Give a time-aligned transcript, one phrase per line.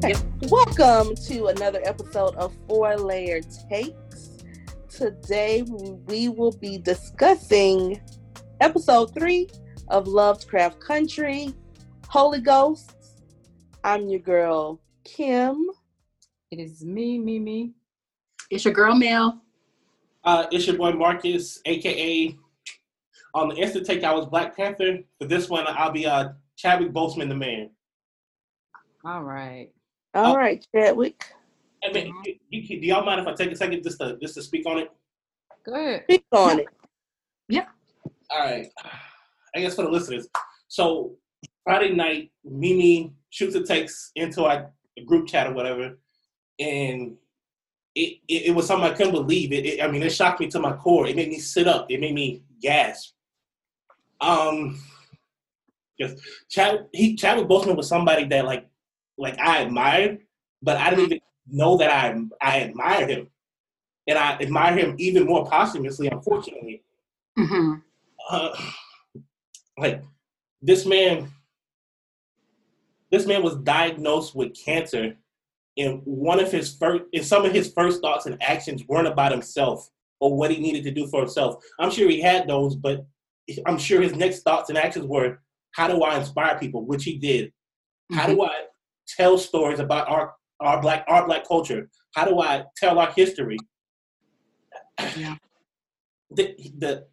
[0.00, 0.14] Hey,
[0.48, 4.38] welcome to another episode of Four Layer Takes.
[4.88, 5.62] Today
[6.06, 8.00] we will be discussing
[8.60, 9.48] episode three
[9.88, 11.52] of Lovecraft Country,
[12.06, 13.16] Holy Ghosts.
[13.82, 15.66] I'm your girl, Kim.
[16.52, 17.72] It is me, me, me.
[18.50, 19.42] It's your girl, Mel.
[20.22, 22.36] Uh, it's your boy Marcus, aka
[23.34, 25.00] on the instant take I was Black Panther.
[25.18, 27.70] For this one, I'll be uh, Chadwick Boseman, the man.
[29.04, 29.70] All right.
[30.14, 30.36] All Oh.
[30.36, 31.24] right, Chadwick.
[31.84, 34.34] I mean, you, you, do y'all mind if I take a second just to just
[34.34, 34.90] to speak on it?
[35.64, 36.02] Go ahead.
[36.04, 36.66] Speak on it.
[37.48, 37.66] Yeah.
[38.30, 38.66] All right.
[39.54, 40.28] I guess for the listeners.
[40.66, 41.12] So
[41.64, 44.72] Friday night, Mimi shoots a text into our
[45.06, 45.98] group chat or whatever,
[46.58, 47.16] and
[47.94, 49.52] it, it, it was something I couldn't believe.
[49.52, 51.06] It, it I mean, it shocked me to my core.
[51.06, 51.86] It made me sit up.
[51.90, 53.14] It made me gasp.
[54.20, 54.80] Um,
[56.00, 56.16] just
[56.50, 58.67] Chad, he Chadwick Boseman was somebody that like
[59.18, 60.20] like I admired,
[60.62, 63.28] but I didn't even know that I I admired him,
[64.06, 66.08] and I admire him even more posthumously.
[66.08, 66.82] Unfortunately,
[67.38, 67.74] Mm-hmm.
[68.28, 68.56] uh,
[69.78, 70.02] like
[70.60, 71.30] this man
[73.12, 75.16] this man was diagnosed with cancer
[75.76, 79.30] and one of his first and some of his first thoughts and actions weren't about
[79.30, 79.88] himself
[80.20, 81.64] or what he needed to do for himself.
[81.78, 83.06] I'm sure he had those but
[83.66, 85.38] i'm sure his next thoughts and actions were
[85.72, 86.84] how do i inspire people?
[86.84, 87.52] Which he did.
[88.12, 88.64] How do i
[89.16, 93.58] tell stories about our our black our black culture how do i tell our history
[95.16, 95.36] Yeah.
[96.30, 97.06] the, the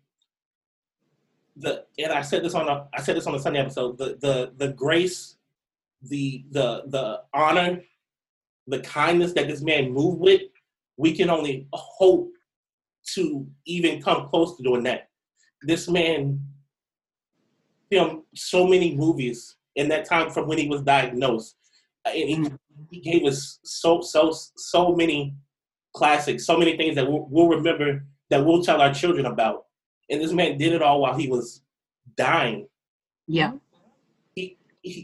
[1.57, 3.97] the and I said this on a I said this on a Sunday episode.
[3.97, 5.37] The the the grace,
[6.01, 7.81] the the the honor,
[8.67, 10.41] the kindness that this man moved with,
[10.97, 12.31] we can only hope
[13.13, 15.09] to even come close to doing that.
[15.61, 16.41] This man
[17.89, 21.55] filmed so many movies in that time from when he was diagnosed,
[22.05, 22.51] and he,
[22.91, 25.35] he gave us so so so many
[25.93, 29.65] classics, so many things that we'll, we'll remember that we'll tell our children about.
[30.09, 31.61] And this man did it all while he was
[32.17, 32.67] dying.
[33.27, 33.53] Yeah.
[34.35, 34.57] He,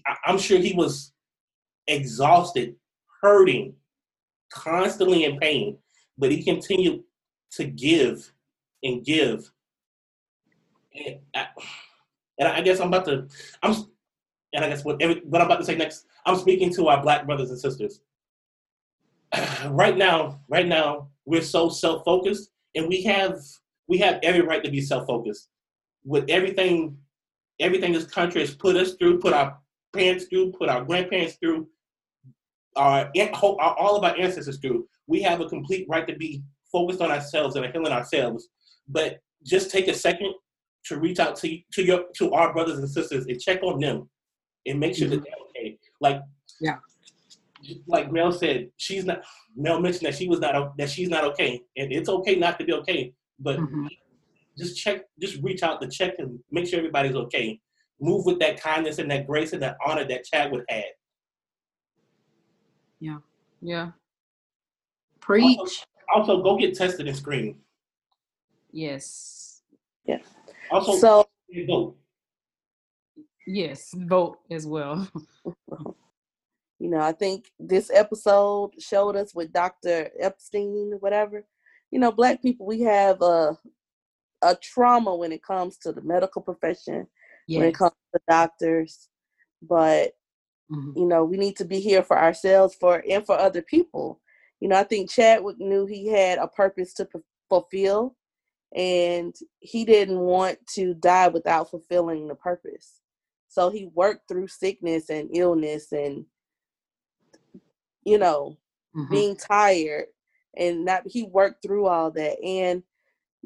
[0.05, 1.13] I- I'm sure he was
[1.87, 2.75] exhausted,
[3.21, 3.73] hurting,
[4.53, 5.77] constantly in pain,
[6.17, 7.03] but he continued
[7.53, 8.31] to give
[8.83, 9.49] and give.
[10.93, 11.47] And I,
[12.37, 13.27] and I guess I'm about to,
[13.63, 13.75] I'm,
[14.53, 17.01] and I guess what, every, what I'm about to say next, I'm speaking to our
[17.01, 18.01] black brothers and sisters.
[19.69, 23.39] right now, right now, we're so self-focused, and we have
[23.87, 25.49] we have every right to be self-focused.
[26.03, 26.97] With everything
[27.59, 29.55] everything this country has put us through put our
[29.93, 31.67] parents through put our grandparents through
[32.75, 37.01] our, our all of our ancestors through we have a complete right to be focused
[37.01, 38.47] on ourselves and healing ourselves.
[38.87, 40.33] But just take a second
[40.85, 44.09] to reach out to to your to our brothers and sisters and check on them
[44.65, 46.21] and make sure that they're okay like
[46.59, 46.77] Yeah.
[47.87, 49.23] like Mel said she's not
[49.55, 52.65] Mel mentioned that she was not that she's not okay and it's okay not to
[52.65, 53.87] be okay but Mhm.
[54.57, 57.59] just check, just reach out to check and make sure everybody's okay.
[57.99, 60.83] Move with that kindness and that grace and that honor that Chadwick had.
[62.99, 63.17] Yeah.
[63.61, 63.91] Yeah.
[65.21, 65.85] Preach.
[66.13, 67.55] Also, go get tested and screened.
[68.71, 69.63] Yes.
[70.69, 71.29] Also, So,
[71.67, 71.97] vote.
[73.53, 73.91] Yes.
[73.95, 75.07] Vote as well.
[76.79, 80.09] you know, I think this episode showed us with Dr.
[80.17, 81.45] Epstein, whatever.
[81.91, 83.57] You know, black people, we have a
[84.43, 87.05] a trauma when it comes to the medical profession,
[87.47, 89.09] when it comes to doctors.
[89.61, 90.13] But
[90.71, 90.95] Mhm.
[90.95, 94.21] you know, we need to be here for ourselves, for and for other people.
[94.61, 98.15] You know, I think Chadwick knew he had a purpose to fu- fulfill,
[98.73, 103.00] and he didn't want to die without fulfilling the purpose.
[103.51, 106.25] So he worked through sickness and illness, and
[108.05, 108.57] you know,
[108.95, 109.09] Mhm.
[109.09, 110.07] being tired,
[110.55, 112.41] and not he worked through all that.
[112.41, 112.81] And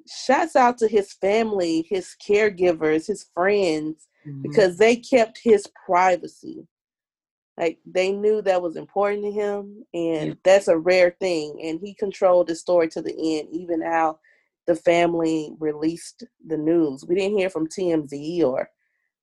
[0.07, 4.43] shouts out to his family, his caregivers, his friends Mhm.
[4.43, 6.67] because they kept his privacy.
[7.57, 10.34] Like they knew that was important to him, and Yeah.
[10.43, 11.59] that's a rare thing.
[11.63, 14.19] And he controlled the story to the end, even how
[14.67, 17.05] the family released the news.
[17.07, 18.69] We didn't hear from TMZ or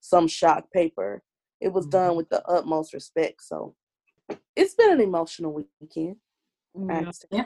[0.02, 1.22] some shock paper.
[1.60, 3.42] It was done with the utmost respect.
[3.42, 3.74] So
[4.54, 6.16] it's been an emotional weekend.
[6.90, 7.44] I Yeah.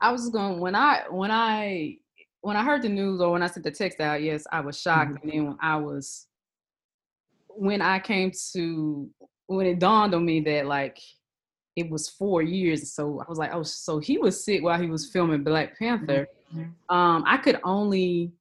[0.00, 1.96] I was going when I when I
[2.42, 4.80] when I heard the news or when I sent the text out, yes, I was
[4.80, 5.18] shocked.
[5.22, 6.26] And then when I was
[7.48, 9.10] when I came to
[9.46, 10.98] when it dawned on me that like
[11.76, 12.92] it was four years.
[12.92, 16.28] So I was like, oh, so he was sick while he was filming Black Panther.
[16.54, 16.72] Mhm.
[16.88, 18.32] Um, I could only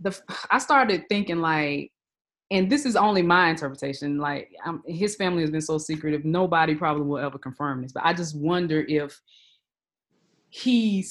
[0.00, 0.18] the
[0.50, 1.92] I started thinking like
[2.50, 4.18] and this is only my interpretation.
[4.18, 7.92] Like um, his family has been so secretive, nobody probably will ever confirm this.
[7.92, 9.20] But I just wonder if
[10.50, 11.04] he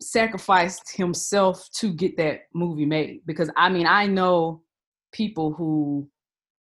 [0.00, 3.20] sacrificed himself to get that movie made.
[3.26, 4.62] Because I mean, I know
[5.12, 6.08] people who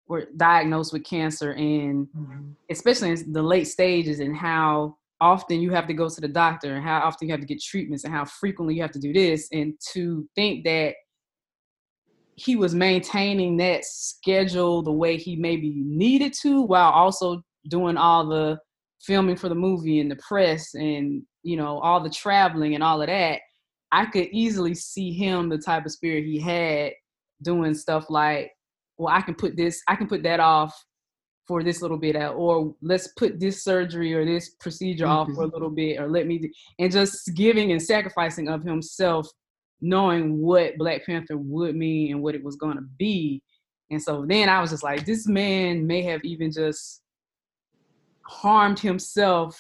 [0.08, 2.56] were diagnosed with cancer, and Mhm.
[2.70, 6.76] especially in the late stages, and how often you have to go to the doctor,
[6.76, 9.14] and how often you have to get treatments, and how frequently you have to do
[9.14, 10.96] this, and to think that
[12.36, 18.28] he was maintaining that schedule the way he maybe needed to while also doing all
[18.28, 18.58] the
[19.02, 23.02] filming for the movie and the press and you know all the traveling and all
[23.02, 23.40] of that
[23.92, 26.92] i could easily see him the type of spirit he had
[27.42, 28.52] doing stuff like
[28.98, 30.74] well i can put this i can put that off
[31.48, 35.34] for this little bit out or let's put this surgery or this procedure off for
[35.34, 35.42] mm-hmm.
[35.42, 36.50] a little bit or let me do,
[36.80, 39.28] and just giving and sacrificing of himself
[39.82, 43.42] knowing what Black Panther would mean and what it was going to be.
[43.90, 47.02] And so then I was just like, this man may have even just
[48.24, 49.60] harmed himself,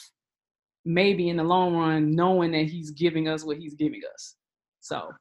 [0.86, 4.36] maybe in the long run, knowing that he's giving us what he's giving us.
[4.80, 5.12] So,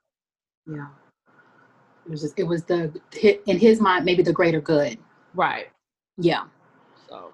[0.66, 0.88] Yeah.
[2.06, 2.92] It was just, it was the
[3.46, 4.98] in his mind maybe the greater good.
[5.34, 5.66] right.
[6.16, 6.44] Yeah.
[7.08, 7.32] So,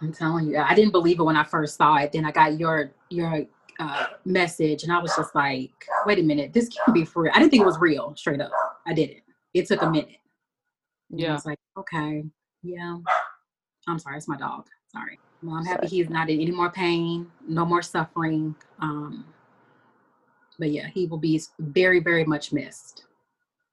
[0.00, 2.12] I'm telling you, I didn't believe it when I first saw it.
[2.12, 3.44] Then I got your your
[3.80, 5.72] uh, message, and I was just like,
[6.06, 8.40] "Wait a minute, this can't be for real." I didn't think it was real, straight
[8.40, 8.50] up.
[8.86, 9.22] I didn't.
[9.54, 10.18] It took a minute.
[11.10, 11.32] And I Yeah.
[11.34, 12.24] was like, "Okay,
[12.62, 12.96] yeah."
[13.86, 14.66] I'm sorry, it's my dog.
[14.88, 15.18] Sorry.
[15.42, 18.54] Well, I'm happy he's not in any more pain, no more suffering.
[18.78, 19.26] Um,
[20.58, 23.04] but yeah, he will be very, very much missed.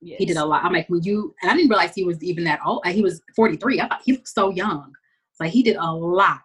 [0.01, 0.17] yes.
[0.17, 0.65] He did a lot.
[0.65, 2.81] I'm like, when you, and I didn't realize he was even that old.
[2.83, 3.79] Like, He was 43.
[3.79, 4.91] I thought he looked so young.
[5.31, 6.41] It's like he did a lot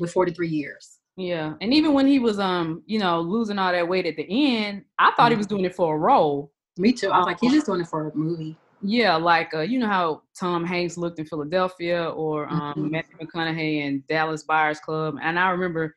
[0.00, 0.98] with 43 years.
[1.16, 1.54] Yeah.
[1.60, 4.84] And even when he was, um, you know, losing all that weight at the end,
[4.98, 6.52] I thought he was doing it for a role.
[6.78, 7.10] Me too.
[7.10, 8.56] I was like, he's just doing it for a movie.
[8.82, 12.90] Yeah, like uh, you know how Tom Hanks looked in Philadelphia, or um, Mhm.
[12.90, 15.94] Matthew McConaughey in Dallas Buyers Club, and I remember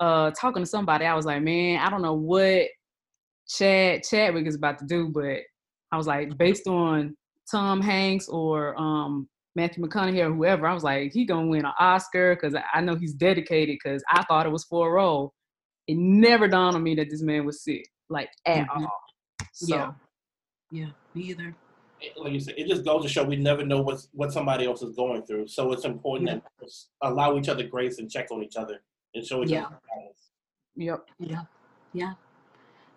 [0.00, 1.06] uh, talking to somebody.
[1.06, 2.66] I was like, man, I don't know what
[3.48, 5.38] Chad Chadwick is about to do, but
[5.90, 7.16] I was like, based on
[7.50, 11.72] Tom Hanks or um, Matthew McConaughey or whoever, I was like, he gonna win an
[11.80, 13.78] Oscar because I know he's dedicated.
[13.82, 15.32] Because I thought it was for a role.
[15.88, 18.82] It never dawned on me that this man was sick, like at Mhm.
[18.82, 19.00] all.
[19.52, 19.92] So, Yeah.
[20.70, 21.56] Yeah, me either.
[22.18, 24.82] like you said, it just goes to show we never know what's what somebody else
[24.82, 25.46] is going through.
[25.48, 26.68] So it's important that we
[27.02, 28.82] allow each other grace and check on each other
[29.14, 29.66] and show each Yeah.
[29.66, 30.30] other kindness.
[30.74, 31.08] Yep.
[31.18, 31.44] Yeah.
[31.94, 32.14] Yeah.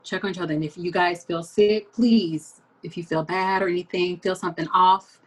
[0.03, 0.53] Check on each other.
[0.55, 4.67] And if you guys feel sick, please, if you feel bad or anything, feel something
[4.73, 5.18] off.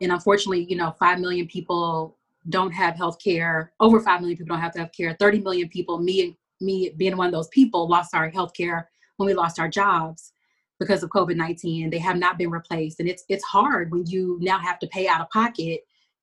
[0.00, 2.16] And unfortunately, you know, 5 million people
[2.48, 3.72] don't have health care.
[3.80, 5.16] Over 5 million people don't have health care.
[5.18, 8.90] 30 million people, me and me being one of those people, lost our health care
[9.16, 10.32] when we lost our jobs
[10.78, 11.90] because of COVID-19.
[11.90, 13.00] They have not been replaced.
[13.00, 15.82] And it's it's hard when you now have to pay out of pocket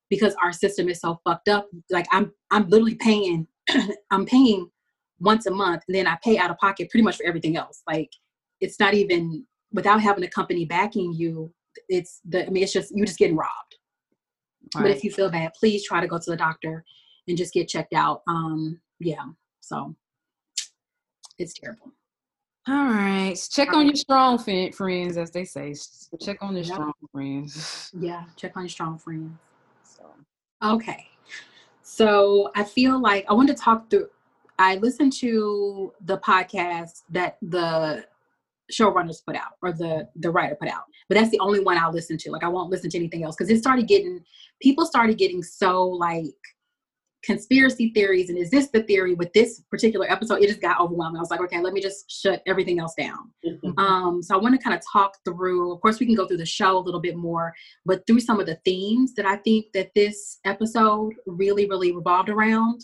[0.10, 1.68] because our system is so fucked up.
[1.89, 3.48] Like I'm I'm literally paying
[4.12, 4.69] I'm paying
[5.19, 7.81] once a month and then I pay out of pocket pretty much for everything else.
[7.88, 8.12] Like
[8.62, 11.54] it's not even without having a company backing you,
[11.89, 13.75] it's the I mean it's just you're just getting robbed.
[14.73, 16.83] But if you feel bad, please try to go to the doctor
[17.27, 18.21] and just get checked out.
[18.27, 19.23] Um yeah.
[19.61, 19.95] So
[21.37, 21.91] it's terrible.
[22.67, 23.35] All right.
[23.51, 25.75] Check on your strong fin- friends, as they say.
[26.19, 26.73] Check on your Yep.
[26.73, 27.91] strong friends.
[27.99, 29.38] Yeah, check on your strong friends.
[29.83, 30.03] So,
[30.63, 31.07] Okay.
[31.83, 34.10] So I feel like I want to talk through.
[34.57, 38.05] I listened to the podcast that the
[38.71, 41.93] showrunners put out or the the writer put out, but that's the only one I'll
[41.93, 42.31] listen to.
[42.31, 44.24] Like I won't listen to anything else because it started getting
[44.62, 46.33] people started getting so like
[47.25, 50.41] conspiracy theories and is this the theory with this particular episode?
[50.41, 51.17] It just got overwhelming.
[51.17, 53.31] I was like, okay, let me just shut everything else down.
[53.77, 55.74] Um, so I want to kind of talk through.
[55.74, 57.53] Of course, we can go through the show a little bit more,
[57.85, 62.29] but through some of the themes that I think that this episode really, really revolved
[62.29, 62.81] around.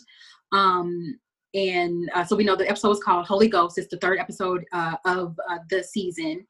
[0.50, 1.18] Um,
[1.54, 3.78] and uh, so we know the episode was called Holy Ghost.
[3.78, 6.46] It's the third episode uh, of uh, the season,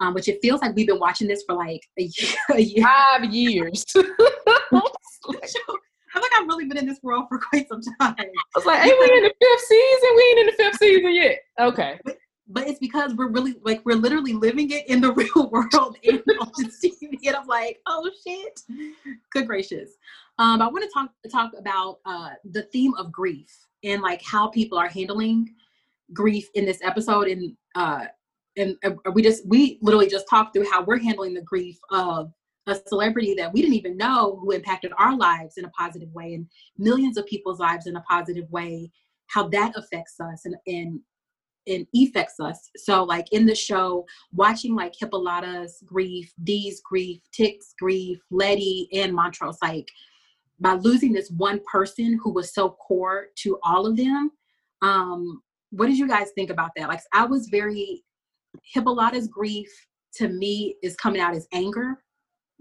[0.00, 2.36] um, which it feels like we've been watching this for like a year.
[2.52, 2.84] A year.
[2.84, 3.84] five years.
[6.16, 8.14] I feel like I've really been in this world for quite some time.
[8.18, 10.08] I was like, hey, we in the fifth season?
[10.16, 11.38] We ain't in the fifth season yet.
[11.60, 11.98] Okay.
[12.48, 16.22] but it's because we're really like we're literally living it in the real world and
[16.40, 17.18] on the TV.
[17.26, 18.60] And I'm like, oh shit.
[19.32, 19.90] Good gracious.
[20.38, 23.50] Um, I want to talk talk about uh the theme of grief
[23.84, 25.54] and like how people are handling
[26.12, 27.28] grief in this episode.
[27.28, 28.06] And uh
[28.56, 28.76] and
[29.12, 32.32] we just we literally just talked through how we're handling the grief of
[32.66, 36.34] a celebrity that we didn't even know who impacted our lives in a positive way
[36.34, 36.46] and
[36.78, 38.90] millions of people's lives in a positive way,
[39.28, 41.00] how that affects us and and
[41.66, 42.70] it affects us.
[42.76, 49.12] So like in the show, watching like Hippolyta's grief, Dee's grief, Tick's grief, Letty and
[49.12, 49.88] Montrose, like
[50.60, 54.30] by losing this one person who was so core to all of them.
[54.80, 56.88] Um, what did you guys think about that?
[56.88, 58.04] Like I was very
[58.64, 59.68] Hippolyta's grief
[60.16, 62.02] to me is coming out as anger.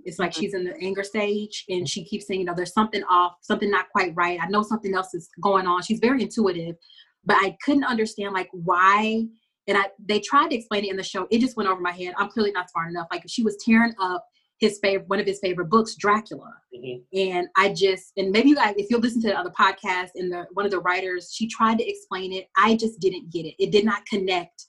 [0.03, 0.41] It's like mm-hmm.
[0.41, 3.71] she's in the anger stage and she keeps saying, you know, there's something off, something
[3.71, 4.39] not quite right.
[4.41, 5.81] I know something else is going on.
[5.81, 6.75] She's very intuitive,
[7.23, 9.25] but I couldn't understand like why.
[9.67, 11.27] And I they tried to explain it in the show.
[11.31, 12.13] It just went over my head.
[12.17, 13.07] I'm clearly not smart enough.
[13.11, 14.25] Like she was tearing up
[14.59, 16.53] his favorite one of his favorite books, Dracula.
[16.75, 17.31] Mm-hmm.
[17.31, 20.31] And I just and maybe you guys, if you listen to the other podcast and
[20.31, 22.47] the one of the writers, she tried to explain it.
[22.57, 23.55] I just didn't get it.
[23.57, 24.67] It did not connect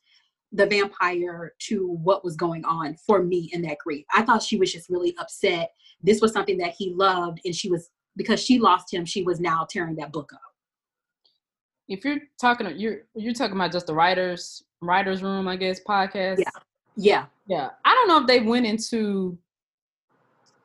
[0.56, 4.04] the vampire to what was going on for me in that grief.
[4.12, 5.72] I thought she was just really upset.
[6.02, 9.04] This was something that he loved, and she was because she lost him.
[9.04, 10.40] She was now tearing that book up.
[11.88, 16.38] If you're talking, you're you're talking about just the writers writers room, I guess podcast.
[16.38, 16.50] Yeah,
[16.96, 17.70] yeah, yeah.
[17.84, 19.38] I don't know if they went into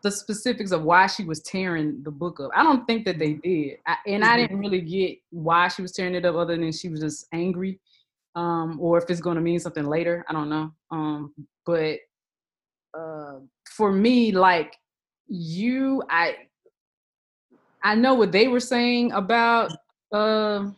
[0.03, 2.49] the specifics of why she was tearing the book up.
[2.55, 4.41] I don't think that they did, I, and I mm-hmm.
[4.41, 7.79] didn't really get why she was tearing it up, other than she was just angry
[8.35, 10.25] um, or if it's going to mean something later.
[10.27, 10.71] I don't know.
[10.89, 11.33] Um,
[11.65, 11.99] but
[12.97, 14.75] uh, for me, like
[15.27, 16.35] you, I
[17.83, 19.71] I know what they were saying about
[20.11, 20.69] uh,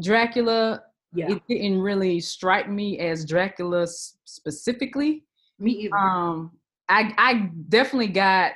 [0.00, 0.82] Dracula.
[1.14, 1.32] Yeah.
[1.32, 3.86] It didn't really strike me as Dracula
[4.24, 5.24] specifically.
[5.58, 5.96] Me either.
[5.96, 6.52] Um,
[6.88, 8.52] I I definitely got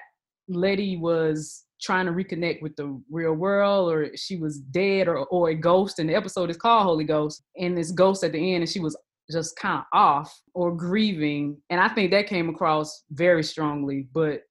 [0.48, 5.50] Letty was trying to reconnect with the real world or she was dead or, or
[5.50, 8.62] a ghost and the episode is called holy ghost and this ghost at the end
[8.62, 8.96] and she was
[9.30, 14.42] just kind of off or grieving and i think that came across very strongly but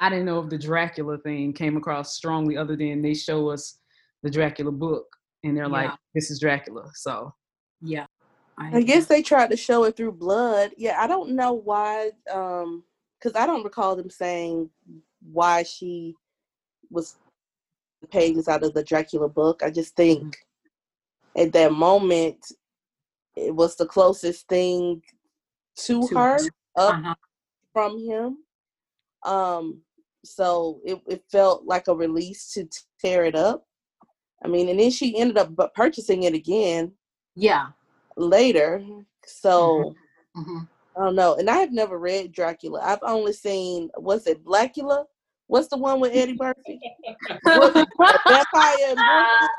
[0.00, 3.78] i didn't know if the dracula thing came across strongly other than they show us
[4.22, 5.06] the dracula book
[5.44, 5.70] and they're yeah.
[5.70, 7.32] like this is dracula so.
[7.80, 8.06] Yeah
[8.56, 10.72] I, I guess they tried to show it through blood.
[10.76, 12.82] Yeah i don't know why um
[13.18, 14.68] because i don't recall them saying
[15.32, 16.14] why she
[16.90, 17.16] was
[18.00, 19.62] the pages out of the Dracula book.
[19.62, 21.40] I just think mm-hmm.
[21.42, 22.38] at that moment
[23.36, 25.02] it was the closest thing
[25.76, 26.34] to, to her
[26.76, 27.14] up uh-huh.
[27.72, 28.38] from him.
[29.24, 29.82] Um,
[30.24, 32.68] so it, it felt like a release to
[33.00, 33.64] tear it up.
[34.44, 36.92] I mean, and then she ended up purchasing it again.
[37.34, 37.68] Yeah.
[38.16, 38.84] Later.
[39.26, 39.94] So
[40.36, 40.40] mm-hmm.
[40.40, 40.58] Mm-hmm.
[40.96, 41.36] I don't know.
[41.36, 42.80] And I have never read Dracula.
[42.82, 45.04] I've only seen was it Blackula?
[45.48, 46.80] What's the one with Eddie Murphy?
[47.44, 48.94] Vampire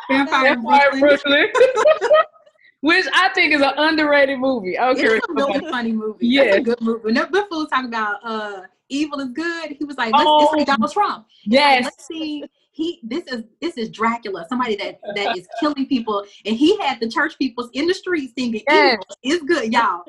[0.10, 1.00] Vampire Brooklyn.
[1.00, 1.48] Brooklyn.
[2.82, 4.78] Which I think is an underrated movie.
[4.78, 6.28] I don't it's a really funny movie.
[6.28, 7.02] Yeah, it's a good movie.
[7.04, 10.54] When that fool talking about uh, evil is good, he was like, let's, oh, it's
[10.54, 11.28] like Donald Trump.
[11.44, 11.84] Yes.
[11.84, 16.24] Like, let's see he this is this is Dracula, somebody that that is killing people,
[16.46, 18.98] and he had the church peoples in the streets singing yes.
[19.24, 20.04] evil is good, y'all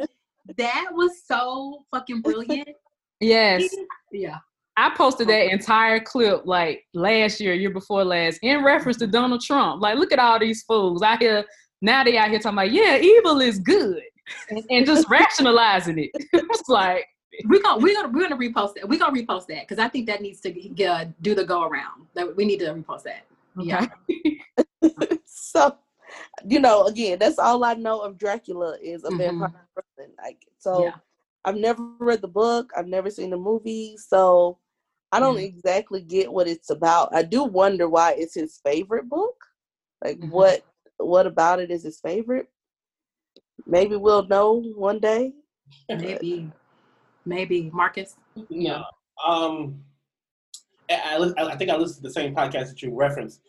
[0.56, 2.68] that was so fucking brilliant.
[3.22, 3.68] Yes.
[4.10, 4.38] Yeah.
[4.80, 9.42] I posted that entire clip like last year, year before last, in reference to Donald
[9.42, 9.82] Trump.
[9.82, 11.44] Like, look at all these fools out here.
[11.82, 14.02] Now they out here talking about, yeah, evil is good,
[14.48, 16.10] and, and just rationalizing it.
[16.32, 17.04] it's like
[17.44, 18.88] we're gonna we're gonna we're gonna repost that.
[18.88, 22.06] We're gonna repost that because I think that needs to uh, do the go around.
[22.14, 23.26] That we need to repost that.
[23.58, 23.88] Okay.
[24.82, 24.88] Yeah.
[25.26, 25.76] so
[26.46, 29.18] you know, again, that's all I know of Dracula is a mm-hmm.
[29.18, 30.12] vampire person.
[30.16, 30.94] Like, so yeah.
[31.44, 34.58] I've never read the book, I've never seen the movie, so
[35.12, 35.44] I don't mm-hmm.
[35.44, 37.14] exactly get what it's about.
[37.14, 39.34] I do wonder why it's his favorite book.
[40.04, 40.30] Like, mm-hmm.
[40.30, 40.64] what
[40.98, 42.48] what about it is his favorite?
[43.66, 45.32] Maybe we'll know one day.
[45.88, 46.50] Maybe,
[47.24, 48.16] maybe Marcus.
[48.48, 48.82] Yeah.
[49.24, 49.82] Um,
[50.90, 53.40] I, I, I think I listened to the same podcast that you referenced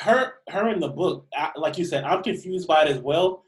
[0.00, 3.44] her her in the book, like you said, I'm confused by it as well.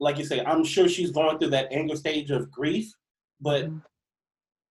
[0.00, 2.90] Like you say, I'm sure she's going through that anger stage of grief,
[3.40, 3.78] but mm-hmm.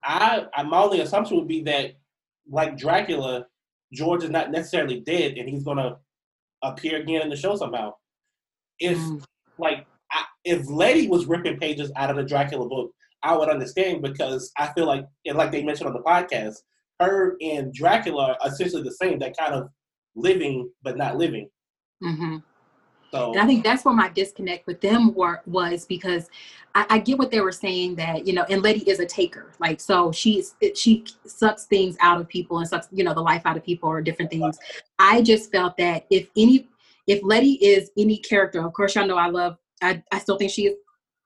[0.03, 1.93] I, I my only assumption would be that,
[2.49, 3.45] like Dracula,
[3.93, 5.97] George is not necessarily dead, and he's gonna
[6.63, 7.93] appear again in the show somehow.
[8.79, 9.23] If mm.
[9.57, 12.91] like I, if Letty was ripping pages out of the Dracula book,
[13.23, 16.55] I would understand because I feel like, and like they mentioned on the podcast,
[16.99, 19.19] her and Dracula are essentially the same.
[19.19, 19.69] That kind of
[20.15, 21.49] living but not living.
[22.03, 22.37] Mm-hmm.
[23.11, 26.29] So and I think that's where my disconnect with them were, was because
[26.75, 29.51] I, I, get what they were saying that you know, and Letty is a taker,
[29.59, 33.41] like so she's she sucks things out of people and sucks you know the life
[33.45, 34.59] out of people or different things.
[34.99, 36.67] I just felt that if any
[37.07, 40.51] if Letty is any character, of course y'all know I love I I still think
[40.51, 40.75] she is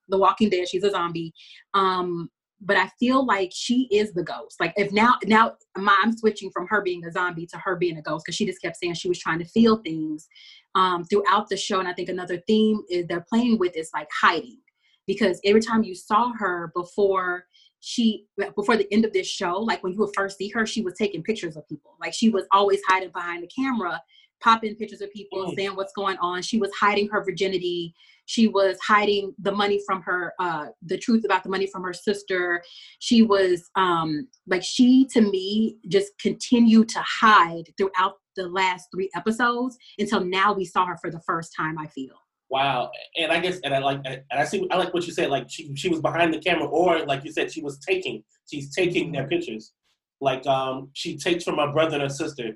[0.07, 0.67] the Walking Dead.
[0.69, 1.33] She's a zombie.
[1.73, 2.29] Um,
[2.65, 4.59] but I feel like she is the ghost.
[4.59, 7.97] Like if now now my, I'm switching from her being a zombie to her being
[7.97, 10.27] a ghost because she just kept saying she was trying to feel things
[10.75, 11.79] um, throughout the show.
[11.79, 14.59] And I think another theme is they're playing with is like hiding
[15.07, 17.45] because every time you saw her before
[17.85, 18.25] she
[18.55, 20.93] before the end of this show, like when you would first see her, she was
[20.93, 21.97] taking pictures of people.
[21.99, 24.01] Like she was always hiding behind the camera,
[24.41, 25.55] popping pictures of people, Mm.
[25.55, 26.41] saying what's going on.
[26.43, 27.93] She was hiding her virginity.
[28.25, 31.91] She was hiding the money from her, uh, the truth about the money from her
[31.91, 32.63] sister.
[32.99, 39.09] She was um like she to me just continued to hide throughout the last three
[39.15, 42.13] episodes until now we saw her for the first time, I feel.
[42.49, 45.29] Wow, and I guess, and I like, and I see, I like what you said.
[45.29, 48.73] Like she, she was behind the camera, or like you said, she was taking, she's
[48.75, 49.73] taking their pictures.
[50.21, 52.51] Like, um, she takes from her brother and her sister.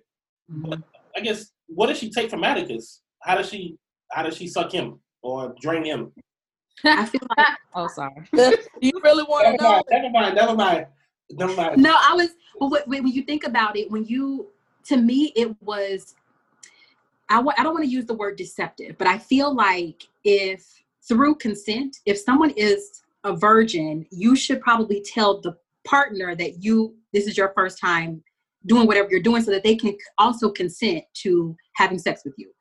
[1.15, 3.01] I guess, what does she take from Atticus?
[3.23, 3.77] How does she,
[4.11, 6.13] how does she suck him or drain him?
[6.83, 8.27] I feel like oh, sorry.
[8.33, 9.81] Do you really want to know?
[9.89, 10.85] never mind, never mind,
[11.31, 11.81] never mind.
[11.81, 12.29] no, I was.
[12.59, 14.47] But when you think about it, when you,
[14.87, 16.15] to me, it was.
[17.29, 20.65] I don't want to use the word deceptive, but I feel like if
[21.07, 26.95] through consent, if someone is a virgin, you should probably tell the partner that you
[27.11, 28.23] this is your first time
[28.65, 32.51] doing whatever you're doing, so that they can also consent to having sex with you.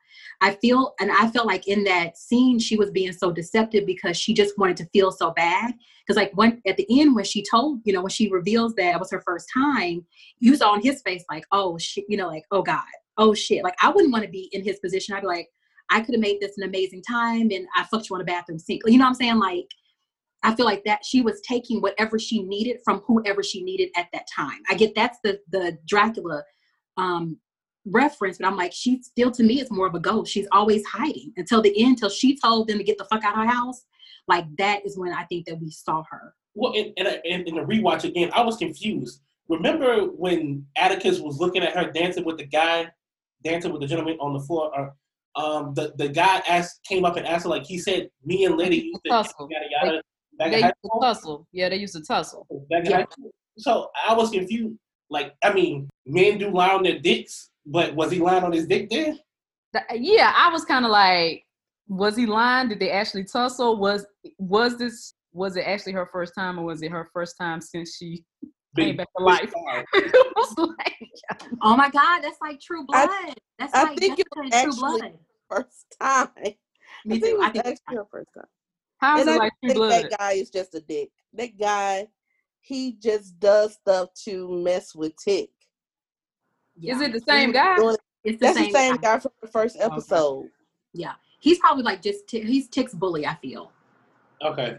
[0.41, 4.17] I feel, and I felt like in that scene, she was being so deceptive because
[4.17, 5.75] she just wanted to feel so bad.
[6.07, 8.95] Because like when at the end, when she told, you know, when she reveals that
[8.95, 10.05] it was her first time,
[10.39, 12.85] you saw on his face like, oh shit, you know, like, oh God,
[13.19, 13.65] oh shit.
[13.65, 15.15] Like I wouldn't want to be in his position.
[15.15, 15.49] I'd be like,
[15.91, 18.59] I could have made this an amazing time and I fucked you on a bathroom
[18.59, 18.83] sink.
[18.87, 19.39] You know what I'm saying?
[19.39, 19.69] Like
[20.43, 24.07] I feel like that she was taking whatever she needed from whoever she needed at
[24.13, 24.61] that time.
[24.71, 26.45] I get that's the the Dracula
[26.97, 27.39] um
[27.87, 30.33] reference, but I'm like, she still to me is more of a ghost.
[30.33, 33.35] She's always hiding until the end, till she told them to get the fuck out
[33.35, 33.85] of her house.
[34.29, 36.35] Like that is when I think that we saw her.
[36.55, 39.21] Well, and, and, and in the rewatch again, I was confused.
[39.49, 42.91] Remember when Atticus was looking at her dancing with the guy,
[43.45, 44.73] dancing with the gentleman on the floor?
[44.77, 44.95] Or,
[45.37, 48.57] um, the the guy asked, came up and asked her like he said, me and
[48.57, 49.49] Letty used to Tussle.
[49.51, 50.03] yada yada.
[50.39, 51.47] Back They used to tussle.
[51.53, 52.47] Yeah, they used to tussle.
[52.71, 53.05] Back Yeah.
[53.59, 54.77] So I was confused.
[55.09, 58.67] Like, I mean, men do lie on their dicks, but was he lying on his
[58.67, 59.19] dick then?
[59.73, 61.45] Th- Yeah, I was kind of like,
[61.89, 62.69] was he lying?
[62.69, 63.79] Did they actually tussle?
[63.79, 64.07] Was
[64.39, 67.97] was this was it actually her first time, or was it her first time since
[67.97, 68.25] she
[68.77, 69.53] came back to life?
[69.95, 70.95] it was like,
[71.63, 73.35] Oh my God, that's like True I- Blood.
[73.59, 75.19] that's I like think it Jessica was in True actually- Blood.
[75.49, 76.29] First time.
[76.39, 76.57] I
[77.09, 77.29] think too.
[77.29, 78.45] it I was think actually her first time.
[78.99, 79.91] how is and it I like True think Blood?
[80.11, 81.11] that guy is just a dick.
[81.35, 82.09] That guy,
[82.63, 85.13] he just does stuff to mess with
[86.81, 86.91] Tick.
[86.91, 87.77] Is it the same guy?
[88.25, 89.15] It's the That's same, the same guy.
[89.15, 90.49] guy from the first episode.
[90.93, 93.27] Yeah, he's probably like just t- he's Tick's bully.
[93.27, 93.73] I feel.
[94.43, 94.79] Okay.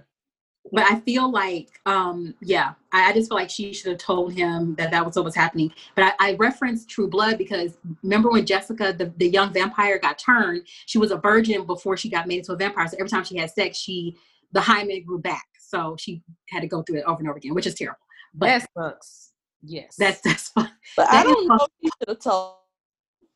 [0.72, 4.34] but I feel like, um, yeah, I, I just feel like she should have told
[4.34, 5.72] him that that was what was happening.
[5.96, 10.20] But I, I referenced True Blood because remember when Jessica, the, the young vampire, got
[10.20, 10.68] turned?
[10.86, 12.88] She was a virgin before she got made into a vampire.
[12.88, 14.18] So every time she had sex, she
[14.52, 15.46] the hymen grew back.
[15.60, 18.00] So she had to go through it over and over again, which is terrible.
[18.34, 19.32] But That sucks.
[19.64, 19.96] Yes.
[19.98, 20.72] that's that's fine.
[20.96, 22.56] But That I don't know if he should have told.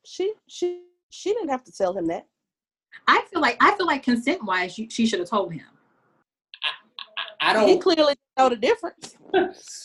[0.04, 2.26] She she she didn't have to tell him that.
[3.06, 5.66] I feel like I feel like consent wise, she, she should have told him.
[7.40, 7.68] I He don't.
[7.68, 9.16] He clearly know the difference.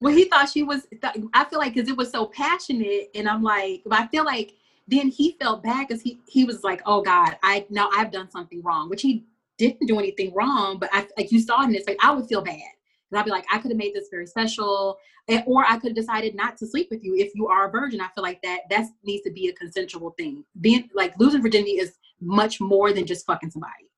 [0.00, 0.86] Well, he thought she was.
[0.90, 4.24] th- I feel like because it was so passionate, and I'm like, but I feel
[4.24, 4.54] like
[4.86, 8.30] then he felt bad because he he was like, oh God, I now I've done
[8.30, 9.24] something wrong, which he
[9.56, 12.42] didn't do anything wrong, but I like you saw in this like I would feel
[12.42, 12.62] bad.
[13.10, 15.90] And I'd be like, I could have made this very special, and, or I could
[15.90, 18.00] have decided not to sleep with you if you are a virgin.
[18.00, 20.44] I feel like that that needs to be a consensual thing.
[20.60, 23.88] Being like losing virginity is much more than just fucking somebody.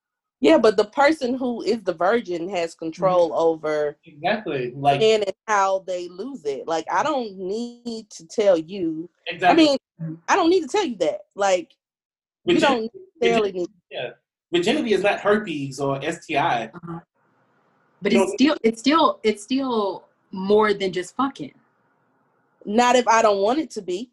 [0.40, 2.86] Yeah, but the person who is the virgin has mm-hmm.
[2.86, 4.72] control over Exactly.
[4.74, 6.66] Like and how they lose it.
[6.66, 9.10] Like I don't need to tell you.
[9.26, 9.28] Exactly.
[9.28, 9.64] I exactly.
[9.64, 10.14] mean, mm-hmm.
[10.28, 11.20] I don't need to tell you that.
[11.34, 11.72] Like
[12.44, 13.68] you don't necessarily need.
[14.52, 16.70] virginity is not herpes or STI.
[16.74, 17.00] Uh-huh.
[18.02, 21.54] But You it's still it's still it's still more than just fucking.
[22.64, 24.10] Not if I don't want it to be.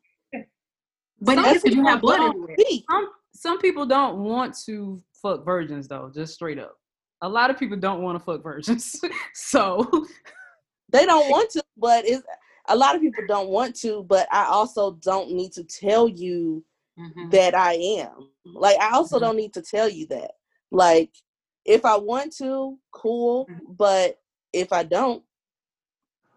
[1.21, 2.55] But Some it is you people have blood don't everywhere.
[2.89, 6.77] Some some people don't want to fuck virgins though, just straight up.
[7.21, 8.99] A lot of people don't want to fuck virgins.
[9.33, 10.05] so
[10.89, 12.23] They don't want to, but it's
[12.69, 14.03] a lot of people don't want to.
[14.03, 16.63] But I also don't need to tell you
[16.97, 17.31] Mhm.
[17.31, 18.29] that I am.
[18.45, 19.21] Like I also Mhm.
[19.21, 20.31] don't need to tell you that.
[20.71, 21.11] Like
[21.67, 23.47] if I want to, cool.
[23.47, 23.77] Mhm.
[23.77, 24.19] But
[24.53, 25.23] if I don't,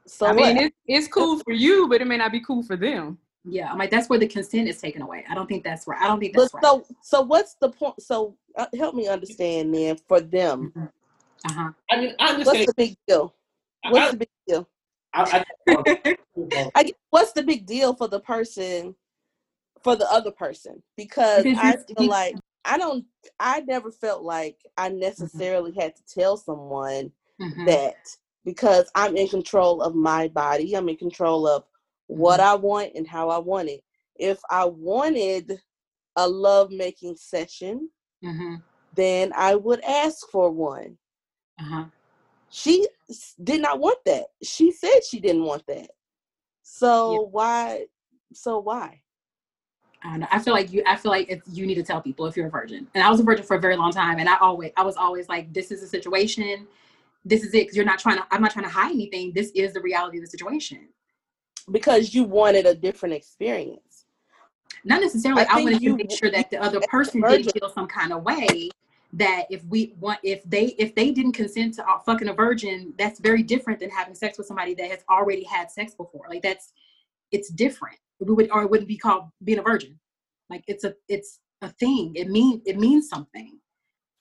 [0.06, 2.76] so I mean it's it's cool for you, but it may not be cool for
[2.76, 3.18] them.
[3.44, 5.24] Yeah, I'm like that's where the consent is taken away.
[5.30, 6.00] I don't think that's right.
[6.00, 6.64] I don't think But that's right.
[6.64, 8.02] so so what's the point?
[8.02, 10.72] So uh, help me understand then for them.
[11.46, 11.70] Uh huh.
[11.90, 13.34] I mean, I What's the big deal?
[13.88, 14.68] What's I- the big deal?
[15.12, 16.16] I, I,
[16.76, 18.94] I, what's the big deal for the person,
[19.82, 20.82] for the other person?
[20.96, 23.04] Because Because I feel like I don't.
[23.38, 24.98] I never felt like I Mm-hmm.
[24.98, 27.66] necessarily had to tell someone Mhm.
[27.66, 27.96] that
[28.44, 30.74] because I'm in control of my body.
[30.74, 31.64] I'm in control of
[32.06, 32.48] what Mm-hmm.
[32.50, 33.82] I want and how I want it.
[34.16, 35.60] If I wanted
[36.16, 37.90] a love making session,
[38.22, 38.62] Mhm.
[38.94, 40.98] then I would ask for one.
[41.58, 41.84] Uh-huh.
[42.50, 42.86] She
[43.42, 44.26] did not want that.
[44.42, 45.90] She said she didn't want that.
[46.62, 47.86] So why?
[48.32, 49.02] So why?
[50.02, 50.26] I don't know.
[50.30, 50.82] I feel like you.
[50.86, 52.86] I feel like it's, you need to tell people if you're a virgin.
[52.94, 54.96] And I was a virgin for a very long time, and I always, I was
[54.96, 56.66] always like, "This is a situation.
[57.24, 58.26] This is it." Because you're not trying to.
[58.30, 59.32] I'm not trying to hide anything.
[59.34, 60.88] This is the reality of the situation.
[61.70, 64.06] Because you wanted a different experience.
[64.84, 65.42] Not necessarily.
[65.42, 68.12] I I, wanted you- to make sure that the other person didn't feel some kind
[68.12, 68.70] of way.
[69.12, 72.94] That if we want, if they if they didn't consent to uh, fucking a virgin,
[72.96, 76.26] that's very different than having sex with somebody that has already had sex before.
[76.28, 76.72] Like that's,
[77.32, 77.98] it's different.
[78.20, 79.98] We would or it wouldn't be called being a virgin.
[80.50, 82.12] Like it's a it's a thing.
[82.14, 83.58] It mean it means something.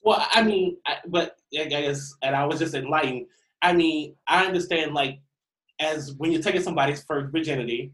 [0.01, 3.25] well, I mean, I, but I guess, and I was just enlightened.
[3.61, 5.19] I mean, I understand, like,
[5.79, 7.91] as when you're taking somebody's first virginity,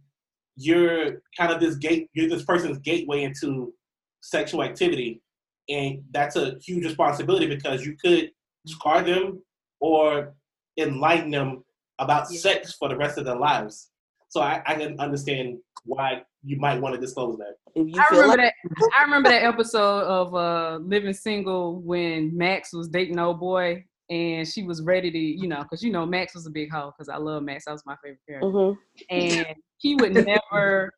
[0.58, 3.74] you're kind of this gate, you're this person's gateway into
[4.22, 5.22] sexual activity,
[5.70, 8.30] and that's a huge responsibility because you could
[8.68, 9.42] scar them
[9.80, 10.36] or
[10.78, 11.64] enlighten them
[12.00, 12.40] about Yeah.
[12.40, 13.90] sex for the rest of their lives.
[14.30, 17.56] So I, I can understand why you might want to disclose that.
[17.76, 18.90] If you I feel remember like that.
[18.98, 24.48] I remember that episode of uh, Living Single when Max was dating old boy, and
[24.48, 26.92] she was ready to, you know, because you know Max was a big hoe.
[26.96, 27.66] Because I love Max.
[27.66, 28.48] That was my favorite character.
[28.48, 28.78] Mhm.
[29.10, 30.94] And he would never.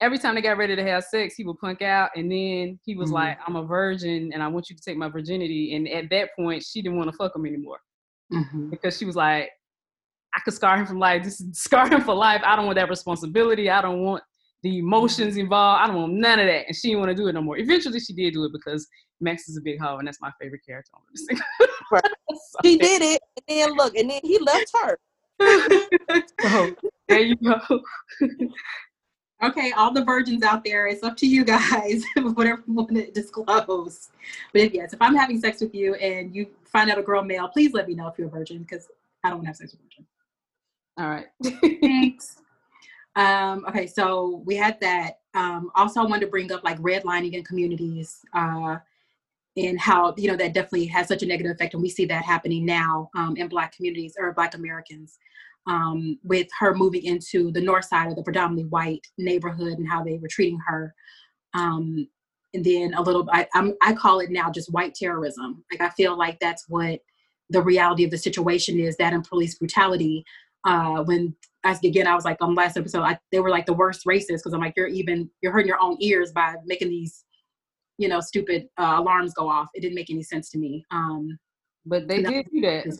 [0.00, 2.96] Every time they got ready to have sex, he would punk out, and then he
[2.96, 3.14] was Mhm.
[3.14, 6.30] like, "I'm a virgin, and I want you to take my virginity." And at that
[6.34, 7.78] point, she didn't want to fuck him anymore
[8.32, 8.70] Mm-hmm.
[8.70, 9.50] because she was like,
[10.34, 11.22] I could scar him for life.
[11.22, 12.40] This scar him for life.
[12.44, 13.68] I don't want that responsibility.
[13.70, 14.24] I don't want
[14.62, 15.82] the emotions involved.
[15.82, 16.66] I don't want none of that.
[16.66, 17.58] And she didn't want to do it no more.
[17.58, 18.86] Eventually, she did do it because
[19.20, 21.26] Max is a big hoe, and that's my favorite character on this.
[21.90, 22.02] Right.
[22.64, 24.98] she did it, and then look, and then he left her.
[26.40, 26.76] so
[27.08, 27.80] there you go.
[29.42, 33.10] Okay, all the virgins out there, it's up to you guys, whatever you want to
[33.10, 34.10] disclose.
[34.52, 37.24] But if yes, if I'm having sex with you and you find out a girl
[37.24, 38.86] male, please let me know if you're a virgin because
[39.24, 40.06] I don't want to have sex with a virgin.
[40.96, 41.26] All right.
[41.80, 42.36] Thanks.
[43.16, 45.18] Um, okay, so we had that.
[45.34, 48.76] Um, also, I wanted to bring up like redlining in communities uh,
[49.56, 52.24] and how you know that definitely has such a negative effect, and we see that
[52.24, 55.18] happening now um, in Black communities or Black Americans.
[55.68, 60.02] Um, with her moving into the north side of the predominantly white neighborhood and how
[60.02, 60.92] they were treating her,
[61.54, 62.08] um,
[62.54, 65.64] and then a little, I, I'm, I call it now just white terrorism.
[65.70, 67.00] Like I feel like that's what
[67.50, 68.96] the reality of the situation is.
[68.96, 70.24] That and police brutality
[70.64, 73.66] uh, when as again I was like on the last episode, I, they were like
[73.66, 76.88] the worst racists because I'm like you're even you're hurting your own ears by making
[76.88, 77.24] these
[77.98, 79.68] you know stupid uh, alarms go off.
[79.74, 80.84] It didn't make any sense to me.
[80.90, 81.38] Um,
[81.86, 82.98] But they did do that.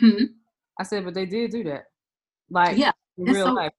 [0.00, 0.24] hmm,
[0.78, 1.84] I said, but they did do that.
[2.50, 3.72] Like yeah, in it's real so- life.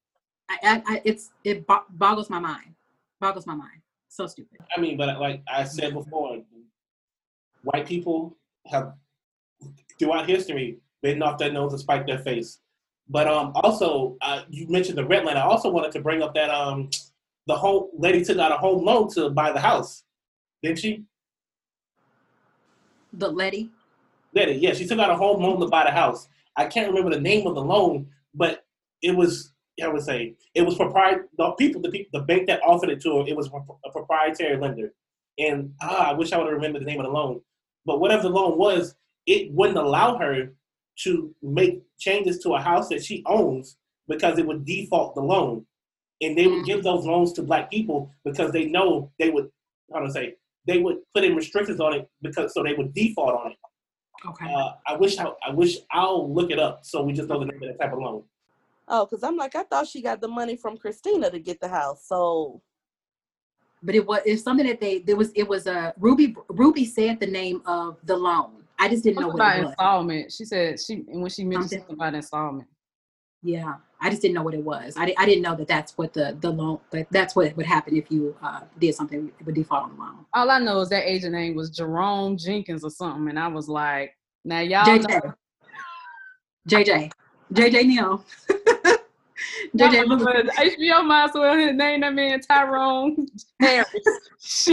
[0.48, 2.74] I, I, I, it's it bo- boggles my mind.
[3.20, 3.80] Boggles my mind.
[4.08, 4.58] So stupid.
[4.76, 6.42] I mean, but like I said before,
[7.62, 8.94] white people have
[9.98, 12.58] throughout history bitten off their nose and spiked their face.
[13.10, 15.36] But um, also, uh, you mentioned the rent line.
[15.36, 16.90] I also wanted to bring up that um,
[17.48, 20.04] the whole lady took out a home loan to buy the house,
[20.62, 21.02] didn't she?
[23.12, 23.68] The Letty.
[24.32, 26.28] Letty, yeah, she took out a home loan to buy the house.
[26.56, 28.64] I can't remember the name of the loan, but
[29.02, 31.24] it was I would say it was proprietary.
[31.36, 34.56] The people, the people, the bank that offered it to her, it was a proprietary
[34.56, 34.92] lender.
[35.38, 37.40] And ah, I wish I would have remembered the name of the loan.
[37.86, 38.94] But whatever the loan was,
[39.26, 40.52] it wouldn't allow her
[41.04, 43.76] to make changes to a house that she owns
[44.08, 45.66] because it would default the loan.
[46.20, 49.50] And they would give those loans to black people because they know they would,
[49.92, 50.34] how to say,
[50.66, 53.58] they would put in restrictions on it because so they would default on it.
[54.28, 54.52] Okay.
[54.52, 57.46] Uh, I wish I, I wish I'll look it up so we just know the
[57.46, 58.22] name of that type of loan.
[58.86, 61.68] Oh, because I'm like, I thought she got the money from Christina to get the
[61.68, 62.06] house.
[62.06, 62.60] So
[63.82, 67.20] but it was it's something that they there was it was a Ruby Ruby said
[67.20, 68.59] the name of the loan.
[68.80, 69.70] I just didn't know what about it was.
[69.72, 70.32] installment.
[70.32, 71.94] She said she and when she mentioned Something.
[71.94, 72.68] about installment.
[73.42, 74.94] Yeah, I just didn't know what it was.
[74.96, 76.80] I, I didn't know that that's what the the loan.
[76.90, 79.30] But that's what would happen if you uh, did something.
[79.38, 80.26] It would default on the loan.
[80.34, 83.68] All I know is that agent name was Jerome Jenkins or something, and I was
[83.68, 85.20] like, now y'all know.
[86.68, 86.80] JJ.
[86.86, 87.12] JJ.
[87.52, 88.24] JJ Neal.
[88.48, 88.98] JJ.
[89.74, 93.26] Y'all know look- the HBO might as well name that man Tyrone
[93.58, 94.68] Harris.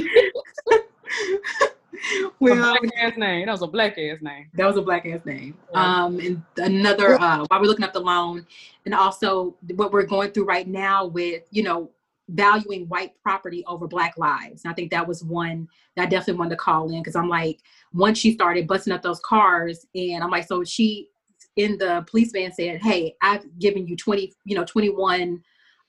[2.39, 3.45] Well, a black ass name.
[3.45, 4.47] That was a black ass name.
[4.53, 5.57] That was a black ass name.
[5.71, 6.03] Yeah.
[6.03, 8.45] Um, and another uh, while we're looking up the loan,
[8.85, 11.89] and also what we're going through right now with you know
[12.29, 14.63] valuing white property over black lives.
[14.63, 17.29] And I think that was one that I definitely wanted to call in because I'm
[17.29, 17.59] like,
[17.93, 21.09] once she started busting up those cars, and I'm like, so she
[21.55, 25.41] in the police van said, Hey, I've given you 20, you know, 21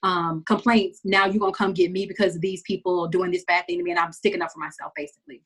[0.03, 1.01] um, complaints.
[1.05, 3.85] Now you're gonna come get me because of these people doing this bad thing to
[3.85, 5.43] me, and I'm sticking up for myself, basically.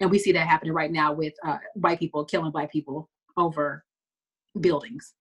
[0.00, 3.84] And we see that happening right now with uh, white people killing black people over
[4.60, 5.14] buildings.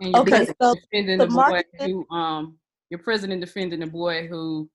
[0.00, 2.58] And you're okay, so defending the, the boy who, um,
[2.90, 4.68] your president defending the boy who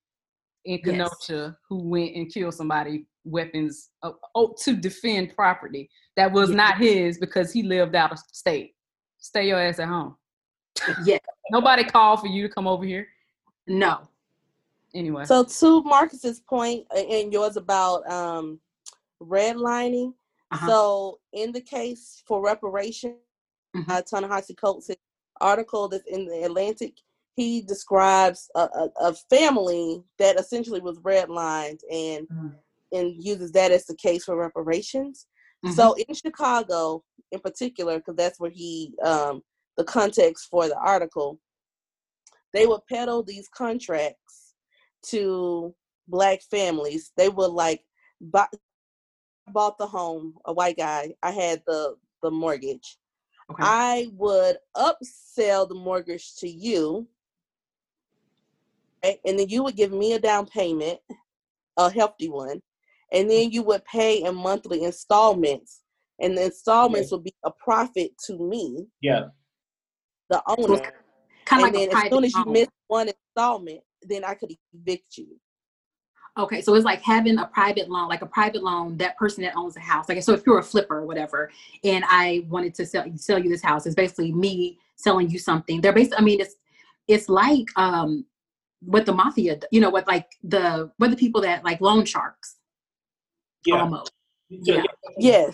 [0.65, 1.52] in Kenosha yes.
[1.70, 6.58] who went and killed somebody weapons uh, oh, to defend property that was yes.
[6.58, 8.76] not his because he lived out of state.
[9.20, 10.15] Stay your ass at home.
[11.06, 11.20] Yeah.
[11.52, 13.08] Nobody called for you to come over here.
[13.67, 14.02] No.
[14.94, 15.26] Anyway.
[15.26, 18.60] So to Marcus's point and yours about um
[19.21, 20.13] redlining.
[20.51, 20.67] Uh-huh.
[20.67, 23.15] So in the case for reparation,
[23.75, 23.89] mm-hmm.
[23.89, 24.91] uh, Ta-Nehisi Coates'
[25.39, 26.93] article that's in the Atlantic,
[27.36, 32.47] he describes a, a, a family that essentially was redlined and mm-hmm.
[32.91, 35.27] and uses that as the case for reparations.
[35.65, 35.75] Mm-hmm.
[35.75, 39.41] So in Chicago, in particular, because that's where he um,
[39.77, 41.39] the context for the article,
[42.53, 44.53] they would peddle these contracts
[45.07, 45.73] to
[46.07, 47.12] black families.
[47.15, 47.81] They would like
[48.19, 48.47] buy,
[49.53, 51.13] bought the home, a white guy.
[51.23, 52.97] I had the the mortgage.
[53.51, 53.63] Okay.
[53.65, 57.07] I would upsell the mortgage to you,
[59.03, 59.19] right?
[59.25, 60.99] and then you would give me a down payment,
[61.77, 62.61] a hefty one,
[63.11, 65.81] and then you would pay in monthly installments,
[66.21, 68.87] and the installments would be a profit to me.
[69.01, 69.25] Yeah,
[70.29, 70.81] the owner.
[71.45, 75.17] Kind of like then as soon as you miss one installment, then I could evict
[75.17, 75.27] you.
[76.38, 79.54] Okay, so it's like having a private loan, like a private loan, that person that
[79.56, 80.08] owns the house.
[80.08, 81.52] Like, so if you're a flipper or whatever,
[81.84, 85.82] and I wanted to sell sell you this house, it's basically me selling you something.
[85.82, 86.56] They're basically, I mean, it's
[87.10, 88.26] it's like um
[88.80, 92.56] what the mafia, you know, what like the what the people that like loan sharks.
[93.65, 93.82] Yeah.
[93.82, 94.13] Almost.
[94.50, 94.84] Yeah.
[95.17, 95.54] Yes.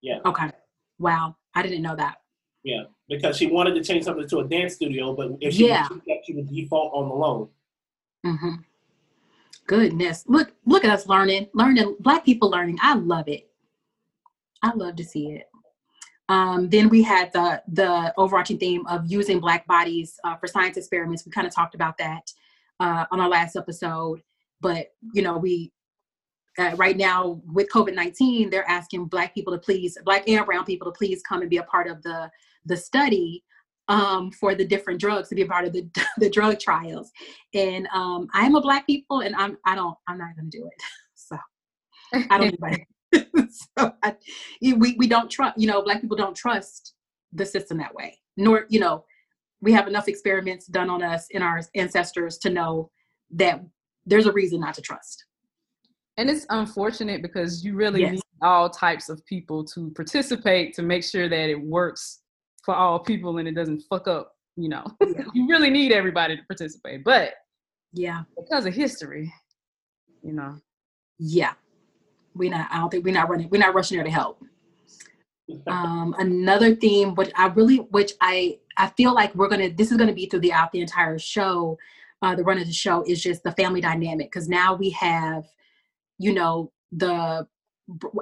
[0.00, 0.20] Yeah.
[0.24, 0.50] Okay.
[0.98, 2.22] Wow, I didn't know that.
[2.62, 5.86] Yeah, because she wanted to change something to a dance studio, but if she yeah.
[5.88, 7.48] that, she would default on the loan.
[8.24, 8.62] Mm-hmm
[9.66, 10.24] goodness.
[10.26, 12.78] Look look at us learning learning black people learning.
[12.80, 13.48] I love it.
[14.62, 15.44] I love to see it.
[16.28, 20.76] Um, then we had the the overarching theme of using black bodies uh, for science
[20.76, 21.24] experiments.
[21.24, 22.32] We kind of talked about that
[22.80, 24.22] uh, on our last episode.
[24.60, 25.72] But you know we
[26.58, 30.90] uh, right now with covid-19 they're asking black people to please black and brown people
[30.90, 32.30] to please come and be a part of the
[32.64, 33.44] the study
[33.88, 37.10] um, for the different drugs to be a part of the, the drug trials.
[37.54, 40.66] And um, I'm a black people and I'm, I don't, I'm not going to do
[40.66, 40.72] it.
[41.18, 41.36] So
[42.30, 43.48] I don't know.
[43.78, 44.14] so I,
[44.62, 46.94] we, we don't trust, you know, black people don't trust
[47.32, 49.04] the system that way, nor, you know,
[49.60, 52.90] we have enough experiments done on us and our ancestors to know
[53.32, 53.60] that
[54.04, 55.24] there's a reason not to trust.
[56.16, 58.12] And it's unfortunate because you really yes.
[58.12, 62.20] need all types of people to participate to make sure that it works
[62.66, 64.84] for all people and it doesn't fuck up, you know.
[65.06, 65.24] Yeah.
[65.32, 67.04] you really need everybody to participate.
[67.04, 67.34] But
[67.92, 69.32] yeah, because of history,
[70.22, 70.56] you know.
[71.18, 71.54] Yeah.
[72.34, 74.42] We not I don't think we're not running we're not rushing there to help.
[75.68, 79.96] Um another theme which I really which I I feel like we're gonna this is
[79.96, 81.78] gonna be throughout the entire show,
[82.20, 85.44] uh the run of the show is just the family dynamic because now we have,
[86.18, 87.46] you know, the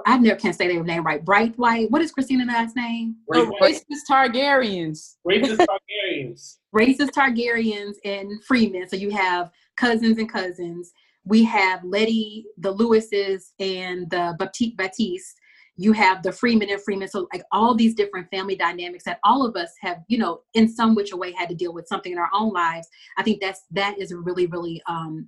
[0.05, 1.23] I never can say their name right.
[1.23, 1.89] Bright White.
[1.89, 3.15] What is Christina's last name?
[3.31, 5.15] Racist Targaryens.
[5.27, 6.57] Racist Targaryens.
[6.75, 8.87] Racist Targaryens and Freemen.
[8.87, 10.91] So you have cousins and cousins.
[11.23, 15.35] We have Letty, the Lewises, and the Baptiste.
[15.77, 17.07] You have the Freeman and Freeman.
[17.07, 20.69] So like all these different family dynamics that all of us have, you know, in
[20.69, 22.87] some which way had to deal with something in our own lives.
[23.17, 25.27] I think that's that is a really, really um,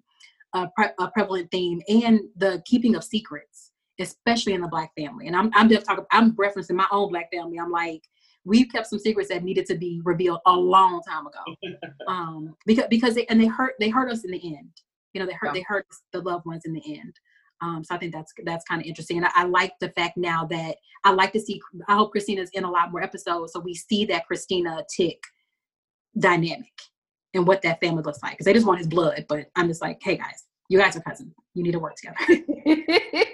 [0.53, 5.27] a, pre- a prevalent theme, and the keeping of secrets especially in the black family.
[5.27, 7.59] And I'm I'm just talking I'm referencing my own black family.
[7.59, 8.01] I'm like,
[8.45, 11.79] we've kept some secrets that needed to be revealed a long time ago.
[12.07, 14.69] um, because because they and they hurt they hurt us in the end.
[15.13, 15.53] You know, they hurt yeah.
[15.53, 17.13] they hurt the loved ones in the end.
[17.61, 20.15] Um, so I think that's that's kind of interesting, and I, I, like the fact
[20.15, 21.59] now that I like to see.
[21.87, 25.19] I hope Christina's in a lot more episodes, so we see that Christina Tick
[26.19, 26.71] dynamic
[27.33, 28.33] and what that family looks like.
[28.33, 31.01] Because they just want his blood, but I'm just like, hey guys, you guys are
[31.01, 31.33] cousins.
[31.55, 32.43] You need to work together.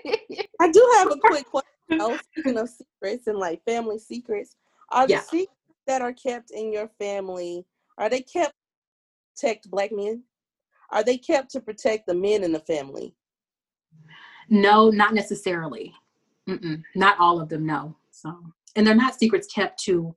[0.60, 1.70] I do have a quick question.
[1.92, 4.56] Oh, speaking of secrets and like family secrets,
[4.90, 5.22] are the yeah.
[5.22, 5.52] secrets
[5.88, 7.66] that are kept in your family
[7.98, 10.24] are they kept to protect black men?
[10.92, 13.16] Are they kept to protect the men in the family?
[14.50, 15.94] No, not necessarily.
[16.48, 16.84] Mm-mm.
[16.96, 17.96] Not all of them, no.
[18.12, 18.36] So,
[18.76, 20.14] and they're not secrets kept to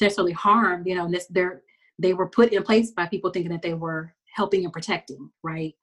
[0.00, 0.86] necessarily harm.
[0.86, 1.62] You know, this they're
[1.98, 5.74] they were put in place by people thinking that they were helping and protecting, right?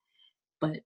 [0.60, 0.82] But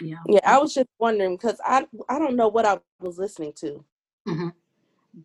[0.00, 0.40] yeah, yeah.
[0.44, 3.84] I was just wondering because I I don't know what I was listening to,
[4.28, 4.48] mm-hmm.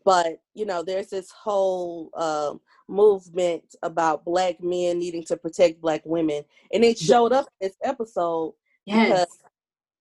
[0.04, 6.02] but you know, there's this whole um, movement about black men needing to protect black
[6.06, 8.54] women, and it showed up in this episode
[8.86, 9.08] yes.
[9.08, 9.38] because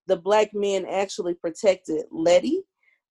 [0.06, 2.62] the black men actually protected Letty.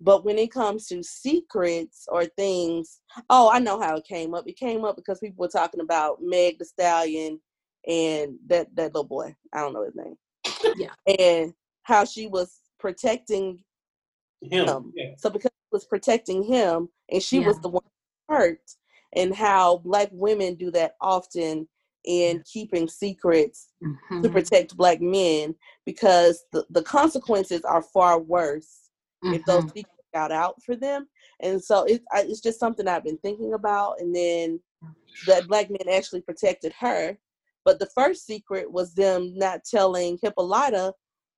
[0.04, 4.48] But when it comes to secrets or things, oh, I know how it came up.
[4.48, 7.40] It came up because people were talking about Meg the Stallion
[7.88, 9.36] and that that little boy.
[9.54, 10.16] I don't know his name.
[10.78, 11.16] Yeah.
[11.20, 13.60] And how she was protecting
[14.42, 14.68] him.
[14.68, 14.94] him.
[14.96, 15.14] Yeah.
[15.18, 17.48] So because she was protecting him and she yeah.
[17.48, 17.84] was the one
[18.30, 18.62] hurt,
[19.16, 21.68] and how black women do that often
[22.06, 24.22] in keeping secrets mm-hmm.
[24.22, 25.54] to protect black men
[25.86, 28.90] because the, the consequences are far worse
[29.24, 29.36] mm-hmm.
[29.36, 29.80] if those mm-hmm.
[29.80, 31.08] secrets got out for them.
[31.42, 33.96] And so it, I, it's just something I've been thinking about.
[34.00, 34.60] And then
[35.28, 37.18] that black men actually protected her.
[37.64, 40.94] But the first secret was them not telling Hippolyta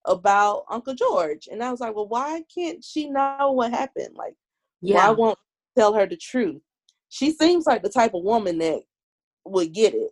[0.06, 1.48] about Uncle George.
[1.52, 4.16] And I was like, well, why can't she know what happened?
[4.16, 4.36] Like,
[4.82, 4.96] yeah.
[4.96, 5.40] why won't
[5.78, 6.62] tell her the truth?
[7.10, 8.82] She seems like the type of woman that
[9.46, 10.12] would get it.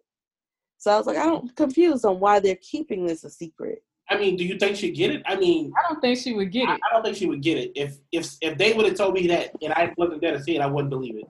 [0.77, 3.83] So I was like, I don't confused on why they're keeping this a secret.
[4.09, 5.21] I mean, do you think she'd get it?
[5.25, 6.69] I mean, I don't think she would get it.
[6.69, 7.71] I, I don't think she would get it.
[7.75, 10.55] If if if they would have told me that and I wasn't there to see
[10.55, 11.25] it, I wouldn't believe it.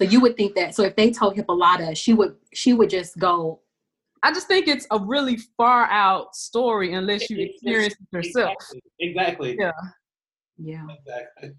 [0.00, 0.74] So you would think that.
[0.74, 3.60] So if they told Hippolyta, she would she would just go.
[4.24, 8.54] I just think it's a really far out story unless you experience it yourself.
[8.98, 9.50] Exactly.
[9.50, 9.56] exactly.
[9.58, 9.72] Yeah.
[10.56, 10.86] Yeah.
[10.98, 11.50] Exactly.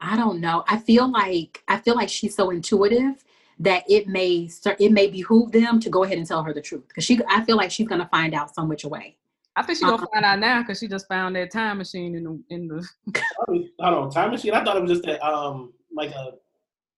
[0.00, 0.64] I don't know.
[0.66, 3.22] I feel like I feel like she's so intuitive
[3.58, 6.88] that it may it may behoove them to go ahead and tell her the truth
[6.88, 9.18] because she I feel like she's gonna find out some which way.
[9.56, 10.06] I think she's gonna uh-huh.
[10.14, 12.88] find out now because she just found that time machine in the in the.
[13.48, 14.54] Hold on, time machine.
[14.54, 16.32] I thought it was just a um like a,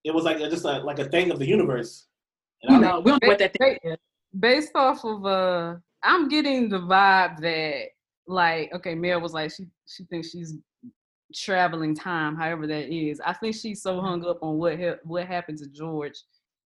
[0.05, 2.07] it was like a, just a like a thing of the universe.
[2.63, 3.97] You know, we don't know what that thing is.
[4.39, 7.89] Based off of uh, I'm getting the vibe that
[8.27, 10.55] like okay, Mel was like she she thinks she's
[11.35, 13.21] traveling time, however that is.
[13.25, 16.19] I think she's so hung up on what what happened to George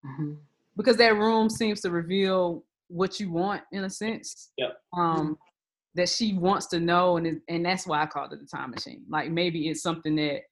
[0.04, 0.32] mm-hmm.
[0.76, 4.50] because that room seems to reveal what you want in a sense.
[4.58, 4.80] Yep.
[4.96, 5.38] Um,
[5.94, 8.70] that she wants to know, and it, and that's why I called it the time
[8.70, 9.02] machine.
[9.08, 10.42] Like maybe it's something that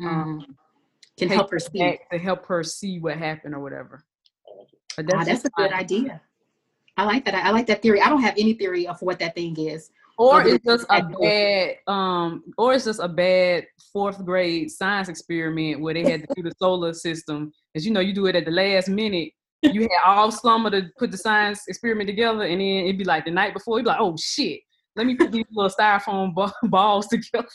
[0.00, 0.54] um, mm.
[1.18, 4.04] can help her see to help her see what happened or whatever.
[4.96, 6.20] But that's, that's a good idea.
[6.96, 7.34] I like that.
[7.34, 8.00] I like that theory.
[8.00, 9.90] I don't have any theory of what that thing is.
[10.18, 15.82] Or it's just a bad, um, or it's just a bad fourth grade science experiment
[15.82, 17.52] where they had to do the solar system.
[17.74, 19.32] As you know, you do it at the last minute.
[19.62, 23.26] You had all summer to put the science experiment together, and then it'd be like
[23.26, 24.60] the night before, you'd be like, "Oh shit,
[24.96, 27.46] let me put these little styrofoam balls together.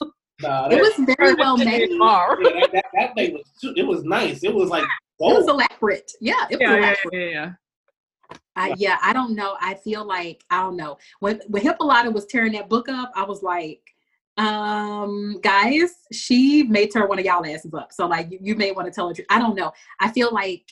[0.41, 1.89] Nah, it was very well made.
[1.89, 4.43] Yeah, that, that, that, thing was too, it was nice.
[4.43, 4.85] It was like
[5.19, 5.33] gold.
[5.33, 6.11] it was elaborate.
[6.19, 7.13] Yeah, it was yeah, elaborate.
[7.13, 7.51] Yeah, yeah.
[8.55, 9.55] I, yeah, I don't know.
[9.61, 10.97] I feel like I don't know.
[11.19, 13.81] When when Hippolyta was tearing that book up, I was like,
[14.37, 17.91] um, guys, she may turn one of y'all asses up.
[17.91, 19.27] So like you, you may want to tell her truth.
[19.29, 19.71] I don't know.
[19.99, 20.63] I feel like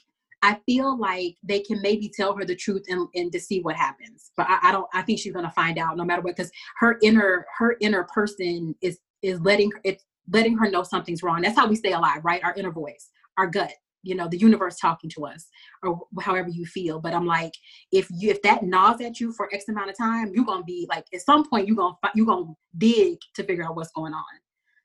[0.41, 3.75] I feel like they can maybe tell her the truth and, and to see what
[3.75, 4.31] happens.
[4.37, 4.87] But I, I don't.
[4.93, 8.75] I think she's gonna find out no matter what, because her inner her inner person
[8.81, 11.41] is is letting it's letting her know something's wrong.
[11.41, 12.43] That's how we stay alive, right?
[12.43, 15.47] Our inner voice, our gut, you know, the universe talking to us,
[15.83, 16.99] or however you feel.
[16.99, 17.53] But I'm like,
[17.91, 20.87] if you if that gnaws at you for X amount of time, you're gonna be
[20.89, 24.23] like, at some point, you're gonna you're gonna dig to figure out what's going on.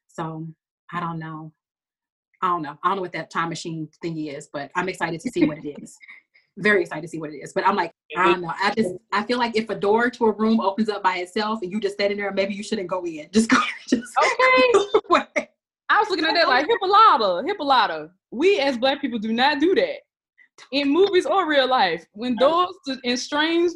[0.09, 0.49] So
[0.93, 1.53] I don't know.
[2.43, 2.77] I don't know.
[2.83, 5.59] I don't know what that time machine thingy is, but I'm excited to see what
[5.59, 5.97] it is.
[6.59, 7.53] Very excited to see what it is.
[7.53, 8.53] But I'm like, I don't know.
[8.61, 11.61] I just I feel like if a door to a room opens up by itself
[11.63, 13.29] and you just standing there, maybe you shouldn't go in.
[13.33, 13.59] Just go.
[13.89, 15.49] Just okay.
[15.95, 18.11] I was looking at that like Hippolyta, Hippolyta.
[18.33, 19.99] We as black people do not do that
[20.73, 22.05] in movies or real life.
[22.15, 23.71] When doors to, in strange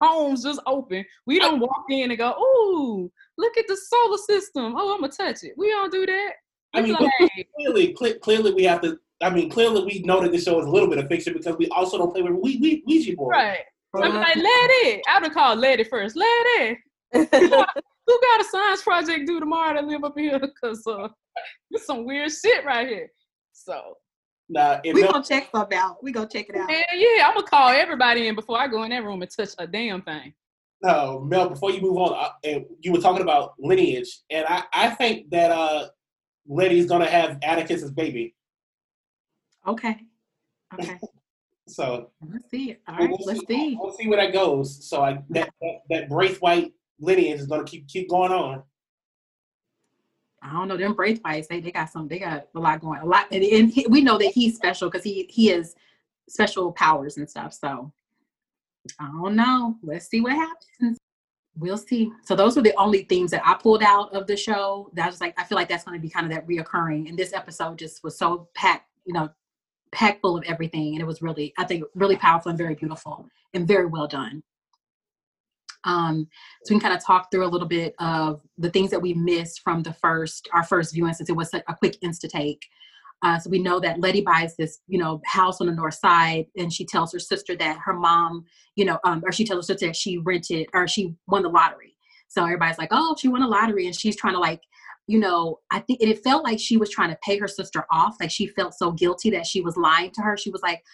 [0.00, 4.74] homes just open, we don't walk in and go, "Ooh, look at the solar system.
[4.78, 6.32] Oh, I'm gonna touch it." We don't do that.
[6.72, 6.96] I mean,
[7.56, 8.98] clearly, clearly, we have to.
[9.20, 11.58] I mean, clearly, we know that this show is a little bit of fiction because
[11.58, 13.32] we also don't play with we, we Ouija board.
[13.32, 13.60] Right.
[13.94, 15.02] So I'm like, let it.
[15.06, 16.16] I would call Letty first.
[16.16, 16.78] Letty.
[17.12, 20.38] who, got, a science project due tomorrow to live up here?
[20.38, 21.08] Because uh,
[21.70, 23.10] there's some weird shit right here.
[23.52, 23.94] So.
[24.50, 26.02] Nah, we gonna check stuff out.
[26.02, 26.70] We gonna check it out.
[26.70, 29.50] Yeah, yeah, I'm gonna call everybody in before I go in that room and touch
[29.58, 30.32] a damn thing.
[30.82, 31.50] No, Mel.
[31.50, 35.28] Before you move on, uh, and you were talking about lineage, and I, I think
[35.30, 35.88] that uh,
[36.46, 38.34] Letty's gonna have Atticus's baby.
[39.66, 39.96] Okay.
[40.74, 40.98] Okay.
[41.68, 42.76] so let's see.
[42.86, 43.46] All right, we'll let's see.
[43.46, 43.78] see.
[43.78, 44.88] We'll see where that goes.
[44.88, 48.62] So I that that, that Braithwaite lineage is gonna keep keep going on.
[50.42, 51.48] I don't know them Braithwaites.
[51.48, 52.08] They they got some.
[52.08, 53.00] They got a lot going.
[53.00, 55.74] A lot, and, and he, we know that he's special because he he has
[56.28, 57.52] special powers and stuff.
[57.52, 57.92] So
[59.00, 59.76] I don't know.
[59.82, 60.98] Let's see what happens.
[61.56, 62.12] We'll see.
[62.24, 64.90] So those were the only things that I pulled out of the show.
[64.94, 67.08] That was like I feel like that's going to be kind of that reoccurring.
[67.08, 69.28] And this episode just was so packed, you know,
[69.90, 73.28] packed full of everything, and it was really I think really powerful and very beautiful
[73.54, 74.42] and very well done.
[75.84, 76.26] Um,
[76.64, 79.14] so we can kind of talk through a little bit of the things that we
[79.14, 82.66] missed from the first our first viewing since it was a quick insta take.
[83.22, 86.46] Uh, so we know that Letty buys this, you know, house on the north side,
[86.56, 88.44] and she tells her sister that her mom,
[88.76, 91.48] you know, um, or she tells her sister that she rented or she won the
[91.48, 91.96] lottery.
[92.28, 94.62] So everybody's like, "Oh, she won a lottery," and she's trying to like,
[95.08, 98.16] you know, I think it felt like she was trying to pay her sister off.
[98.20, 100.36] Like she felt so guilty that she was lying to her.
[100.36, 100.84] She was like,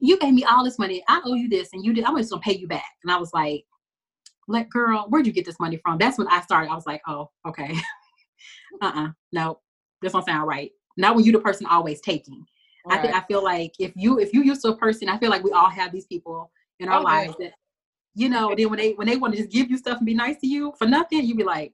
[0.00, 1.04] "You gave me all this money.
[1.08, 2.04] I owe you this, and you did.
[2.04, 3.64] I'm just gonna pay you back." And I was like,
[4.48, 6.70] "Let girl, where'd you get this money from?" That's when I started.
[6.70, 7.74] I was like, "Oh, okay,
[8.82, 9.60] uh, uh no,
[10.02, 12.44] this don't sound right." not when you the person always taking.
[12.86, 12.98] Right.
[12.98, 15.30] I think I feel like if you if you used to a person, I feel
[15.30, 17.04] like we all have these people in our okay.
[17.04, 17.52] lives that
[18.14, 18.54] you know.
[18.56, 20.46] Then when they when they want to just give you stuff and be nice to
[20.46, 21.72] you for nothing, you'd be like,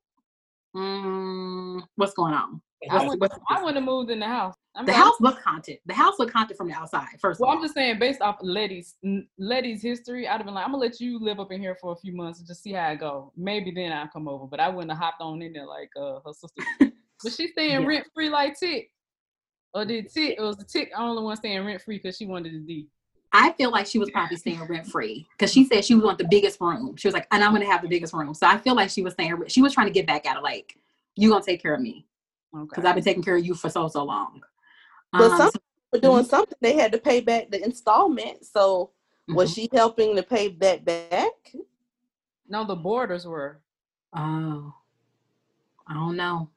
[0.75, 4.57] mm, "What's going on?" I, would, I wouldn't have moved in the house.
[4.75, 5.79] I mean, the house looked haunted.
[5.85, 7.07] The house looked haunted from the outside.
[7.21, 8.95] First, well, I'm just saying, based off Letty's
[9.39, 11.93] Letty's history, I'd have been like, I'm gonna let you live up in here for
[11.93, 13.33] a few months and just see how it go.
[13.37, 16.21] Maybe then I'll come over, but I wouldn't have hopped on in there like uh,
[16.25, 16.63] her sister.
[17.23, 17.87] but she's staying yeah.
[17.87, 18.91] rent free like Tick.
[19.75, 20.37] Or did Tick?
[20.39, 22.89] It was the Tick I only one staying rent free because she wanted the D.
[23.35, 26.19] I feel like she was probably staying rent free because she said she was want
[26.19, 26.97] the biggest room.
[26.97, 28.33] She was like, and I'm gonna have the biggest room.
[28.33, 30.43] So I feel like she was saying she was trying to get back at it,
[30.43, 30.79] like,
[31.17, 32.07] you gonna take care of me
[32.53, 32.89] because okay.
[32.89, 34.43] I've been taking care of you for so so long.
[35.13, 35.61] But um, some so,
[35.93, 36.31] were doing mm-hmm.
[36.31, 36.59] something.
[36.61, 38.45] They had to pay back the installment.
[38.45, 38.91] So
[39.29, 39.35] mm-hmm.
[39.35, 41.55] was she helping to pay that back?
[42.49, 43.61] No, the boarders were.
[44.15, 44.75] Oh,
[45.87, 46.51] I don't know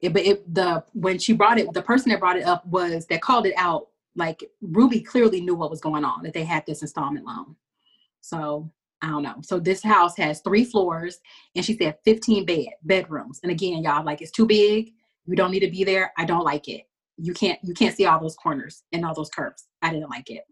[0.00, 3.06] it, but it, the when she brought it, the person that brought it up was
[3.06, 3.88] that called it out.
[4.14, 7.56] Like Ruby clearly knew what was going on that they had this installment loan.
[8.20, 8.70] So
[9.00, 9.36] I don't know.
[9.42, 11.18] So this house has three floors,
[11.54, 13.40] and she said 15 bed bedrooms.
[13.42, 14.92] And again, y'all, like it's too big.
[15.26, 16.12] You don't need to be there.
[16.16, 16.87] I don't like it.
[17.18, 19.66] You can't you can't see all those corners and all those curves.
[19.82, 20.44] I didn't like it.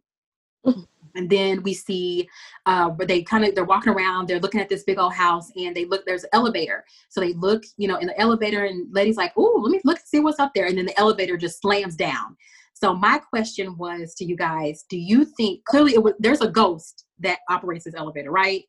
[1.14, 2.28] and then we see
[2.66, 5.50] uh but they kind of they're walking around they're looking at this big old house
[5.56, 6.84] and they look there's an elevator.
[7.08, 9.98] So they look you know in the elevator and lady's like oh let me look
[10.04, 10.66] see what's up there.
[10.66, 12.36] And then the elevator just slams down.
[12.74, 16.50] So my question was to you guys do you think clearly it was there's a
[16.50, 18.62] ghost that operates this elevator right?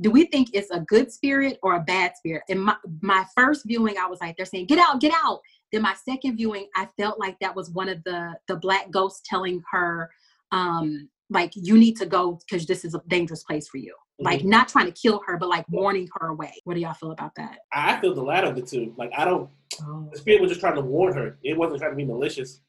[0.00, 2.44] Do we think it's a good spirit or a bad spirit?
[2.48, 5.40] In my, my first viewing i was like they're saying get out get out
[5.72, 9.22] then my second viewing i felt like that was one of the the black ghosts
[9.28, 10.10] telling her
[10.52, 13.92] um like you need to go because this is a dangerous place for you.
[13.92, 14.26] Mm-hmm.
[14.26, 16.52] Like not trying to kill her, but like warning her away.
[16.64, 17.58] What do y'all feel about that?
[17.72, 18.94] I feel the latter of the two.
[18.96, 19.48] Like I don't.
[19.82, 20.08] Oh.
[20.12, 21.38] The spirit was just trying to warn her.
[21.42, 22.60] It wasn't trying to be malicious.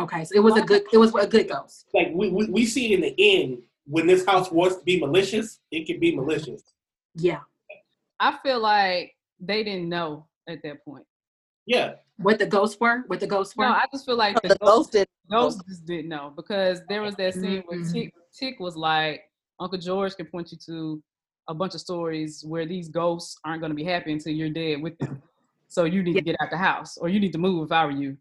[0.00, 0.82] Okay, so it was a good.
[0.92, 1.86] It was a good ghost.
[1.94, 5.60] Like we we, we see in the end when this house wants to be malicious,
[5.70, 6.62] it can be malicious.
[7.14, 7.40] Yeah.
[8.18, 11.04] I feel like they didn't know at that point.
[11.66, 11.96] Yeah.
[12.16, 13.02] What the ghosts were?
[13.08, 13.64] What the ghosts were?
[13.64, 17.02] No, I just feel like the, the ghost, did, ghosts just didn't know because there
[17.02, 17.76] was that scene mm-hmm.
[17.82, 19.22] where Tick, Tick was like,
[19.58, 21.02] Uncle George can point you to
[21.48, 24.82] a bunch of stories where these ghosts aren't going to be happy until you're dead
[24.82, 25.22] with them.
[25.68, 26.20] So you need yeah.
[26.20, 28.16] to get out the house or you need to move if I were you.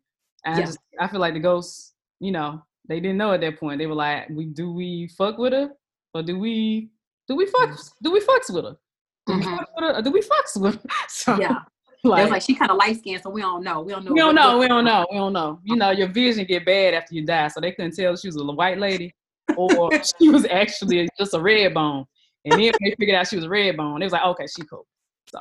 [0.46, 0.64] And yeah.
[0.64, 3.80] I just I feel like the ghosts, you know, they didn't know at that point.
[3.80, 5.70] They were like, we do we fuck with her
[6.14, 6.90] or do we
[7.28, 8.78] do we fuck do we fucks with her?
[9.26, 9.40] Do, mm-hmm.
[9.40, 10.82] we fuck with her do we fucks with her?
[11.08, 11.60] So yeah.
[12.10, 13.82] Like, like she kind of light skinned, so we don't know.
[13.82, 14.12] We don't know.
[14.12, 14.58] We don't know.
[14.58, 15.06] We don't know.
[15.10, 15.60] We don't know.
[15.64, 18.36] You know, your vision get bad after you die, so they couldn't tell she was
[18.36, 19.16] a white lady
[19.56, 19.90] or
[20.20, 22.06] she was actually just a red bone.
[22.46, 24.02] And then they figured out she was a red bone.
[24.02, 24.86] It was like, okay, she cool.
[25.30, 25.40] So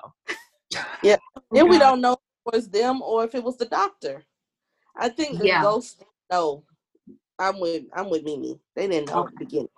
[1.03, 1.17] yeah,
[1.51, 4.23] then we don't know if it was them or if it was the doctor.
[4.97, 5.63] I think the yeah.
[5.63, 6.05] ghost.
[6.31, 6.65] No,
[7.39, 8.61] I'm with I'm with Mimi.
[8.77, 9.29] They didn't know okay.
[9.29, 9.69] at the beginning.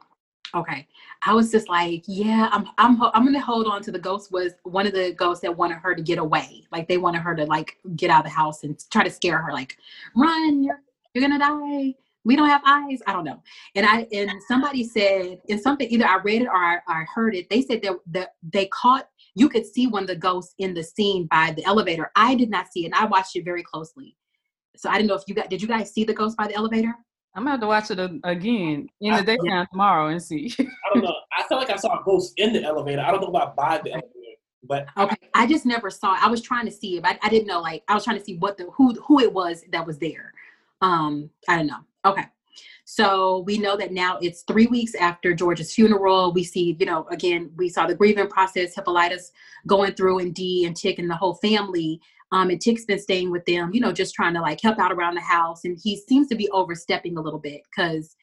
[0.54, 0.86] Okay.
[1.26, 4.52] I was just like, yeah, I'm I'm I'm gonna hold on to the ghost was
[4.62, 6.64] one of the ghosts that wanted her to get away.
[6.70, 9.38] Like they wanted her to like get out of the house and try to scare
[9.38, 9.76] her, like,
[10.14, 10.80] run, you're
[11.12, 11.94] you're gonna die.
[12.24, 13.00] We don't have eyes.
[13.06, 13.42] I don't know.
[13.74, 17.34] And I and somebody said in something either I read it or I, I heard
[17.34, 17.50] it.
[17.50, 20.82] They said that that they caught you could see one of the ghosts in the
[20.82, 22.12] scene by the elevator.
[22.14, 24.16] I did not see it, and I watched it very closely.
[24.76, 26.54] So I didn't know if you got did you guys see the ghost by the
[26.54, 26.94] elevator?
[27.34, 30.54] I'm gonna have to watch it again in the daytime tomorrow and see.
[30.58, 30.64] I
[30.94, 31.14] don't know.
[31.36, 33.02] I felt like I saw a ghost in the elevator.
[33.02, 35.16] I don't know about by the elevator, but okay.
[35.34, 36.14] I just never saw.
[36.14, 36.22] It.
[36.22, 37.04] I was trying to see it.
[37.04, 37.60] I, I didn't know.
[37.60, 40.32] Like I was trying to see what the who who it was that was there.
[40.80, 41.80] Um, I don't know.
[42.04, 42.24] Okay.
[42.84, 46.32] So we know that now it's three weeks after George's funeral.
[46.32, 49.32] We see, you know, again, we saw the grieving process, Hippolyta's
[49.66, 52.00] going through and Dee and Tick and the whole family
[52.34, 54.90] Um, and Tick's been staying with them, you know, just trying to like help out
[54.90, 55.60] around the house.
[55.64, 58.16] And he seems to be overstepping a little bit because,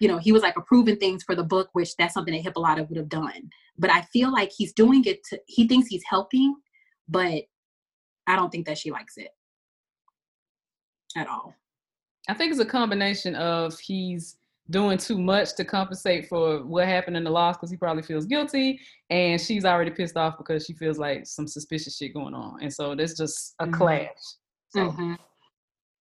[0.00, 2.84] you know, he was like approving things for the book, which that's something that Hippolyta
[2.84, 3.50] would have done.
[3.76, 6.56] But I feel like he's doing it to, he thinks he's helping,
[7.10, 7.42] but
[8.26, 9.28] I don't think that she likes it
[11.14, 11.54] at all.
[12.30, 14.36] I think it's a combination of he's
[14.70, 18.26] doing too much to compensate for what happened in the loss because he probably feels
[18.26, 22.58] guilty and she's already pissed off because she feels like some suspicious shit going on
[22.62, 23.74] and so there's just a mm-hmm.
[23.74, 24.08] clash
[24.68, 24.90] so.
[24.90, 25.14] mm-hmm.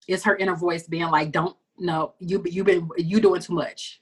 [0.08, 4.02] it's her inner voice being like don't no you you been you doing too much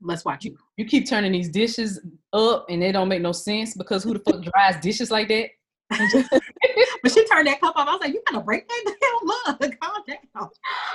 [0.00, 2.00] let's watch you you keep turning these dishes
[2.32, 5.48] up and they don't make no sense because who the fuck dries dishes like that
[7.02, 7.88] but she turned that cup off.
[7.88, 10.50] I was like, you gotta break that down, look, calm down.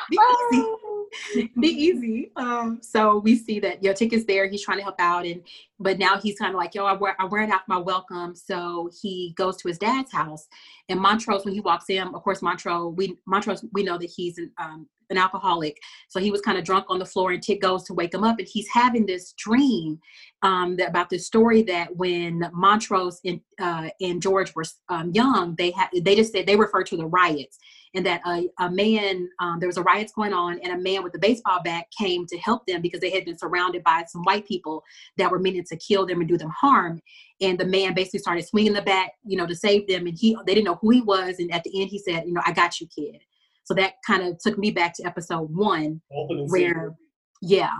[0.09, 0.63] Be easy.
[0.63, 1.07] Oh.
[1.59, 2.31] Be easy.
[2.35, 4.47] Um, so we see that your ticket's there.
[4.47, 5.43] He's trying to help out, and
[5.83, 8.35] but now he's kind of like, yo, I wear I wearing out my welcome.
[8.35, 10.47] So he goes to his dad's house,
[10.89, 14.37] and Montrose when he walks in, of course, Montrose we Montrose we know that he's
[14.37, 15.79] an um, an alcoholic.
[16.09, 18.23] So he was kind of drunk on the floor, and Tick goes to wake him
[18.23, 19.99] up, and he's having this dream
[20.41, 25.55] um, that, about this story that when Montrose and, uh, and George were um, young,
[25.57, 27.57] they had they just said they referred to the riots,
[27.95, 31.03] and that a, a man um, there was a riots going on, and a man
[31.03, 34.23] with a baseball bat came to help them because they had been surrounded by some
[34.23, 34.83] white people
[35.17, 37.01] that were meaning to kill them and do them harm.
[37.41, 40.07] And the man basically started swinging the bat, you know, to save them.
[40.07, 42.33] And he they didn't know who he was, and at the end he said, you
[42.33, 43.19] know, I got you, kid.
[43.65, 46.01] So that kind of took me back to episode one,
[46.49, 46.93] where,
[47.41, 47.77] yeah.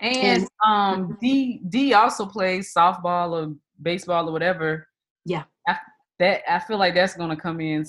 [0.00, 1.18] And, and um.
[1.20, 4.88] Dee Dee also plays softball or baseball or whatever.
[5.24, 5.44] Yeah.
[5.68, 5.76] I,
[6.18, 7.84] that I feel like that's gonna come in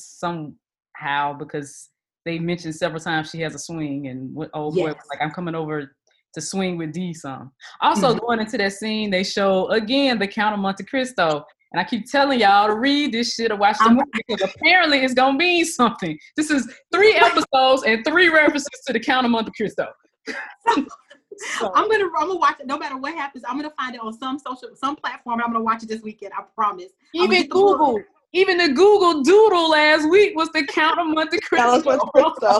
[1.02, 1.89] somehow because
[2.26, 4.93] they mentioned several times she has a swing and what oh yes.
[4.93, 5.95] boy like I'm coming over
[6.34, 7.52] to swing with Dee some.
[7.82, 8.20] Also mm-hmm.
[8.20, 11.43] going into that scene, they show again the Count of Monte Cristo.
[11.74, 14.99] And I keep telling y'all to read this shit or watch the movie because apparently
[14.99, 16.18] it's gonna mean something.
[16.38, 19.88] This is three episodes and three references to the Count of Monte Cristo.
[20.28, 21.72] so.
[21.74, 23.43] I'm gonna I'm gonna watch it no matter what happens.
[23.47, 25.41] I'm gonna find it on some social some platform.
[25.41, 26.34] I'm gonna watch it this weekend.
[26.38, 26.91] I promise.
[27.14, 28.02] Even Google,
[28.34, 31.82] even the Google Doodle last week was the Count of Monte Cristo.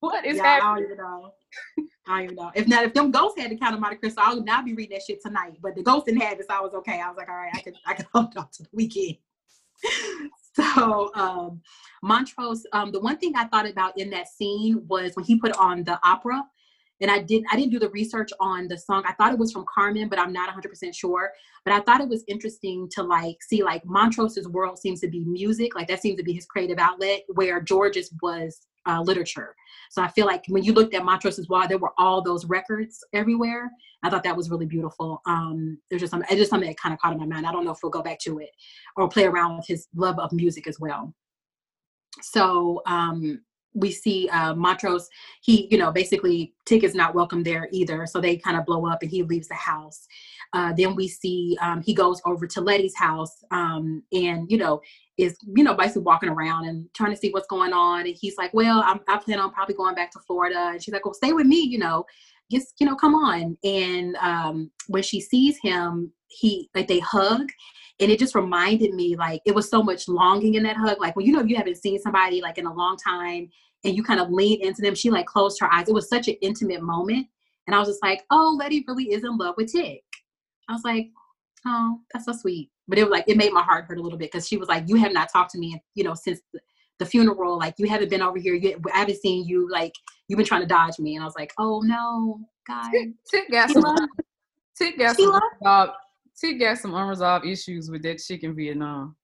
[0.00, 0.62] what is yeah, happening?
[0.62, 1.32] I don't even know.
[2.06, 2.50] I don't even know.
[2.54, 4.74] If not, if them ghosts had the count of Monte Cristo, I would not be
[4.74, 5.56] reading that shit tonight.
[5.62, 7.00] But the ghost didn't have it, so I was okay.
[7.00, 9.16] I was like, all right, I can I can hold on to the weekend.
[10.54, 11.62] so um
[12.02, 15.56] Montrose, um, the one thing I thought about in that scene was when he put
[15.56, 16.44] on the opera,
[17.00, 19.04] and I didn't I didn't do the research on the song.
[19.06, 21.32] I thought it was from Carmen, but I'm not 100% sure.
[21.64, 25.20] But I thought it was interesting to like see like Montrose's world seems to be
[25.20, 29.54] music, like that seems to be his creative outlet, where George's was uh, literature.
[29.90, 33.04] So I feel like when you looked at Montrose's wall, there were all those records
[33.12, 33.70] everywhere.
[34.02, 35.22] I thought that was really beautiful.
[35.26, 37.46] Um, there's just something, it's just something that kind of caught in my mind.
[37.46, 38.50] I don't know if we'll go back to it
[38.96, 41.14] or play around with his love of music as well.
[42.20, 43.40] So um,
[43.74, 45.08] we see uh, Montrose,
[45.42, 48.06] he, you know, basically Tick is not welcome there either.
[48.06, 50.06] So they kind of blow up and he leaves the house.
[50.52, 54.80] Uh, then we see um, he goes over to Letty's house um, and, you know,
[55.18, 58.06] is, you know, basically walking around and trying to see what's going on.
[58.06, 60.70] And he's like, well, I'm, I plan on probably going back to Florida.
[60.72, 62.04] And she's like, well, stay with me, you know,
[62.50, 63.56] just, you know, come on.
[63.64, 67.48] And um, when she sees him, he, like they hug
[68.00, 71.00] and it just reminded me like it was so much longing in that hug.
[71.00, 73.48] Like when you know you haven't seen somebody like in a long time
[73.84, 75.88] and you kind of lean into them she like closed her eyes.
[75.88, 77.28] It was such an intimate moment
[77.66, 80.02] and i was just like oh letty really is in love with tick.
[80.68, 81.08] I was like
[81.66, 82.70] oh that's so sweet.
[82.88, 84.68] But it was like it made my heart hurt a little bit because she was
[84.68, 86.40] like, "You have not talked to me, you know, since
[86.98, 87.58] the, the funeral.
[87.58, 88.54] Like you haven't been over here.
[88.54, 89.70] You, I haven't seen you.
[89.70, 89.92] Like
[90.28, 92.90] you've been trying to dodge me." And I was like, "Oh no, God."
[93.30, 93.96] Tick got some.
[94.76, 95.92] Tick got some unresolved.
[96.40, 99.16] Tick got some unresolved issues with that chick in Vietnam.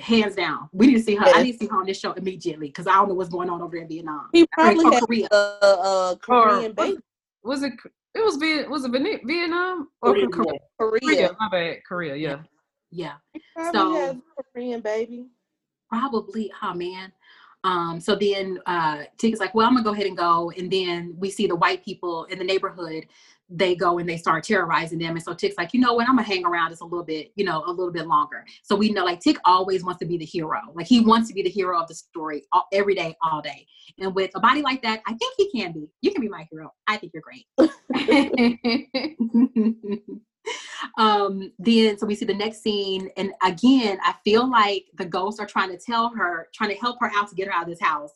[0.00, 1.26] Hands down, we need to see her.
[1.26, 3.50] I need to see her on this show immediately because I don't know what's going
[3.50, 4.28] on over in Vietnam.
[4.32, 5.28] He probably had Korea.
[5.30, 6.98] a, a Korean or, baby.
[7.42, 7.74] Was it?
[8.14, 8.38] It was
[8.70, 10.28] was it Vietnam or Korea?
[10.28, 11.00] Korea?
[11.00, 11.36] Korea.
[11.38, 11.76] My bad.
[11.86, 12.16] Korea.
[12.16, 12.38] Yeah.
[12.90, 13.14] Yeah.
[13.72, 14.22] so
[14.54, 15.26] Korean baby.
[15.94, 17.12] Probably, oh man.
[17.62, 20.50] Um, so then uh Tick is like, well, I'm gonna go ahead and go.
[20.58, 23.06] And then we see the white people in the neighborhood,
[23.48, 25.14] they go and they start terrorizing them.
[25.14, 27.30] And so Tick's like, you know what, I'm gonna hang around just a little bit,
[27.36, 28.44] you know, a little bit longer.
[28.64, 30.58] So we know like Tick always wants to be the hero.
[30.74, 33.64] Like he wants to be the hero of the story all, every day, all day.
[33.98, 35.88] And with a body like that, I think he can be.
[36.02, 36.72] You can be my hero.
[36.88, 37.46] I think you're great.
[40.98, 45.40] um then so we see the next scene and again i feel like the ghosts
[45.40, 47.68] are trying to tell her trying to help her out to get her out of
[47.68, 48.12] this house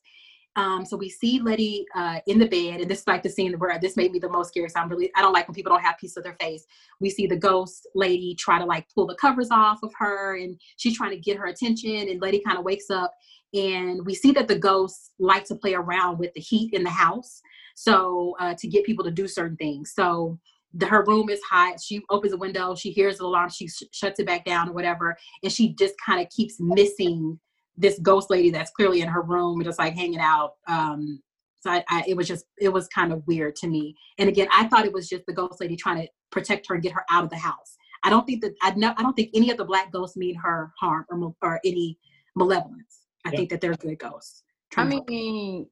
[0.57, 3.53] Um, so we see Letty uh, in the bed, and this is like the scene
[3.61, 4.73] where this made me the most scared.
[4.73, 6.65] So I'm really, I don't like when people don't have pieces of their face.
[6.99, 10.59] We see the ghost lady try to like pull the covers off of her, and
[10.77, 12.09] she's trying to get her attention.
[12.11, 13.13] And Letty kind of wakes up,
[13.55, 16.91] and we see that the ghosts like to play around with the heat in the
[17.05, 17.41] house,
[17.77, 19.93] so uh, to get people to do certain things.
[19.95, 20.39] So
[20.75, 21.81] the, her room is hot.
[21.81, 24.73] She opens the window, she hears the alarm, she sh- shuts it back down or
[24.73, 27.39] whatever, and she just kind of keeps missing
[27.77, 30.55] this ghost lady that's clearly in her room, just like hanging out.
[30.67, 31.21] Um,
[31.61, 33.95] so I, I, it was just, it was kind of weird to me.
[34.19, 36.83] And again, I thought it was just the ghost lady trying to protect her and
[36.83, 37.77] get her out of the house.
[38.05, 38.95] I don't think that I know.
[38.97, 41.99] I don't think any of the black ghosts mean her harm or, or any
[42.37, 43.01] malevolence.
[43.25, 44.45] I think that they're good ghosts.
[44.77, 45.67] I mean,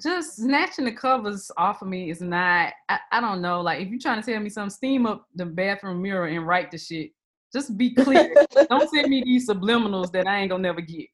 [0.00, 2.72] just snatching the covers off of me is not.
[2.88, 3.60] I, I don't know.
[3.60, 6.70] Like if you're trying to tell me something, steam up the bathroom mirror and write
[6.70, 7.10] the shit.
[7.52, 8.34] Just be clear.
[8.68, 11.06] don't send me these subliminals that I ain't gonna never get.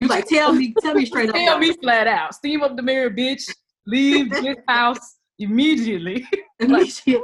[0.00, 1.36] You like tell me, tell me straight up.
[1.36, 2.34] Tell me flat out.
[2.34, 3.48] Steam up the mirror, bitch.
[3.86, 6.26] Leave this house immediately.
[6.60, 7.22] Immediately.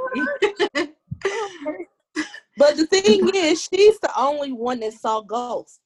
[2.57, 5.79] but the thing is, she's the only one that saw ghosts.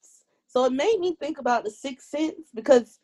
[0.48, 3.00] So it made me think about the sixth sense because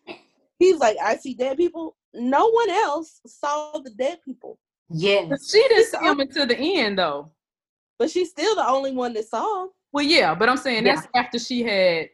[0.57, 1.95] he's like, I see dead people.
[2.13, 4.59] No one else saw the dead people.
[4.89, 5.27] Yes.
[5.29, 7.31] But she didn't see them until the end though.
[7.97, 9.67] But she's still the only one that saw.
[9.93, 12.09] Well, yeah, but I'm saying that's after she had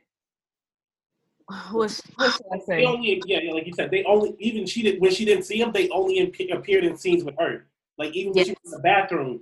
[1.72, 2.76] what, what should I say?
[2.82, 5.44] They only, yeah, yeah, like you said, they only even she did when she didn't
[5.46, 5.72] see him.
[5.72, 7.68] They only imp- appeared in scenes with her.
[7.98, 9.42] Like even when she was in the bathroom,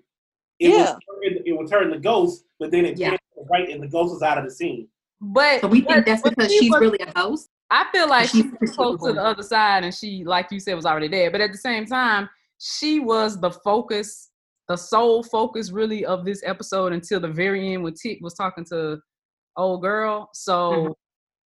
[0.60, 0.78] it Yeah.
[0.78, 3.10] was her and, it was her and the ghost, but then it Yeah.
[3.10, 4.88] panned right and the ghost was out of the scene.
[5.20, 7.50] But So we but- think that's because she she's was- really a ghost.
[7.72, 10.60] I feel like She's she was close to the other side, and she, like you
[10.60, 11.32] said, was already there.
[11.32, 14.30] But at the same time, she was the focus,
[14.68, 18.66] the sole focus, really, of this episode until the very end when Tick was talking
[18.66, 19.00] to
[19.58, 20.30] old girl.
[20.34, 20.94] So, Mhm.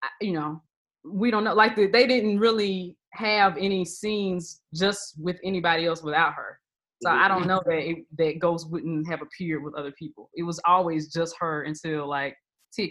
[0.04, 0.62] I- you know,
[1.06, 1.54] we don't know.
[1.54, 6.60] Like the, they didn't really have any scenes just with anybody else without her.
[7.02, 10.30] So I don't know that it, that Ghost wouldn't have appeared with other people.
[10.36, 12.36] It was always just her until like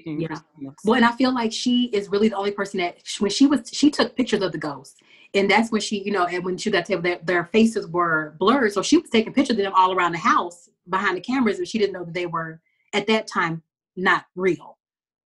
[0.06, 0.20] And
[0.58, 0.70] Yeah.
[0.84, 3.70] Well, and I feel like she is really the only person that when she was
[3.72, 4.96] she took pictures of the ghosts,
[5.34, 8.34] and that's when she, you know, and when she got to their, their faces were
[8.38, 11.58] blurred, so she was taking pictures of them all around the house behind the cameras,
[11.58, 12.60] and she didn't know that they were
[12.92, 13.62] at that time
[13.96, 14.78] not real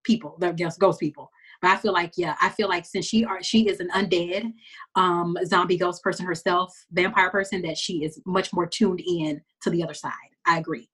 [0.05, 0.37] people.
[0.39, 1.31] They're just ghost people.
[1.61, 4.53] But I feel like, yeah, I feel like since she are she is an undead,
[4.97, 9.71] um, zombie ghost person herself, vampire person, that she is much more tuned in to
[9.71, 10.13] the other side.
[10.45, 10.89] I agree.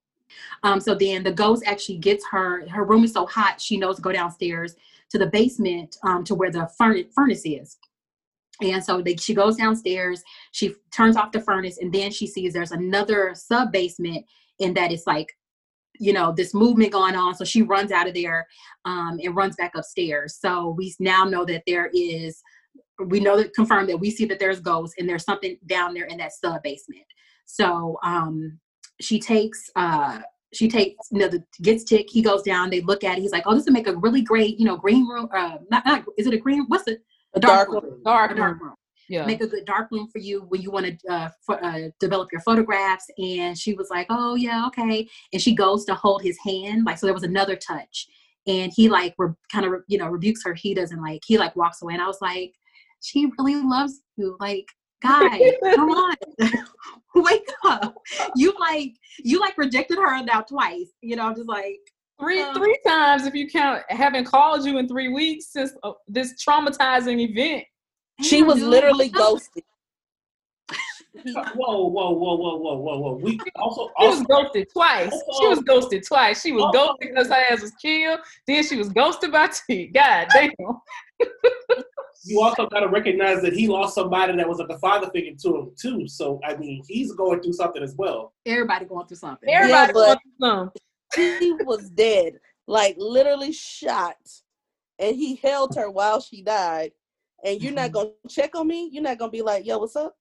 [0.63, 2.69] Um, so then the ghost actually gets her.
[2.69, 4.75] Her room is so hot, she knows to go downstairs
[5.11, 7.79] to the basement um, to where the furnace, furnace is.
[8.61, 10.23] And so they, she goes downstairs.
[10.53, 14.25] She turns off the furnace, and then she sees there's another sub basement,
[14.61, 15.29] and that it's like,
[16.01, 17.35] you know, this movement going on.
[17.35, 18.47] So she runs out of there
[18.85, 20.39] um, and runs back upstairs.
[20.41, 22.43] So we now know that there is.
[23.07, 26.07] We know that confirmed that we see that there's ghosts, and there's something down there
[26.07, 27.07] in that sub basement.
[27.45, 28.59] So um,
[29.01, 30.21] she takes uh
[30.55, 33.33] she takes you know the gets tick he goes down they look at it he's
[33.33, 36.05] like oh this would make a really great you know green room uh not, not
[36.17, 37.03] is it a green what's it
[37.35, 37.85] A dark room.
[37.85, 38.03] room.
[38.05, 38.69] Dark a dark room.
[38.69, 38.75] room
[39.09, 39.27] Yeah.
[39.27, 42.29] make a good dark room for you when you want to uh, pho- uh develop
[42.33, 46.39] your photographs and she was like oh yeah okay and she goes to hold his
[46.45, 48.07] hand like so there was another touch
[48.47, 51.55] and he like re- kind of you know rebukes her he doesn't like he like
[51.57, 52.53] walks away and i was like
[53.01, 54.67] she really loves you like
[55.03, 56.17] guy come on
[57.15, 57.95] wake up
[58.37, 61.79] you like you like rejected her now twice you know just like
[62.21, 65.93] Three Uh, three times if you count having called you in three weeks since uh,
[66.09, 67.65] this traumatizing event.
[68.23, 69.63] She was dude, literally ghosted.
[71.25, 73.15] Whoa, whoa, whoa, whoa, whoa, whoa, whoa.
[73.23, 75.13] We also, She was ghosted twice.
[75.41, 76.43] She was ghosted twice.
[76.43, 78.21] She was Also- ghosted because her ass was killed.
[78.49, 79.87] Then she was ghosted by T.
[79.87, 80.51] God damn.
[82.25, 85.33] you also got to recognize that he lost somebody that was like a father figure
[85.43, 86.09] to him too.
[86.09, 88.33] So I mean, he's going through something as well.
[88.47, 90.83] everybody going through something Everybody but- through something.
[91.15, 92.35] She was dead,
[92.67, 94.17] like literally shot,
[94.99, 96.93] and he held her while she died.
[97.45, 98.91] And you're not gonna check on me.
[98.93, 100.15] You're not gonna be like, "Yo, what's up?"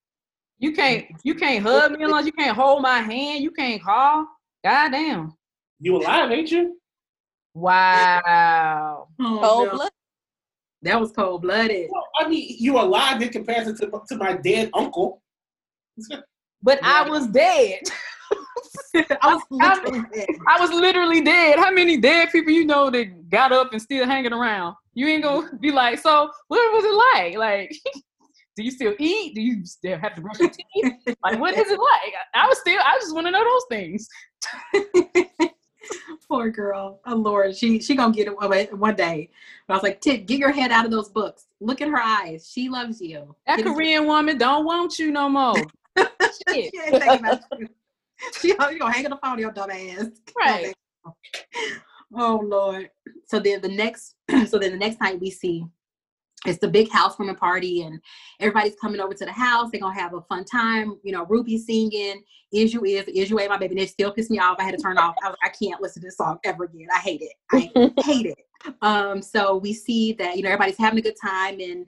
[0.60, 3.44] You can't you can't hug me unless you can't hold my hand.
[3.44, 4.28] You can't call.
[4.64, 5.34] God damn.
[5.80, 6.80] You alive, ain't you?
[7.54, 9.08] Wow.
[9.20, 9.72] Oh, Cold no.
[9.74, 9.92] blood.
[10.88, 15.22] That was cold-blooded Well, I mean, you alive in comparison to, to my dead uncle.
[16.62, 17.80] But I was dead.
[18.96, 20.28] I was I'm- literally dead.
[20.48, 21.60] I was literally dead.
[21.60, 24.76] How many dead people you know that got up and still hanging around?
[24.94, 25.58] You ain't gonna mm-hmm.
[25.58, 27.38] be like, so what was it like?
[27.38, 27.76] Like,
[28.56, 29.36] do you still eat?
[29.36, 30.94] Do you still have to brush your teeth?
[31.24, 32.14] Like, what is it like?
[32.34, 34.08] I, I was still, I just want to know those things.
[36.28, 37.00] Poor girl.
[37.06, 39.30] Oh Lord, she she gonna get it one day.
[39.68, 41.48] But I was like, Tick, get your head out of those books.
[41.60, 42.50] Look at her eyes.
[42.52, 43.36] She loves you.
[43.46, 45.56] That Get Korean woman don't want you no more.
[45.98, 46.12] Shit.
[46.50, 47.68] she ain't thinking about you.
[48.40, 50.08] She, oh, you gonna hang on the phone, your dumb ass.
[50.38, 50.74] Right.
[52.16, 52.90] Oh Lord.
[53.26, 54.16] So then the next
[54.48, 55.66] so then the next night we see
[56.48, 58.02] it's the big house housewarming party and
[58.40, 59.70] everybody's coming over to the house.
[59.72, 60.98] They're gonna have a fun time.
[61.04, 63.76] You know, Ruby singing Is You Is, Is You A My Baby.
[63.76, 64.58] And it still pissed me off.
[64.60, 65.16] I had to turn off.
[65.24, 66.88] I was I can't listen to this song ever again.
[66.94, 67.34] I hate it.
[67.52, 68.38] I hate it.
[68.82, 71.86] Um, so we see that, you know, everybody's having a good time and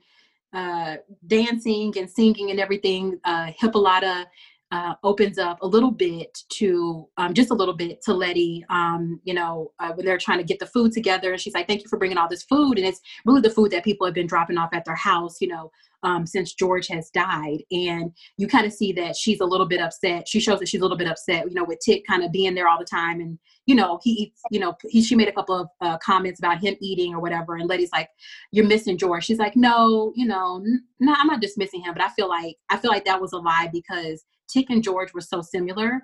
[0.51, 0.97] uh
[1.27, 3.19] dancing and singing and everything.
[3.23, 4.27] Uh Hippolyta
[4.71, 9.19] uh, opens up a little bit to um, just a little bit to Letty, um,
[9.23, 11.31] you know, uh, when they're trying to get the food together.
[11.31, 12.77] And she's like, Thank you for bringing all this food.
[12.77, 15.47] And it's really the food that people have been dropping off at their house, you
[15.47, 15.71] know,
[16.03, 17.63] um, since George has died.
[17.71, 20.27] And you kind of see that she's a little bit upset.
[20.27, 22.53] She shows that she's a little bit upset, you know, with Tick kind of being
[22.53, 23.21] there all the time.
[23.21, 26.39] And, you know, he eats, you know, he, she made a couple of uh, comments
[26.39, 27.55] about him eating or whatever.
[27.55, 28.09] And Letty's like,
[28.51, 29.25] You're missing George.
[29.25, 30.63] She's like, No, you know,
[30.99, 31.93] no, I'm not dismissing him.
[31.93, 35.13] But I feel like, I feel like that was a lie because Tick and George
[35.13, 36.01] were so similar.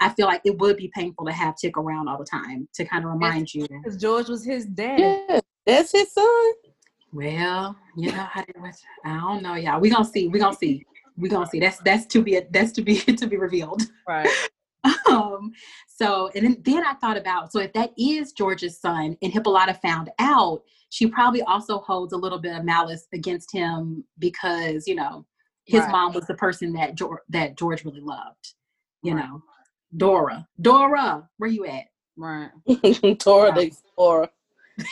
[0.00, 2.84] I feel like it would be painful to have Tick around all the time to
[2.84, 3.66] kind of remind you.
[3.68, 4.98] Because George was his dad.
[4.98, 6.52] Yeah, that's his son.
[7.12, 8.82] Well, you know how it was.
[9.04, 9.80] I don't know, y'all.
[9.80, 10.28] We gonna see.
[10.28, 10.84] We gonna see.
[11.16, 11.60] We gonna see.
[11.60, 13.82] That's that's to be that's to be to be revealed.
[14.06, 14.28] Right.
[15.08, 15.52] Um.
[15.86, 19.72] So and then then I thought about so if that is George's son and Hippolyta
[19.72, 24.94] found out, she probably also holds a little bit of malice against him because you
[24.94, 25.24] know
[25.64, 25.90] his Right.
[25.92, 28.54] mom was the person that George that George really loved.
[29.02, 29.24] You Right.
[29.28, 29.42] know,
[29.96, 30.46] Dora.
[30.60, 31.84] Dora, where you at?
[32.16, 32.50] Right.
[33.18, 34.28] Dora the Explorer.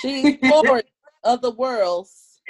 [0.00, 0.84] She explored
[1.24, 2.40] other worlds.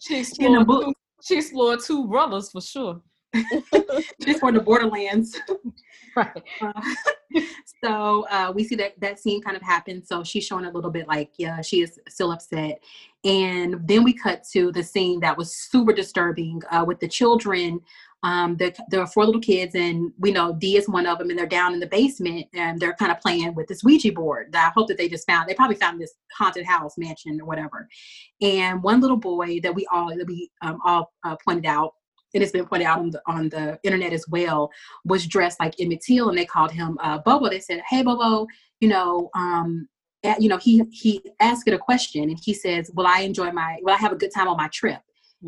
[0.00, 0.84] She In the explored book.
[0.86, 3.02] two, she explored two brothers for sure.
[4.20, 5.38] Just for the borderlands.
[6.16, 6.42] Right.
[6.62, 7.40] Uh,
[7.84, 10.08] so uh, we see that that scene kind of happens.
[10.08, 12.82] So she's showing a little bit like, yeah, she is still upset.
[13.24, 17.80] And then we cut to the scene that was super disturbing uh, with the children.
[18.22, 21.30] Um, there, there are four little kids, and we know Dee is one of them,
[21.30, 24.52] and they're down in the basement and they're kind of playing with this Ouija board.
[24.52, 25.48] That I hope that they just found.
[25.48, 27.88] They probably found this haunted house mansion or whatever.
[28.40, 31.94] And one little boy that we all that we um, all uh, pointed out,
[32.34, 34.70] and it's been pointed out on the on the internet as well,
[35.04, 37.48] was dressed like Emmett Till, and they called him uh, Bobo.
[37.48, 38.46] They said, "Hey, Bobo,
[38.80, 39.88] you know, um,
[40.38, 43.78] you know, he he asked it a question, and he says, "Will I enjoy my?
[43.82, 45.00] Will I have a good time on my trip?"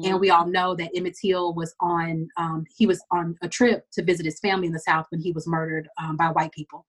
[0.05, 3.85] And we all know that Emmett Till was on um, he was on a trip
[3.93, 6.87] to visit his family in the South when he was murdered um, by white people.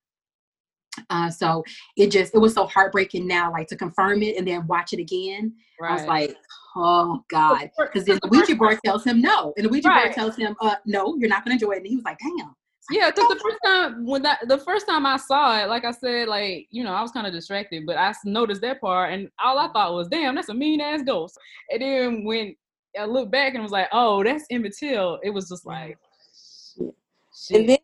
[1.10, 1.64] Uh, so
[1.98, 5.00] it just it was so heartbreaking now, like to confirm it and then watch it
[5.00, 5.54] again.
[5.88, 6.36] I was like,
[6.76, 7.70] oh God.
[7.78, 9.54] Because then the Ouija board tells him no.
[9.58, 10.04] And the Ouija Right.
[10.06, 11.78] board tells him, uh, no, you're not gonna enjoy it.
[11.78, 12.54] And he was like, damn.
[12.92, 15.92] Yeah, because the first time when that the first time I saw it, like I
[15.92, 19.30] said, like you know, I was kind of distracted, but I noticed that part, and
[19.40, 21.38] all I thought was, "Damn, that's a mean ass ghost."
[21.70, 22.56] And then when
[23.00, 26.00] I looked back and was like, "Oh, that's Emmett Till," it was just like,
[27.52, 27.78] And then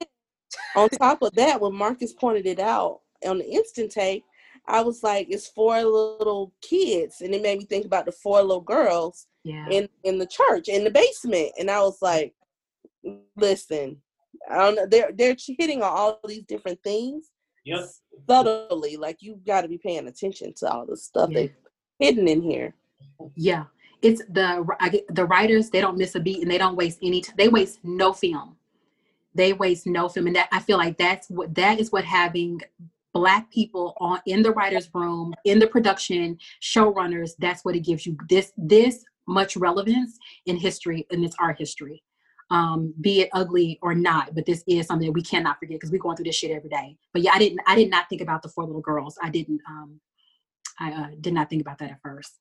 [0.75, 4.23] on top of that, when Marcus pointed it out on the instant take,
[4.67, 7.21] I was like, it's four little kids.
[7.21, 9.67] And it made me think about the four little girls Yeah.
[9.69, 11.51] in, in the church, in the basement.
[11.59, 12.33] And I was like,
[13.35, 13.97] listen,
[14.49, 14.85] I don't know.
[14.87, 17.31] They're, they're hitting on all these different things
[17.65, 17.85] Yep.
[18.29, 18.95] subtly.
[18.97, 21.39] Like, you got to be paying attention to all the stuff Yeah.
[21.47, 21.53] they
[21.99, 22.75] hidden in here.
[23.35, 23.65] Yeah.
[24.01, 26.99] It's the I get, the writers, they don't miss a beat and they don't waste
[27.01, 28.57] any t- they waste no film.
[29.33, 30.27] They waste no film.
[30.27, 32.61] And that I feel like that's what that is what having
[33.15, 38.05] black people on in the writers room in the production showrunners that's what it gives
[38.05, 38.15] you.
[38.29, 42.03] This this much relevance in history and it's our history.
[42.51, 45.91] Um be it ugly or not but this is something that we cannot forget because
[45.91, 46.97] we're going through this shit every day.
[47.13, 49.17] But yeah i didn't i did not think about the four little girls.
[49.23, 50.01] I didn't um
[50.79, 52.33] i uh, did not think about that at first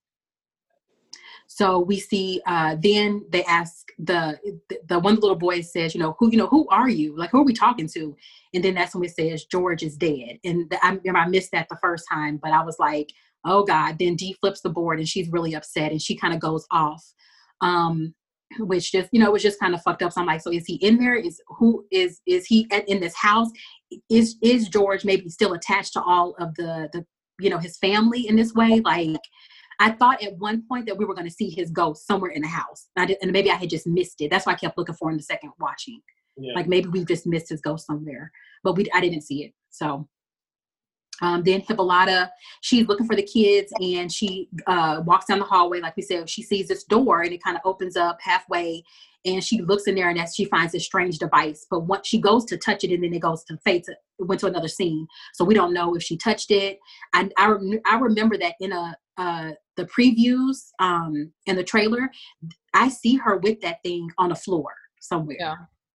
[1.46, 4.38] so we see uh then they ask the
[4.88, 7.16] the one little boy says you know who you know who are you?
[7.16, 8.16] Like who are we talking to?
[8.54, 10.38] And then that's when it says george is dead.
[10.44, 13.10] And the, i i missed that the first time but i was like
[13.44, 13.98] oh god.
[13.98, 17.04] Then Dee flips the board and she's really upset and she kind of goes off
[17.60, 18.14] um
[18.58, 20.12] which just you know it was just kind of fucked up.
[20.12, 21.14] So i'm like so is he in there?
[21.14, 23.48] Is who is is he at, in this house?
[24.10, 27.04] Is is george maybe still attached to all of the the
[27.40, 28.80] you know his family in this way?
[28.80, 29.20] Like
[29.80, 32.42] I thought at one point that we were going to see his ghost somewhere in
[32.42, 32.88] the house.
[32.96, 34.30] I did, and maybe I had just missed it.
[34.30, 36.00] That's why I kept looking for him the second watching.
[36.36, 36.54] Yeah.
[36.54, 39.52] Like maybe we just missed his ghost somewhere, but we I didn't see it.
[39.70, 40.08] So
[41.22, 45.80] um, then Hippolyta, she's looking for the kids and she uh, walks down the hallway.
[45.80, 48.82] Like we said, she sees this door and it kind of opens up halfway.
[49.24, 52.20] and she looks in there and as she finds this strange device but once she
[52.20, 55.06] goes to touch it and then it goes to fade it went to another scene
[55.32, 56.78] so we don't know if she touched it
[57.14, 57.52] and i,
[57.86, 62.10] I remember that in a uh the previews um in the trailer
[62.74, 65.54] i see her with that thing on the floor somewhere Yeah.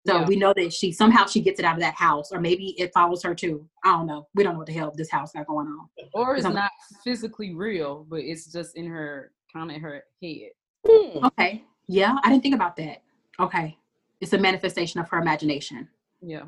[0.07, 0.27] so Yeah.
[0.27, 2.91] we know that she somehow she gets it out of that house or maybe it
[2.95, 5.47] follows her too i don't know we don't know what the hell this house got
[5.47, 6.71] going on Or it's Some- not
[7.05, 10.51] physically real, but it's just in her kind of her head.
[10.89, 11.25] Hmm.
[11.27, 13.03] okay yeah i didn't think about that
[13.39, 13.77] okay
[14.21, 15.89] it's a manifestation of her imagination
[16.23, 16.45] Yeah.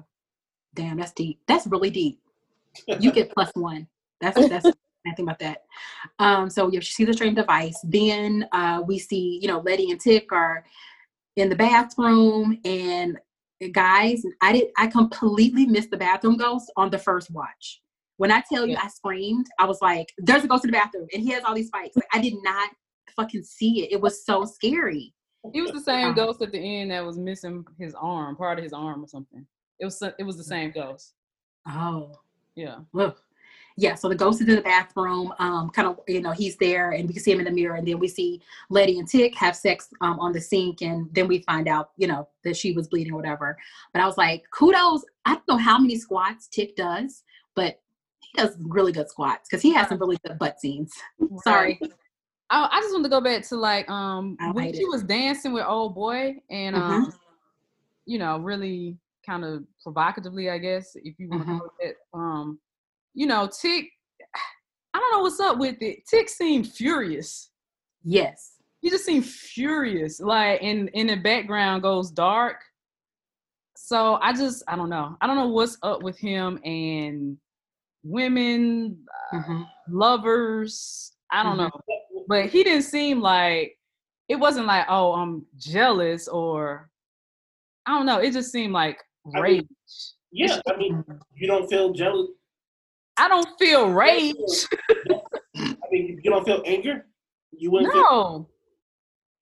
[0.74, 1.40] Damn, that's deep.
[1.48, 2.20] That's really deep.
[3.00, 3.88] You get plus one.
[4.20, 4.66] That's that's
[5.08, 5.64] I think about that.
[6.18, 7.78] Um, so yeah, she sees the strange device.
[7.84, 10.64] Then uh, we see, you know, Letty and Tick are
[11.36, 13.18] in the bathroom, and
[13.72, 17.80] guys, I did I completely missed the bathroom ghost on the first watch.
[18.16, 18.82] When I tell you Yeah.
[18.84, 21.54] I screamed, I was like, "There's a ghost in the bathroom," and he has all
[21.54, 21.94] these spikes.
[21.96, 22.70] Like, I did not
[23.14, 23.92] fucking see it.
[23.92, 25.14] It was so scary.
[25.52, 26.26] He was the same Uh-huh.
[26.26, 29.46] ghost at the end that was missing his arm, part of his arm or something.
[29.78, 31.14] It was it was the same ghost.
[31.68, 32.10] Oh.
[32.56, 32.78] Yeah.
[32.98, 33.16] Ugh.
[33.80, 35.32] Yeah, so the ghost is in the bathroom.
[35.38, 37.76] Um, kind of, you know, he's there, and we can see him in the mirror,
[37.76, 41.28] and then we see Letty and Tick have sex um, on the sink, and then
[41.28, 43.56] we find out, you know, that she was bleeding or whatever.
[43.92, 45.04] But I was like, kudos.
[45.26, 47.22] I don't know how many squats Tick does,
[47.54, 47.80] but
[48.18, 50.92] he does really good squats because he has some really good butt scenes.
[51.44, 51.78] Sorry.
[52.50, 54.88] I, I just want to go back to like um when she it.
[54.88, 57.12] was dancing with old boy and um
[58.06, 61.58] you know really kind of provocatively I guess if you want to Mhm.
[61.58, 62.18] call it that.
[62.18, 62.58] um
[63.14, 63.86] you know Tick
[64.94, 66.06] I don't know what's up with it.
[66.08, 67.50] Tick seemed furious.
[68.04, 68.54] Yes.
[68.80, 70.20] he just seemed furious.
[70.20, 72.56] Like and in the background goes dark.
[73.76, 75.16] So I just I don't know.
[75.20, 77.36] I don't know what's up with him and
[78.02, 79.68] women Mhm.
[79.88, 81.12] lovers.
[81.30, 81.70] I don't Mhm.
[81.70, 82.24] know.
[82.28, 83.78] But he didn't seem like
[84.28, 86.90] it wasn't like oh i'm jealous or
[87.86, 88.18] i don't know.
[88.18, 89.02] It just seemed like
[89.34, 89.58] I rage.
[89.60, 89.68] mean,
[90.30, 91.04] yeah, I mean,
[91.34, 92.28] you don't feel jealous.
[93.18, 94.66] I don't feel rage
[95.56, 97.06] I mean, you don't feel anger.
[97.50, 98.02] You wouldn't feel.
[98.02, 98.48] no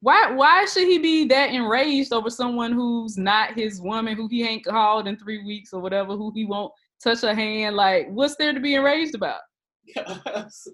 [0.01, 4.47] why why should he be that enraged over someone who's not his woman who he
[4.47, 6.73] ain't called in three weeks or whatever who he won't
[7.03, 9.41] touch her hand like what's there to be enraged about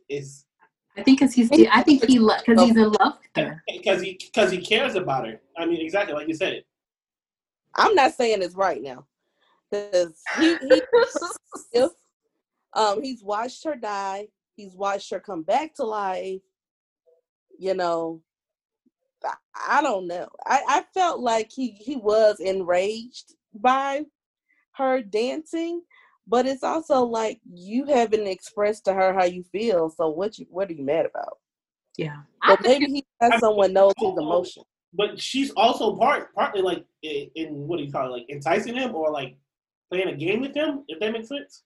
[0.08, 0.44] it's
[0.96, 3.62] I think because he's, I think he, because he's in love with her.
[3.66, 5.40] because he because he cares about her.
[5.56, 6.64] I mean, exactly like you said.
[7.76, 9.06] I'm not saying it's right now.
[9.70, 10.82] Because he, he
[11.72, 11.90] if,
[12.74, 16.40] um he's watched her die, he's watched her come back to life.
[17.58, 18.22] You know,
[19.24, 19.34] I,
[19.68, 20.28] I don't know.
[20.44, 24.04] I, I felt like he he was enraged by
[24.72, 25.82] her dancing,
[26.26, 29.90] but it's also like you haven't expressed to her how you feel.
[29.90, 31.38] So what you what are you mad about?
[31.96, 32.18] Yeah.
[32.46, 34.64] But think maybe he has someone knows his emotion.
[34.94, 38.74] But she's also part partly like in, in what do you call it, like enticing
[38.74, 39.36] him or like
[39.90, 40.84] playing a game with him.
[40.88, 41.62] If that makes sense.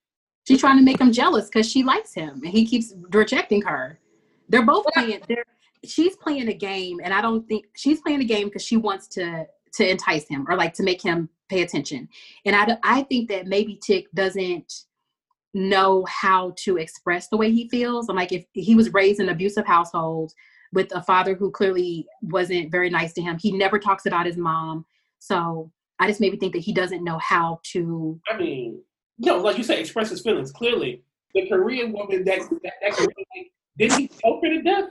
[0.47, 3.99] She's trying to make him jealous because she likes him and he keeps rejecting her.
[4.49, 5.23] They're both playing.
[5.29, 5.45] They're
[5.85, 9.09] she's playing a game, and I don't think she's playing a game because she wants
[9.09, 12.09] to to entice him or like to make him pay attention.
[12.45, 14.73] And I I think that maybe Tick doesn't
[15.55, 18.09] know how to express the way he feels.
[18.09, 20.33] I'm like if he was raised in an abusive household
[20.73, 24.37] with a father who clearly wasn't very nice to him, he never talks about his
[24.37, 24.85] mom.
[25.19, 28.83] So I just maybe think that he doesn't know how to I mean,
[29.19, 31.03] no, like you said, express his feelings clearly.
[31.35, 34.85] The Korean woman that that, that Korean, like, did he choke her to death?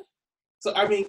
[0.59, 1.05] So I mean,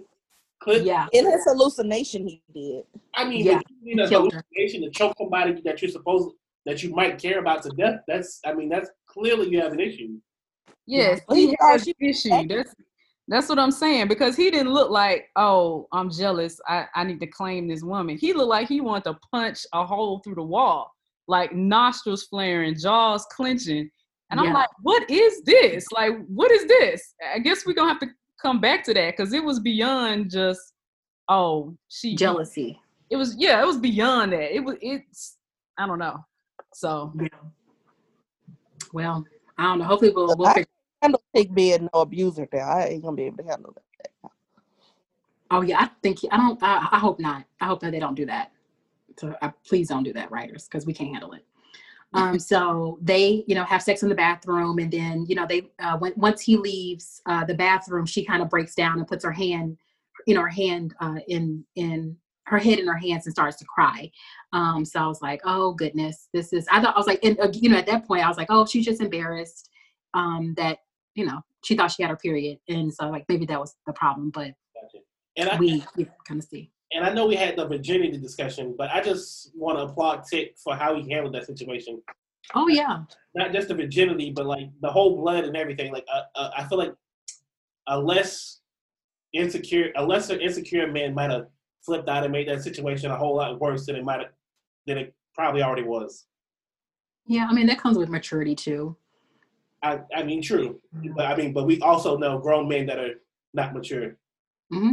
[0.60, 2.84] clear, yeah In his hallucination, he did.
[3.14, 4.44] I mean, Yeah, yeah, you know, killed her.
[4.54, 6.34] hallucination to choke somebody that you're supposed
[6.66, 8.00] that you might care about to death.
[8.08, 10.18] That's, I mean, that's clearly you have an issue.
[10.84, 12.46] Yes, he he has an issue.
[12.48, 12.74] That's
[13.28, 16.60] that's what I'm saying because he didn't look like, oh, I'm jealous.
[16.68, 18.16] I, I need to claim this woman.
[18.16, 20.94] He looked like he wanted to punch a hole through the wall,
[21.28, 23.90] like nostrils flaring, jaws clenching.
[24.30, 25.86] And I'm like, what is this?
[25.92, 27.14] Like, what is this?
[27.32, 28.08] I guess we're gonna have to
[28.42, 30.60] come back to that because it was beyond just,
[31.28, 32.80] oh, she jealousy.
[33.08, 34.54] It was yeah, it was beyond that.
[34.54, 35.36] It was it's
[35.78, 36.24] I don't know.
[36.74, 37.28] So Yeah.
[38.92, 39.24] Well,
[39.58, 39.84] I don't know.
[39.84, 40.66] Hopefully, we'll, we'll figure.
[41.02, 42.66] Handle Tick being no abuser there.
[42.66, 44.30] I ain't gonna be able to handle that.
[45.50, 46.60] Oh yeah, I think I don't.
[46.62, 47.44] I, I hope not.
[47.60, 48.50] I hope that they don't do that.
[49.18, 51.44] So uh, please don't do that, writers, because we can't handle it.
[52.12, 55.70] Um, so they, you know, have sex in the bathroom, and then you know they
[55.80, 59.24] uh, when once he leaves uh, the bathroom, she kind of breaks down and puts
[59.24, 59.76] her hand,
[60.26, 63.64] you know, her hand uh, in in her head in her hands and starts to
[63.64, 64.10] cry.
[64.52, 66.66] Um, so I was like, oh goodness, this is.
[66.70, 68.48] I thought I was like, and uh, you know, at that point I was like,
[68.50, 69.68] oh, she's just embarrassed
[70.14, 70.78] um, that
[71.16, 73.92] you know she thought she had her period, and so like maybe that was the
[73.92, 75.04] problem, but Gotcha.
[75.36, 76.70] And I, we, we kind of see.
[76.92, 80.56] And I know we had the virginity discussion, but I just want to applaud Tick
[80.62, 82.00] for how he handled that situation.
[82.54, 83.02] Oh yeah.
[83.34, 85.92] Not just the virginity, but like the whole blood and everything.
[85.92, 86.94] Like uh, uh, I feel like
[87.88, 88.60] a less
[89.32, 91.48] insecure, a lesser insecure man might have
[91.84, 94.30] flipped out and made that situation a whole lot worse than it might have,
[94.86, 96.26] than it probably already was.
[97.26, 98.96] Yeah, I mean that comes with maturity too.
[99.82, 100.80] I, I mean, true,
[101.14, 103.14] but I mean, but we also know grown men that are
[103.54, 104.16] not mature.
[104.72, 104.92] Mm-hmm.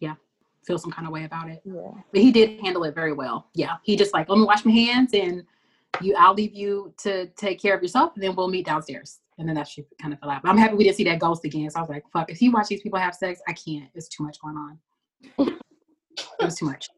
[0.00, 0.14] Yeah,
[0.64, 1.60] feel some kind of way about it.
[1.64, 1.90] Yeah.
[2.12, 3.48] But he did handle it very well.
[3.54, 5.44] Yeah, he just like let me wash my hands and
[6.00, 6.14] you.
[6.18, 9.20] I'll leave you to take care of yourself, and then we'll meet downstairs.
[9.38, 10.42] And then that shit kind of fell out.
[10.42, 11.70] But I'm happy we didn't see that ghost again.
[11.70, 13.88] So I was like, fuck, if you watch these people have sex, I can't.
[13.94, 14.78] It's too much going on.
[15.38, 16.88] it was too much.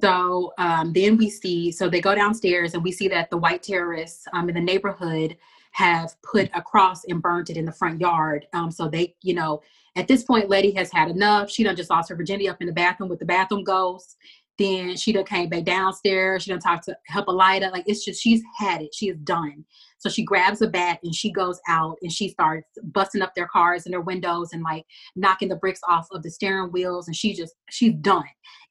[0.00, 3.62] So um, then we see, so they go downstairs and we see that the white
[3.62, 5.36] terrorists um, in the neighborhood
[5.72, 8.46] have put a cross and burnt it in the front yard.
[8.52, 9.62] Um, so they, you know,
[9.96, 11.50] at this point, Letty has had enough.
[11.50, 14.16] She done just lost her virginity up in the bathroom with the bathroom ghost.
[14.58, 16.42] Then she done came back downstairs.
[16.42, 17.70] She done talked to help Hippolyta.
[17.70, 18.94] Like it's just she's had it.
[18.94, 19.64] She is done.
[19.98, 23.48] So she grabs a bat and she goes out and she starts busting up their
[23.48, 24.84] cars and their windows and like
[25.16, 27.06] knocking the bricks off of the steering wheels.
[27.06, 28.24] And she just she's done.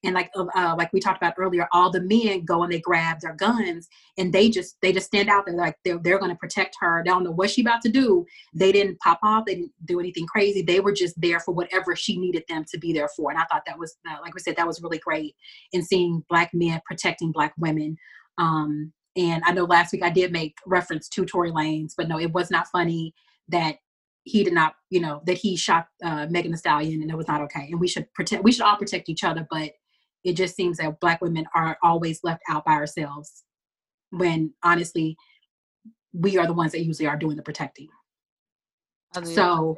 [0.04, 2.80] And like uh, uh like we talked about earlier, all the men go and they
[2.80, 6.32] grab their guns and they just they just stand out there like they're they're going
[6.32, 7.02] to protect her.
[7.04, 8.26] They don't know what she about to do.
[8.54, 9.46] They didn't pop off.
[9.46, 10.62] They didn't do anything crazy.
[10.62, 13.32] They were just there for whatever she needed them to be there for.
[13.32, 15.36] And I thought that was uh, like we said that was really great
[15.72, 17.98] in seeing black men protecting black women.
[18.38, 22.20] Um, and I know last week I did make reference to Tory Lanez, but no,
[22.20, 23.14] it was not funny
[23.50, 23.76] that
[24.24, 27.28] he did not, you know, that he shot uh, Megan Thee Stallion, and it was
[27.28, 27.68] not okay.
[27.70, 28.44] And we should protect.
[28.44, 29.72] We should all protect each other, but
[30.24, 33.44] it just seems that Black women are always left out by ourselves,
[34.12, 35.18] when honestly,
[36.14, 37.90] we are the ones that usually are doing the protecting.
[39.24, 39.78] So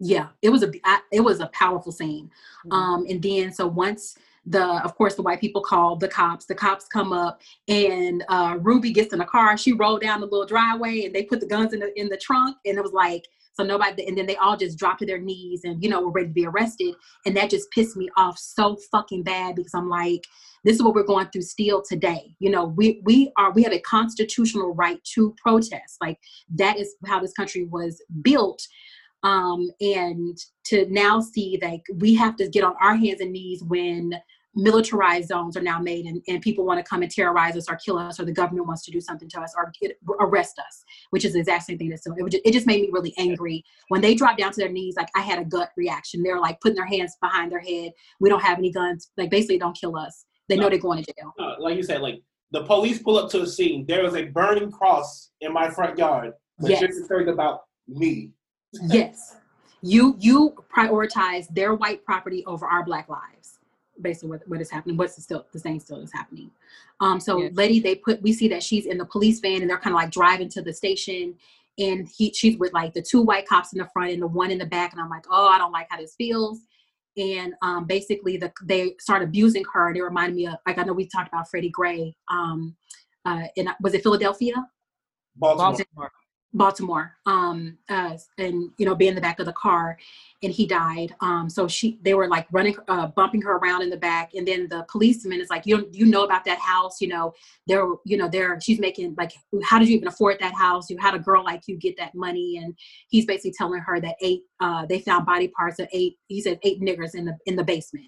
[0.00, 2.30] yeah, it was a I, it was a powerful scene.
[2.66, 2.72] Mm-hmm.
[2.72, 4.16] Um, and then so once
[4.46, 8.56] the of course the white people called the cops the cops come up and uh,
[8.60, 11.46] ruby gets in the car she rolled down the little driveway and they put the
[11.46, 13.24] guns in the in the trunk and it was like
[13.54, 16.10] so nobody and then they all just dropped to their knees and you know were
[16.10, 16.94] ready to be arrested.
[17.24, 20.26] And that just pissed me off so fucking bad because i'm like
[20.64, 22.34] this is what we're going through still today.
[22.40, 25.96] You know we we are we have a constitutional right to protest.
[26.00, 26.18] Like
[26.56, 28.66] that is how this country was built
[29.24, 33.64] um, and to now see like we have to get on our hands and knees
[33.64, 34.14] when
[34.56, 37.76] militarized zones are now made and, and people want to come and terrorize us or
[37.84, 40.84] kill us or the government wants to do something to us or get, arrest us
[41.10, 43.12] which is the exact same thing that's so it, just, it just made me really
[43.18, 43.64] angry.
[43.88, 46.22] When they dropped down to their knees like i had a gut reaction.
[46.22, 47.92] They're like putting their hands behind their head.
[48.20, 49.10] We don't have any guns.
[49.16, 50.24] Like basically don't kill us.
[50.48, 51.32] They know they're going to jail.
[51.38, 52.20] No, like you said like
[52.52, 53.86] the police pull up to the scene.
[53.88, 56.32] There was a burning cross in my front yard.
[56.58, 56.80] But yes.
[56.82, 58.30] you're concerned about me
[58.82, 59.36] yes.
[59.82, 63.58] You you prioritize their white property over our black lives
[64.00, 66.50] basically what, what is happening what's the still the same still is happening.
[67.00, 67.52] Um so yes.
[67.54, 70.00] letty they put we see that she's in the police van and they're kind of
[70.00, 71.34] like driving to the station
[71.78, 74.50] and he she's with like the two white cops in the front and the one
[74.50, 76.60] in the back and i'm like oh i don't like how this feels.
[77.16, 80.82] And um basically the they start abusing her and it reminded me of like i
[80.82, 82.74] know we talked about freddie gray um
[83.24, 84.54] uh in was it philadelphia?
[85.36, 85.72] Baltimore.
[85.72, 86.12] Baltimore,
[87.26, 89.98] um, uh, and you know, be in the back of the car,
[90.42, 91.14] and he died.
[91.20, 94.46] Um, so she, they were like running, uh, bumping her around in the back, and
[94.46, 97.00] then the policeman is like, "You, you know about that house?
[97.00, 97.32] You know,
[97.66, 98.58] there, you know, there.
[98.60, 99.32] She's making like,
[99.64, 100.88] how did you even afford that house?
[100.88, 102.74] You had a girl like you get that money?" And
[103.08, 106.16] he's basically telling her that eight, uh, they found body parts of eight.
[106.28, 108.06] He said eight niggers in the in the basement.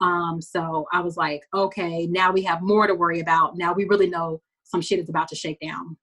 [0.00, 3.58] Um, so I was like, okay, now we have more to worry about.
[3.58, 5.96] Now we really know some shit is about to shake down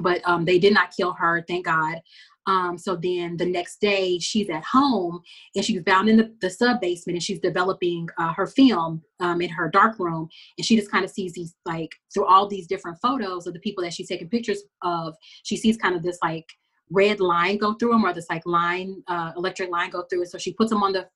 [0.00, 2.00] but um, they did not kill her, thank God.
[2.46, 5.20] Um, so then the next day, she's at home
[5.54, 9.40] and she's found in the, the sub basement and she's developing uh, her film um,
[9.40, 10.28] in her dark room.
[10.58, 13.60] And she just kind of sees these, like, through all these different photos of the
[13.60, 15.14] people that she's taking pictures of,
[15.44, 16.46] she sees kind of this, like,
[16.90, 20.30] red line go through them or this, like, line, uh, electric line go through it.
[20.30, 21.06] So she puts them on the,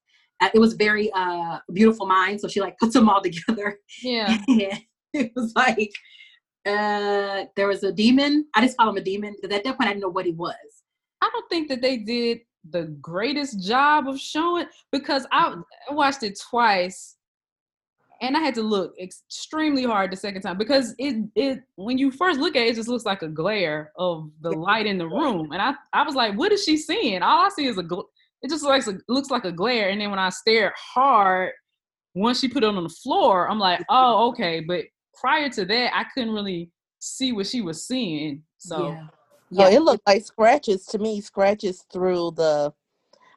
[0.41, 2.41] uh, it was very uh, beautiful mind.
[2.41, 3.79] So she, like, puts them all together.
[4.03, 4.39] Yeah.
[5.13, 5.91] it was like,
[6.67, 8.47] uh, there was a demon.
[8.55, 10.33] I just call him a demon because at that point I didn't know what he
[10.33, 10.55] was.
[11.23, 15.55] I don't think that they did the greatest job of showing because I.
[15.89, 17.17] I watched it twice
[18.21, 22.11] and I had to look extremely hard the second time because it it when you
[22.11, 25.07] first look at it, it just looks like a glare of the light in the
[25.07, 27.23] room, and I I was like, what is she seeing?
[27.23, 28.07] All I see is a gl-
[28.43, 31.53] it just looks like looks like a glare, and then when I stare hard,
[32.15, 34.85] once she put it on the floor, I'm like, oh okay, but
[35.17, 38.43] prior to that, I couldn't really see what she was seeing.
[38.59, 39.07] So yeah,
[39.51, 39.67] yeah.
[39.67, 42.73] Oh, it looked like scratches to me, scratches through the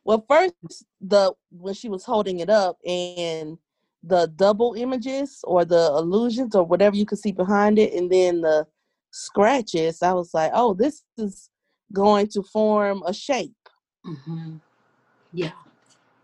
[0.06, 0.54] well, first
[1.02, 3.58] the when she was holding it up and
[4.04, 8.42] the double images or the illusions or whatever you could see behind it, and then
[8.42, 8.66] the
[9.12, 11.50] scratches, I was like, oh, this is
[11.92, 13.52] going to form a shape.
[14.06, 14.58] Mm-hmm.
[15.34, 15.52] Yeah.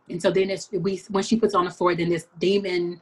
[0.09, 3.01] And so then it's we when she puts on the floor, then this demon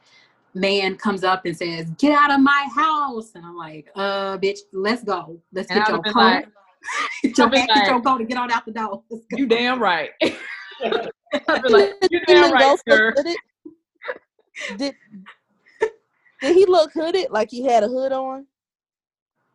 [0.54, 4.58] man comes up and says, "Get out of my house!" And I'm like, "Uh, bitch,
[4.72, 5.40] let's go.
[5.52, 6.48] Let's And get your would've coat, like-
[7.22, 9.36] get your I've get your like- coat, and get on out the door." Let's go.
[9.36, 10.10] You damn right.
[10.22, 13.14] I'd be like, you damn the right, ghost sir.
[14.76, 14.94] Did
[16.40, 18.46] did he look hooded like he had a hood on?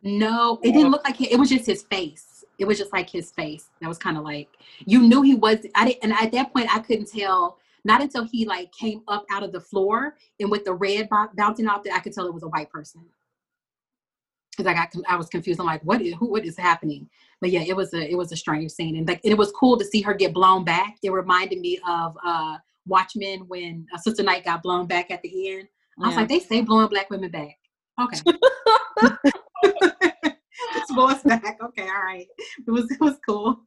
[0.02, 2.44] No, it didn't look like he, it was just his face.
[2.58, 3.70] It was just like his face.
[3.80, 4.48] That was kind of like
[4.86, 5.58] you knew he was.
[5.74, 7.58] I didn't, and at that point I couldn't tell.
[7.84, 11.28] Not until he like came up out of the floor and with the red bo-
[11.36, 13.04] bouncing off, that I could tell it was a white person.
[14.50, 15.60] Because I got, I was confused.
[15.60, 17.08] I'm like, what is, who, what is happening?
[17.40, 19.78] But yeah, it was a, it was a strange scene, and like, it was cool
[19.78, 20.96] to see her get blown back.
[21.02, 25.52] It reminded me of uh Watchmen when uh, Sister Night got blown back at the
[25.52, 25.68] end.
[26.02, 26.20] I was Yeah.
[26.20, 27.56] like, they say blowing black women back.
[28.00, 28.20] Okay.
[30.74, 31.58] it's voice back.
[31.62, 32.26] Okay, all right.
[32.66, 33.60] It was it was cool.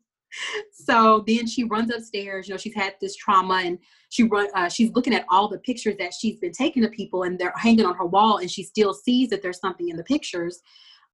[0.71, 2.47] So then she runs upstairs.
[2.47, 3.79] You know, she's had this trauma, and
[4.09, 4.47] she run.
[4.55, 7.53] Uh, she's looking at all the pictures that she's been taking of people, and they're
[7.55, 10.61] hanging on her wall, and she still sees that there's something in the pictures.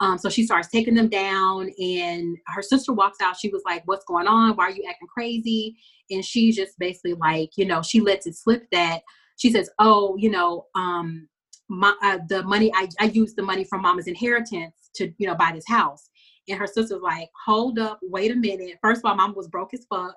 [0.02, 3.38] Um, so she starts taking them down, and her sister walks out.
[3.38, 4.56] She was like, "What's going on?
[4.56, 5.76] Why are you acting crazy?"
[6.10, 9.02] And she just basically like, you know, she lets it slip that
[9.38, 11.28] she says, "Oh, you know, um,
[11.70, 15.36] my uh, the money I, I used the money from mama's inheritance to you know
[15.36, 16.10] buy this house
[16.50, 18.78] and her sister's like hold up wait a minute.
[18.82, 20.16] First of all mom was broke as fuck.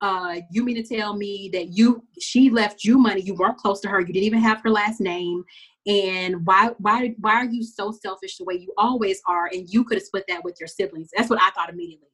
[0.00, 3.20] Uh you mean to tell me that you she left you money.
[3.20, 4.00] You weren't close to her.
[4.00, 5.44] You didn't even have her last name.
[5.86, 9.48] And why why why are you so selfish the way you always are?
[9.52, 11.10] And you could have split that with your siblings.
[11.16, 12.08] That's what i thought immediately.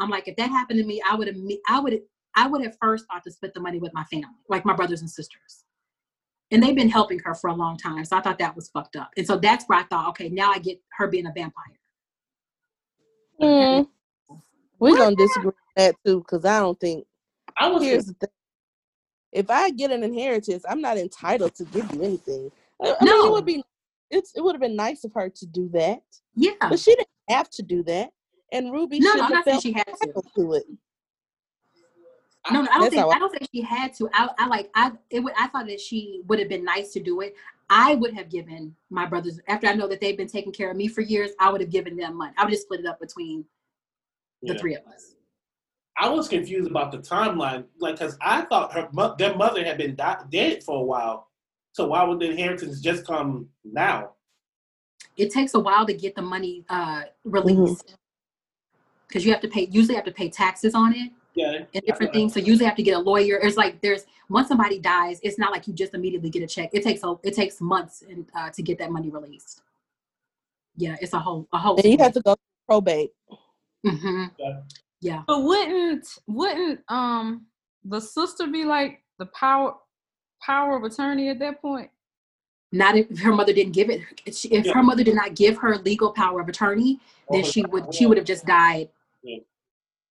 [0.00, 1.36] I'm like if that happened to me i would have
[1.68, 2.00] i would
[2.36, 5.00] i would have first thought to split the money with my family like my brothers
[5.00, 5.64] and sisters.
[6.50, 8.04] And they've been helping her for a long time.
[8.04, 9.10] So I thought that was fucked up.
[9.16, 11.80] And so that's where I thought, okay, now I get her being a vampire.
[13.40, 13.88] Mm.
[14.78, 17.06] We're gonna disagree with that too, because I don't think
[17.58, 18.28] I was here's the thing.
[19.32, 22.50] If I get an inheritance, I'm not entitled to give you anything.
[22.82, 23.26] I, I mean, No.
[23.26, 23.62] it would be
[24.10, 26.02] it's it would have been nice of her to do that,
[26.34, 26.52] Yeah.
[26.60, 28.10] but she didn't have to do that.
[28.52, 30.22] And Ruby No, should I'm have felt she had to.
[30.36, 30.64] to it.
[32.50, 34.08] No, no, I don't think I- I don't think she had to.
[34.12, 37.00] I, I like I it would I thought that she would have been nice to
[37.00, 37.34] do it.
[37.70, 40.76] I would have given my brothers after I know that they've been taking care of
[40.76, 41.30] me for years.
[41.40, 42.34] I would have given them money.
[42.36, 43.44] I would just split it up between
[44.42, 44.60] the Yeah.
[44.60, 45.14] three of us.
[45.96, 49.94] I was confused about the timeline, like, cause I thought her their mother had been
[49.94, 51.30] di- dead for a while.
[51.72, 54.12] So why would the inheritance just come now?
[55.16, 57.96] It takes a while to get the money uh, released
[59.08, 59.68] because you have to pay.
[59.70, 61.10] Usually, have to pay taxes on it.
[61.34, 62.32] Yeah, and different things.
[62.34, 63.38] So usually have to get a lawyer.
[63.42, 66.70] It's like there's once somebody dies, it's not like you just immediately get a check.
[66.72, 69.62] It takes a it takes months and uh, to get that money released.
[70.76, 71.76] Yeah, it's a whole a whole.
[71.76, 73.10] And you have to go through probate.
[73.84, 74.60] hmm Yeah.
[75.00, 75.22] Yeah.
[75.26, 77.46] But wouldn't wouldn't um
[77.84, 79.74] the sister be like the power
[80.40, 81.90] power of attorney at that point?
[82.70, 84.02] Not if her mother didn't give it.
[84.24, 84.72] If, Yeah.
[84.72, 88.16] her mother did not give her legal power of attorney, then she would she would
[88.18, 88.88] have just died.
[89.22, 89.38] Yeah.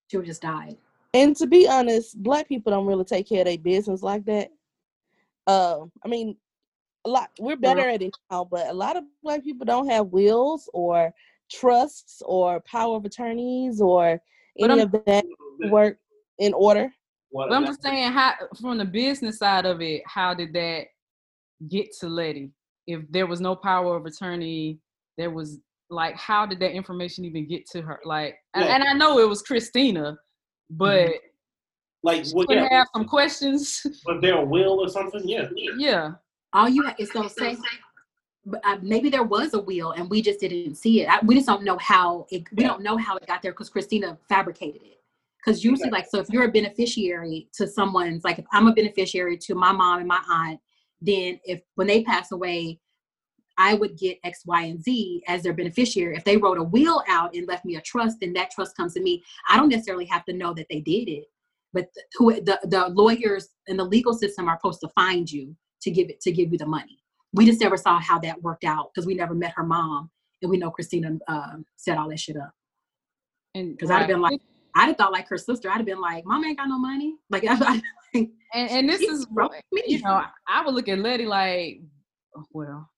[0.08, 0.78] She would have just died.
[1.14, 4.49] And to be honest, black people don't really take care of their business like that.
[5.45, 6.38] Uh, I mean,
[7.05, 10.07] a lot we're better at it now, but a lot of black people don't have
[10.07, 11.14] wills or
[11.51, 14.22] trusts or power of attorneys or
[14.59, 15.26] any of that
[15.70, 15.97] work
[16.39, 16.91] in order.
[17.30, 20.86] What- But I'm just saying how from the business side of it, how did that
[21.68, 22.51] get to Letty?
[22.88, 24.80] If there was no power of attorney,
[25.18, 25.59] there was
[25.89, 27.99] like how did that information even get to her?
[28.05, 28.76] Like and, Yeah.
[28.76, 30.18] and I know it was Christina,
[30.78, 31.12] but
[32.04, 33.82] like, she what, would yeah, have some questions.
[34.06, 35.22] was there a will or something?
[35.26, 35.48] Yeah.
[35.78, 36.12] yeah.
[36.52, 37.58] All you ha- is so say.
[38.46, 41.10] But uh, maybe there was a will and we just didn't see it.
[41.10, 42.44] I, we just don't know how it.
[42.52, 42.70] We Yeah.
[42.70, 45.00] don't know how it got there because Christina fabricated it.
[45.38, 49.38] Because usually, like, so if you're a beneficiary to someone's, like, if I'm a beneficiary
[49.40, 50.60] to my mom and my aunt,
[51.02, 52.80] then if when they pass away,
[53.58, 56.16] I would get X, Y, and Z as their beneficiary.
[56.16, 58.94] If they wrote a will out and left me a trust, then that trust comes
[58.96, 59.24] to me.
[59.50, 61.26] I don't necessarily have to know that they did it,
[61.74, 65.92] but who the, the lawyers and the legal system are supposed to find you to
[65.92, 67.00] give it to give you the money.
[67.34, 70.10] We just never saw how that worked out because we never met her mom,
[70.42, 72.52] and we know Christina uh, set all that shit up.
[73.56, 74.40] And Because I'd have been like,
[74.76, 75.70] I'd have thought like her sister.
[75.70, 77.16] I'd have been like, Mom ain't got no money.
[77.30, 77.82] Like, I,
[78.14, 79.84] I, and, and this is me.
[79.88, 81.82] you know, I would look at Letty like,
[82.36, 82.90] oh, well,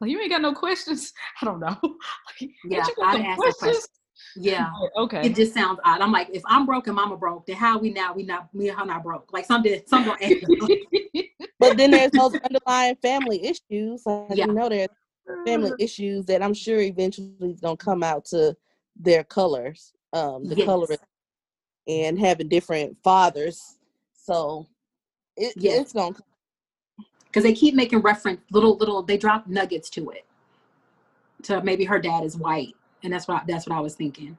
[0.00, 1.12] well, you ain't got no questions.
[1.42, 1.76] I don't know.
[1.82, 3.88] like, Yeah, you got I'd some ask her questions.
[4.36, 4.70] Yeah.
[4.96, 5.26] okay.
[5.26, 6.00] It just sounds odd.
[6.00, 8.68] I'm like, if I'm broke and mama broke, then how we now we not we
[8.68, 9.32] how not broke?
[9.32, 10.14] Like something something.
[11.58, 14.02] but then there's those underlying family issues.
[14.06, 14.46] Like Yeah.
[14.46, 14.88] you know, there's
[15.44, 18.56] family issues that I'm sure eventually is gonna come out to
[18.96, 20.66] their colors, um, the Yes.
[20.66, 20.86] color,
[21.88, 23.78] and having different fathers.
[24.14, 24.66] So
[25.36, 25.80] it, Yes.
[25.80, 26.16] it's gonna.
[27.34, 30.24] Because they keep making reference little little they drop nuggets to it.
[31.44, 34.38] To maybe her dad is white and that's what that's what i was thinking.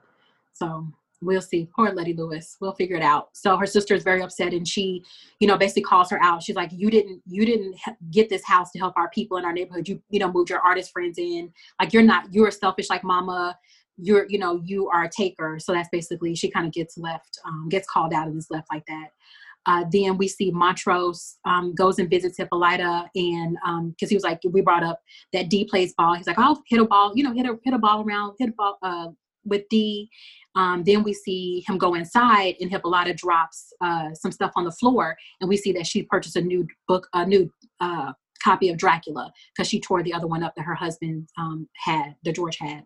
[0.54, 0.88] So
[1.22, 1.68] we'll see.
[1.76, 2.56] Poor letty lewis.
[2.62, 3.30] We'll figure it out.
[3.34, 5.04] So her sister is very upset and she
[5.42, 6.42] you know basically calls her out.
[6.42, 7.76] She's like you didn't you didn't
[8.12, 9.90] get this house to help our people in our neighborhood.
[9.90, 11.52] You you know moved your artist friends in.
[11.82, 13.58] Like you're not you're selfish like mama.
[13.98, 15.60] You're you know you are a taker.
[15.60, 18.68] So that's basically she kind of gets left um, gets called out and is left
[18.72, 19.10] like that
[19.66, 23.58] uh, then we see Montrose um, goes and visits Hippolyta, and
[23.90, 25.02] because he was like, we brought up
[25.34, 26.16] that Dee plays ball.
[26.16, 28.50] He's like, I'll hit a ball, you know, hit a hit a ball around, hit
[28.50, 29.08] a ball uh,
[29.44, 30.10] with Dee.
[30.56, 34.72] Um, then we see him go inside, and Hippolyta drops uh, some stuff on the
[34.72, 37.52] floor, and we see that she purchased a new book, a new
[37.82, 41.68] uh, copy of Dracula, because she tore the other one up that her husband um,
[41.76, 42.86] had, that George had.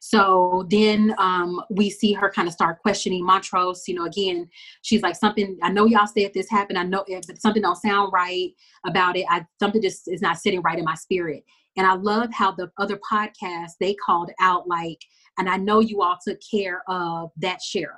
[0.00, 3.84] So then um, we see her kind of start questioning Montrose.
[3.86, 4.48] You know, again,
[4.82, 5.58] she's like, something.
[5.62, 6.78] I know y'all said this happened.
[6.78, 8.50] I know if something don't sound right
[8.86, 9.26] about it.
[9.28, 11.44] I something just is not sitting right in my spirit.
[11.76, 14.98] And I love how the other podcasts they called out like,
[15.38, 17.96] and I know you all took care of that sheriff.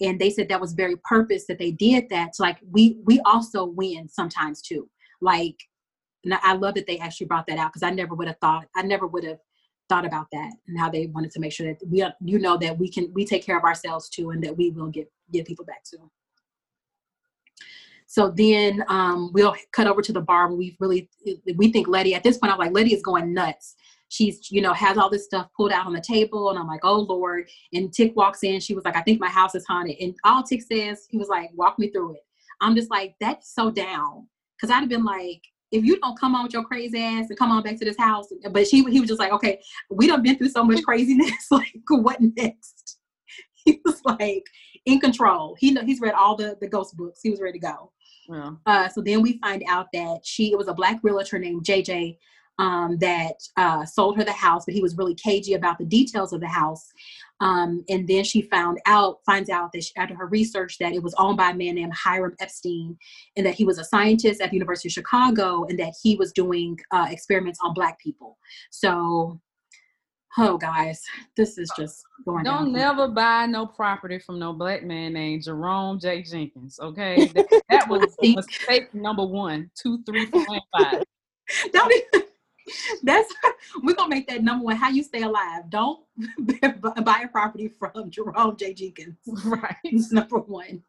[0.00, 2.34] And they said that was very purpose that they did that.
[2.34, 4.88] So like we we also win sometimes too.
[5.20, 5.56] Like,
[6.24, 8.66] and I love that they actually brought that out because I never would have thought.
[8.74, 9.38] I never would have
[9.92, 12.78] thought about that and how they wanted to make sure that we you know that
[12.78, 15.66] we can we take care of ourselves too and that we will get get people
[15.66, 15.98] back to
[18.06, 21.10] so then um, we'll cut over to the bar where we really
[21.56, 23.74] we think letty at this point i'm like letty is going nuts.
[24.08, 26.84] She's you know has all this stuff pulled out on the table and i'm like
[26.84, 27.48] oh lord.
[27.74, 28.60] And tick walks in.
[28.60, 29.96] She was like i think my house is haunted.
[30.00, 32.22] And all tick says he was like walk me through it.
[32.62, 34.26] I'm just like that's so down.
[34.56, 35.42] Because i'd have been like
[35.72, 37.98] if you don't come on with your crazy ass and come on back to this
[37.98, 41.32] house, but she he was just like, okay, we done been through so much craziness.
[41.50, 42.98] like, what next?
[43.64, 44.44] He was like
[44.86, 45.54] in control.
[45.56, 47.20] He know he's read all the the ghost books.
[47.22, 47.92] He was ready to go.
[48.28, 48.50] Yeah.
[48.66, 52.18] Uh, so then we find out that she it was a black realtor named JJ
[52.58, 56.32] um, that uh, sold her the house, but he was really cagey about the details
[56.32, 56.90] of the house.
[57.42, 61.02] Um, and then she found out, finds out that she, after her research that it
[61.02, 62.96] was owned by a man named Hiram Epstein,
[63.36, 66.32] and that he was a scientist at the University of Chicago, and that he was
[66.32, 68.38] doing uh, experiments on black people.
[68.70, 69.40] So,
[70.38, 71.02] oh guys,
[71.36, 72.72] this is just going Don't down.
[72.72, 76.22] never buy no property from no black man named Jerome J.
[76.22, 76.78] Jenkins.
[76.80, 81.02] Okay, that, that was mistake number one, two, three, four, and five.
[81.72, 82.28] Don't even,
[83.02, 83.32] that's
[83.82, 84.76] we're gonna make that number one.
[84.76, 85.68] How you stay alive?
[85.68, 86.00] Don't
[87.04, 88.74] buy a property from Jerome J.
[88.74, 89.16] Jenkins.
[89.44, 89.76] Right.
[89.84, 90.82] It's number one.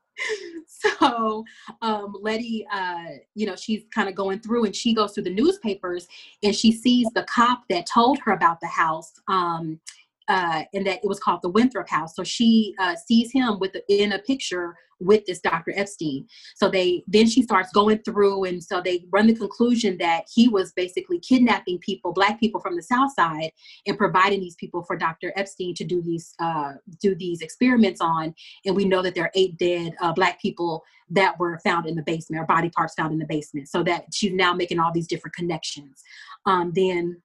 [0.65, 1.43] So
[1.81, 5.33] um, Letty, uh, you know, she's kind of going through and she goes through the
[5.33, 6.07] newspapers
[6.43, 9.13] and she sees the cop that told her about the house.
[9.27, 9.79] Um,
[10.27, 12.15] uh, and that it was called the Winthrop House.
[12.15, 15.73] So she uh, sees him with the, in a picture with this Dr.
[15.75, 16.25] Epstein.
[16.55, 20.47] So they then she starts going through, and so they run the conclusion that he
[20.47, 23.51] was basically kidnapping people, black people from the South Side,
[23.85, 25.33] and providing these people for Dr.
[25.35, 28.33] Epstein to do these uh, do these experiments on.
[28.65, 31.95] And we know that there are eight dead uh, black people that were found in
[31.95, 33.69] the basement, or body parts found in the basement.
[33.69, 36.01] So that she's now making all these different connections.
[36.45, 37.21] Um, then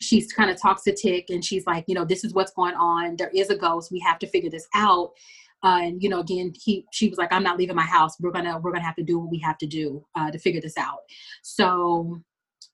[0.00, 2.74] she's kind of talks to Tick and she's like, you know, this is what's going
[2.74, 3.16] on.
[3.16, 3.90] There is a ghost.
[3.90, 5.12] We have to figure this out.
[5.62, 8.16] Uh, and you know, again, he she was like, I'm not leaving my house.
[8.20, 10.60] We're gonna we're gonna have to do what we have to do uh, to figure
[10.60, 11.00] this out.
[11.42, 12.20] So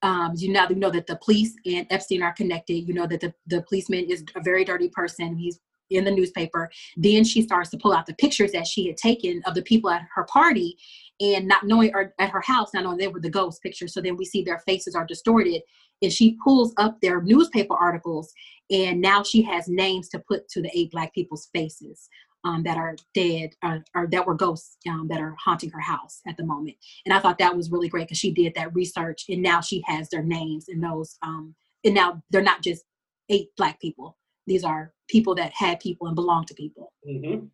[0.03, 2.89] um, you know, you know that the police and Epstein are connected.
[2.89, 5.36] You know that the the policeman is a very dirty person.
[5.36, 6.70] He's in the newspaper.
[6.97, 9.90] Then she starts to pull out the pictures that she had taken of the people
[9.90, 10.77] at her party,
[11.20, 13.94] and not knowing or at her house, not knowing they were the ghost pictures.
[13.94, 15.62] So then we see their faces are distorted,
[16.03, 18.33] and she pulls up their newspaper articles,
[18.70, 22.09] and now she has names to put to the eight black people's faces.
[22.45, 26.20] Um, that are dead uh, or that were ghosts um, that are haunting her house
[26.27, 26.77] at the moment.
[27.07, 29.81] And I thought that was really great because she did that research and now she
[29.87, 31.16] has their names and those.
[31.23, 31.55] Um,
[31.85, 32.83] and now they're not just
[33.29, 34.16] eight black people.
[34.49, 37.47] These are people that had people and belong to people hmm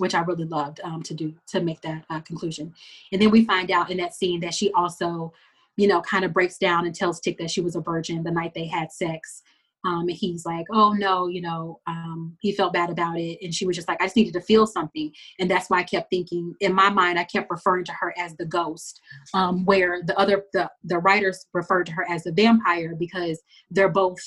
[0.00, 2.74] which I really loved um, to do to make that uh, conclusion.
[3.12, 5.32] And then we find out in that scene that she also,
[5.80, 8.30] you know, kind of breaks down and tells Tick that she was a virgin the
[8.30, 9.42] night they had sex.
[9.86, 13.38] Um, and he's like, oh no, you know, um, he felt bad about it.
[13.40, 15.10] And she was just like, I just needed to feel something.
[15.38, 18.36] And that's why I kept thinking in my mind, I kept referring to her as
[18.36, 19.00] the ghost,
[19.32, 23.40] um, where the other, the, the writers referred to her as the vampire because
[23.70, 24.18] they're both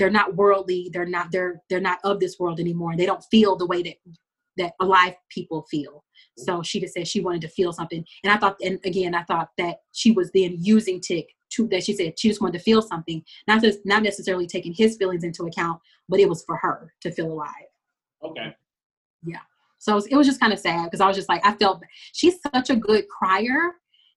[0.00, 3.24] they're not worldly they're not they're they're not of this world anymore and they don't
[3.32, 3.96] feel the way that
[4.58, 6.04] that alive people feel
[6.36, 9.22] so she just said she wanted to feel something and i thought and again i
[9.24, 12.64] thought that she was then using tick to that she said she just wanted to
[12.64, 16.56] feel something not just not necessarily taking his feelings into account but it was for
[16.56, 17.48] her to feel alive
[18.24, 18.52] Okay.
[19.24, 19.38] Yeah.
[19.78, 21.52] So it was, it was just kind of sad because i was just like i
[21.52, 21.82] felt
[22.12, 23.72] she's such a good crier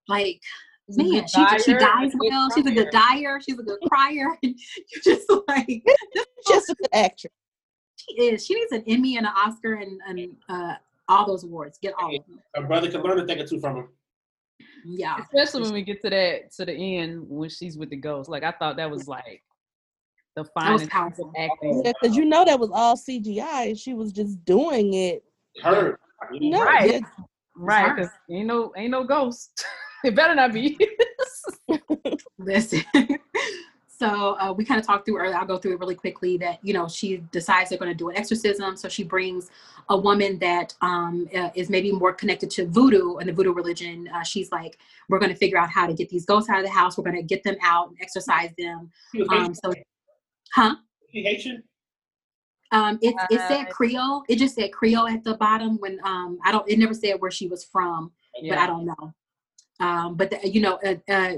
[0.08, 0.42] like
[0.98, 2.50] man, good she, she dies well.
[2.56, 3.40] She's a good dyer.
[3.40, 4.38] She's a good crier.
[4.42, 4.54] You're
[5.04, 5.84] just like
[6.48, 7.34] Just a good actress.
[8.10, 8.46] She is.
[8.46, 10.74] She needs an Emmy and an Oscar and, and uh,
[11.08, 11.78] all those awards.
[11.82, 12.40] Get all of them.
[12.56, 13.88] Her brother can learn a thing or two from her.
[14.86, 15.18] Yeah.
[15.22, 18.30] Especially when we get to that to the end when she's with the ghost.
[18.30, 19.44] Like I thought that was like
[20.36, 21.34] the finest piece of powerful.
[21.38, 21.82] acting.
[21.86, 25.24] Yeah, because you know that was all CGI, and she was just doing it.
[25.64, 26.00] Her.
[26.32, 26.92] No, Right.
[26.94, 27.00] yeah,
[27.56, 27.96] Right, hard.
[27.98, 29.66] because ain't no ain't no ghost.
[30.06, 30.78] it better not be.
[32.38, 32.82] Listen.
[34.02, 35.38] so uh, we kind of talked through earlier.
[35.38, 36.36] I'll go through it really quickly.
[36.38, 38.76] That you know she decides they're going to do an exorcism.
[38.76, 39.52] So she brings
[39.90, 44.10] a woman that um, uh, is maybe more connected to voodoo and the voodoo religion.
[44.14, 46.66] Uh, she's like, we're going to figure out how to get these ghosts out of
[46.66, 46.98] the house.
[46.98, 48.90] We're going to get them out and exorcise them.
[49.30, 49.72] Um, so,
[50.56, 50.76] huh?
[51.14, 51.62] Haitian?
[52.72, 54.24] Um, it, it said Uh, Creole.
[54.30, 55.78] It just said Creole at the bottom.
[55.78, 58.12] When um, I don't, it never said where she was from,
[58.50, 59.14] but I don't know.
[59.80, 61.34] Um, but the, you know, uh, uh,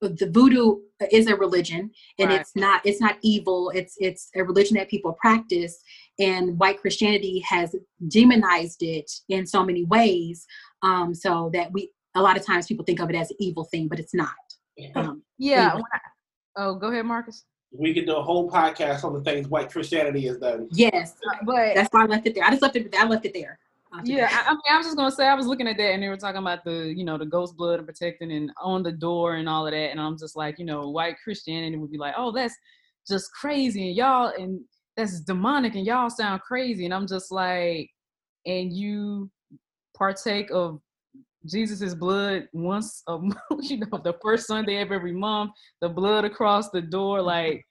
[0.00, 0.76] the voodoo
[1.10, 2.40] is a religion, and Right.
[2.40, 2.84] it's not.
[2.84, 3.70] It's not evil.
[3.74, 5.82] It's it's a religion that people practice,
[6.18, 7.74] and white Christianity has
[8.08, 10.46] demonized it in so many ways.
[10.82, 13.64] Um, so that we a lot of times people think of it as an evil
[13.64, 14.34] thing, but it's not.
[14.94, 15.70] Um, Yeah.
[15.72, 15.82] Anyway.
[15.92, 16.00] I-
[16.56, 17.44] oh, go ahead, Marcus.
[17.72, 20.68] We could do a whole podcast on the things white Christianity has done.
[20.70, 21.14] yes,
[21.44, 22.44] But that's why I left it there.
[22.44, 22.94] I just left it.
[22.96, 23.58] I left it there.
[24.04, 26.02] Yeah, I, I mean, I was just gonna say I was looking at that and
[26.02, 28.92] they were talking about the, you know, the ghost blood and protecting and on the
[28.92, 31.98] door and all of that, and I'm just like, you know, white Christianity would be
[31.98, 32.54] like, oh, that's
[33.08, 34.60] just crazy and y'all and
[34.96, 37.88] that's demonic and y'all sound crazy, and I'm just like,
[38.44, 39.30] and you
[39.96, 40.80] partake of
[41.46, 46.24] Jesus's blood once a month, you know, the first Sunday of every month, the blood
[46.24, 47.64] across the door, like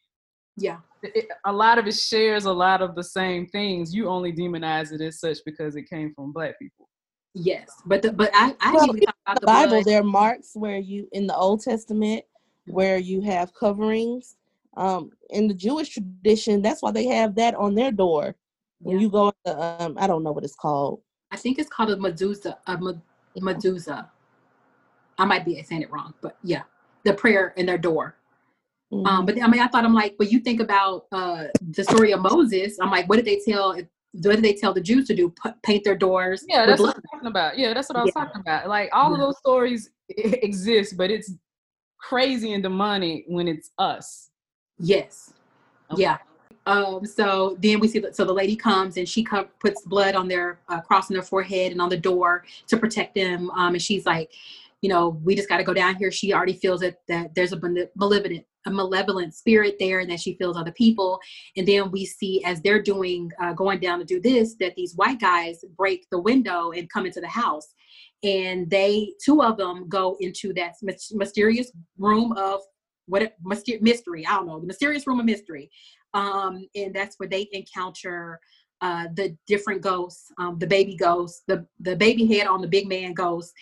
[0.57, 0.77] yeah.
[1.03, 3.93] it, a lot of it shares a lot of the same things.
[3.93, 6.89] You only demonize it as such because it came from black people.
[7.33, 9.85] Yes, but the, but I I Well, talk about the the Bible, blood.
[9.85, 12.23] there are marks where you in the Old Testament
[12.67, 14.37] where you have coverings.
[14.77, 18.35] Um, in the Jewish tradition, that's why they have that on their door.
[18.79, 19.03] When Yeah.
[19.03, 21.01] you go, to, um, I don't know what it's called.
[21.31, 22.57] I think it's called a Medusa.
[22.67, 23.01] A Me-
[23.39, 24.11] Medusa.
[25.17, 26.63] I might be saying it wrong, but yeah,
[27.03, 28.15] the prayer in their door.
[28.93, 29.07] Mhm.
[29.07, 32.11] Um, but I mean, I thought I'm like, but you think about uh the story
[32.13, 32.77] of Moses.
[32.79, 33.73] I'm like, what did they tell?
[33.73, 35.33] What did they tell the Jews to do?
[35.43, 36.45] P- paint their doors.
[36.47, 36.95] Yeah, that's what.
[36.95, 37.57] I'm talking about.
[37.57, 38.23] Yeah, that's what I was Yeah.
[38.23, 38.67] talking about.
[38.69, 41.33] Like all of those stories exist, but it's
[41.97, 44.29] crazy and demonic when it's us.
[44.77, 45.33] Yes.
[45.91, 46.03] Okay.
[46.03, 46.17] Yeah.
[46.67, 50.15] Um, so then we see that so the lady comes and she co- puts blood
[50.15, 53.51] on their uh, cross on their forehead and on the door to protect them.
[53.51, 54.31] Um, and she's like,
[54.81, 56.11] you know, we just got to go down here.
[56.11, 60.19] She already feels that that there's a male- malevolent a malevolent spirit there and that
[60.19, 61.19] she feels other people.
[61.57, 64.95] And then we see as they're doing uh, going down to do this that these
[64.95, 67.73] white guys break the window and come into the house.
[68.23, 72.61] And they two of them go into that mysterious room of
[73.07, 73.33] what
[73.81, 74.25] mystery.
[74.25, 75.69] I don't know the mysterious room of mystery,
[76.13, 78.39] um, and that's where they encounter
[78.81, 82.87] uh, the different ghosts, um, the baby ghost, the the baby head on the big
[82.87, 83.53] man ghost,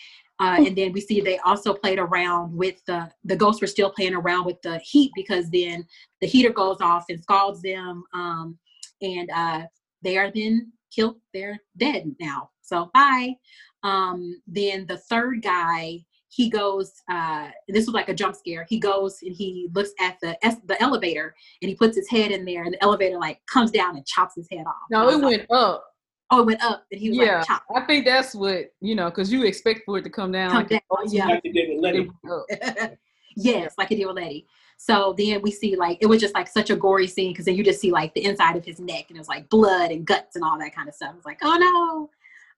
[0.44, 3.90] uh, and then we see they also played around with the the ghosts were still
[3.90, 5.86] playing around with the heat because then
[6.20, 8.58] the heater goes off and scalds them, um,
[9.00, 9.62] and uh,
[10.02, 11.16] they are then killed.
[11.32, 12.50] They're dead now.
[12.60, 13.34] So bye.
[13.82, 18.80] Um, then the third guy he goes uh this was like a jump scare he
[18.80, 22.64] goes and he looks at the the elevator and he puts his head in there
[22.64, 25.50] and the elevator like comes down and chops his head off No, it like, went
[25.52, 25.84] up.
[26.30, 28.94] Oh it went up and he was Yeah, like chopped I think that's what you
[28.94, 30.50] know, because you expect for it to come down.
[30.50, 31.26] Come like down, goes yeah.
[31.26, 32.10] Like they did with it Letty.
[32.22, 32.98] went
[33.36, 34.46] yes like it did with Letty.
[34.76, 37.54] So then we see like it was just like such a gory scene because then
[37.54, 40.04] you just see like the inside of his neck and it was like blood and
[40.06, 41.14] guts and all that kind of stuff.
[41.16, 42.08] It's like oh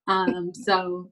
[0.06, 0.12] no.
[0.12, 1.10] Um so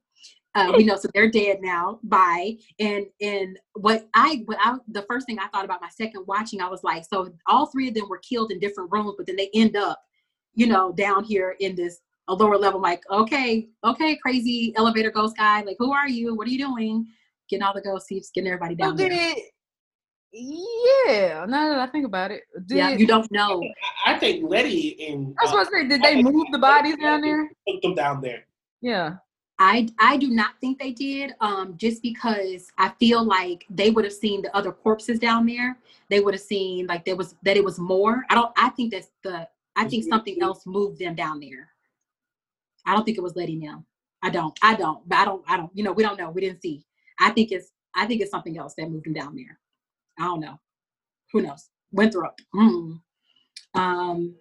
[0.56, 1.98] uh, we know so they're dead now.
[2.04, 2.58] Bye.
[2.78, 6.60] And and what i what i the first thing i thought about my second watching
[6.60, 9.36] i was like so all three of them were killed in different rooms but then
[9.36, 10.00] they end up
[10.54, 11.98] you know down here in this
[12.28, 16.46] a lower level like okay okay crazy elevator ghost guy like who are you what
[16.46, 17.06] are you doing
[17.50, 19.38] getting all the ghosts he's getting everybody So down there did
[20.36, 21.46] yeah.
[21.48, 23.62] Now that I think about it, did yeah you don't know
[24.04, 26.96] I think Letty and I was uh, supposed to say, did they move the bodies
[26.96, 27.48] down there?
[27.68, 28.46] Put them down there.
[28.80, 29.16] Yeah.
[29.58, 31.34] I I do not think they did.
[31.40, 35.78] Um, just because I feel like they would have seen the other corpses down there.
[36.10, 38.24] They would have seen like there was that it was more.
[38.30, 38.52] I don't.
[38.56, 39.46] I think that's the.
[39.76, 41.68] I think something else moved them down there.
[42.86, 43.86] I don't think it was letting them.
[44.22, 44.58] I don't.
[44.62, 45.06] I don't.
[45.08, 45.44] But I don't.
[45.48, 45.70] I don't.
[45.74, 46.30] You know, we don't know.
[46.30, 46.84] We didn't see.
[47.20, 47.70] I think it's.
[47.94, 49.58] I think it's something else that moved him down there.
[50.18, 50.58] I don't know.
[51.32, 51.68] Who knows?
[51.92, 52.40] Winthrop.
[52.54, 53.00] Mm.
[53.74, 54.34] Um.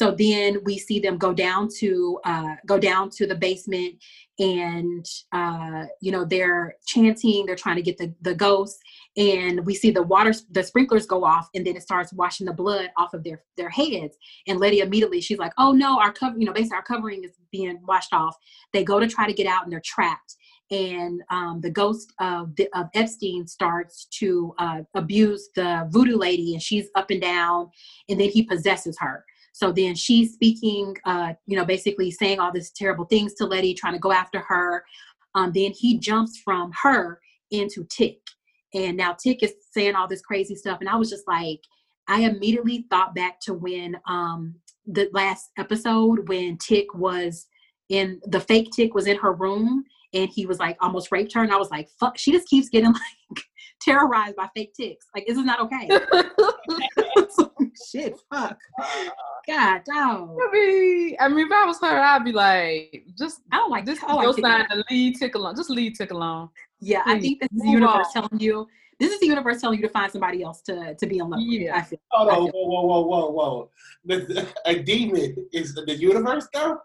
[0.00, 4.02] So then we see them go down to uh, go down to the basement,
[4.38, 7.44] and uh, you know they're chanting.
[7.44, 8.80] They're trying to get the the ghosts,
[9.18, 12.54] and we see the water the sprinklers go off, and then it starts washing the
[12.54, 14.16] blood off of their their heads.
[14.46, 17.32] And Letty immediately she's like, "Oh no, our cover, you know, basically our covering is
[17.52, 18.38] being washed off."
[18.72, 20.34] They go to try to get out, and they're trapped.
[20.70, 26.54] And um, the ghost of, the, of Epstein starts to uh, abuse the voodoo lady,
[26.54, 27.70] and she's up and down,
[28.08, 32.52] and then he possesses her so then she's speaking, uh, you know, basically saying all
[32.52, 34.84] these terrible things to Letty, trying to go after her.
[35.34, 37.20] Um, then he jumps from her
[37.50, 38.18] into Tick.
[38.74, 40.78] And now Tick is saying all this crazy stuff.
[40.80, 41.60] And I was just like,
[42.08, 44.54] I immediately thought back to when um,
[44.86, 47.46] the last episode when Tick was
[47.88, 51.42] in the fake Tick was in her room and he was like almost raped her.
[51.42, 52.92] And I was like, fuck, she just keeps getting
[53.30, 53.44] like
[53.80, 55.06] terrorized by fake ticks.
[55.14, 55.88] Like, this is not okay.
[57.88, 58.58] Shit, fuck.
[59.46, 60.36] God, dog.
[60.40, 63.86] I mean, I mean, if I was her, I'd be like, just I don't like
[63.86, 63.98] this.
[64.06, 65.56] I Your sign to leave tick alone.
[65.56, 66.50] Just leave tick alone.
[66.80, 68.28] Yeah, I think this is the universe on.
[68.28, 68.66] telling you.
[68.98, 71.40] This is the universe telling you to find somebody else to to be in love
[71.40, 71.48] with.
[71.60, 71.76] Yeah.
[71.78, 71.98] I feel.
[72.10, 73.70] Hold I on, feel- whoa, whoa, whoa, whoa, whoa.
[74.04, 76.78] The, a demon is the universe, though?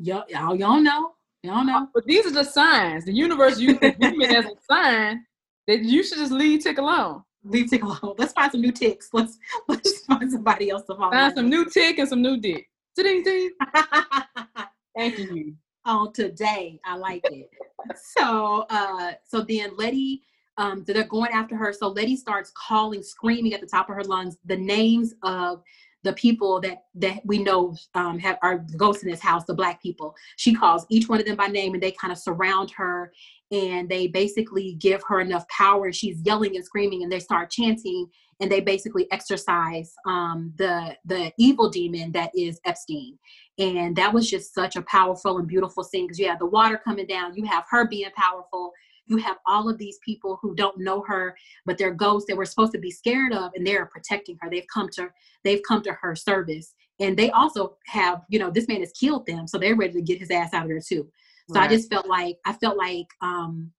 [0.00, 1.12] Y'all, y'all, y'all know.
[1.44, 1.82] Y'all know.
[1.84, 3.04] Oh, but these are just signs.
[3.04, 5.24] The universe uses demon as a sign
[5.68, 7.22] that you should just leave tick alone.
[7.44, 8.14] Leave tick alone.
[8.16, 9.10] Let's find some new ticks.
[9.12, 9.38] Let's
[9.68, 11.10] let's find somebody else to follow.
[11.10, 12.68] Find some new tick and some new dick.
[12.96, 13.50] Ding ding.
[14.96, 15.54] Thank you.
[15.84, 16.80] on today.
[16.84, 17.50] I like it.
[17.96, 20.22] so uh so then Letty
[20.56, 21.72] um they're going after her.
[21.72, 25.62] So Letty starts calling, screaming at the top of her lungs the names of
[26.04, 29.82] the people that that we know um have are ghosts in this house, the black
[29.82, 30.14] people.
[30.36, 33.12] She calls each one of them by name and they kind of surround her
[33.50, 35.92] and they basically give her enough power.
[35.92, 38.08] She's yelling and screaming and they start chanting
[38.40, 43.18] and they basically exorcise um the the evil demon that is Epstein
[43.58, 46.80] and that was just such a powerful and beautiful scene because you have the water
[46.84, 48.72] coming down you have her being powerful
[49.06, 51.36] you have all of these people who don't know her
[51.66, 54.66] but they're ghosts that we're supposed to be scared of and they're protecting her they've
[54.72, 55.08] come to
[55.42, 59.26] they've come to her service and they also have you know this man has killed
[59.26, 61.08] them so they're ready to get his ass out of there too
[61.52, 63.70] so i just felt like i felt like um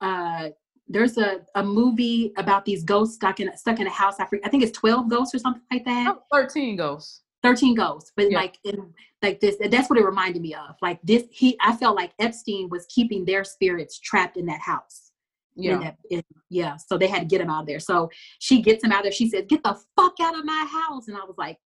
[0.00, 0.48] uh
[0.88, 4.14] there's a, a movie about these ghosts stuck in stuck in a house.
[4.18, 6.16] I, I think it's 12 ghosts or something like that.
[6.16, 7.22] Oh, 13 ghosts.
[7.42, 8.38] 13 ghosts but Yeah.
[8.38, 8.92] like in
[9.22, 12.68] like this that's what it reminded me of like this he i felt like epstein
[12.68, 15.12] was keeping their spirits trapped in that house.
[15.56, 15.78] Yeah.
[15.78, 17.80] that, in- yeah so they had to get him out of there.
[17.80, 19.12] So she gets him out of there.
[19.12, 21.08] She says get the fuck out of my house.
[21.08, 21.58] And i was like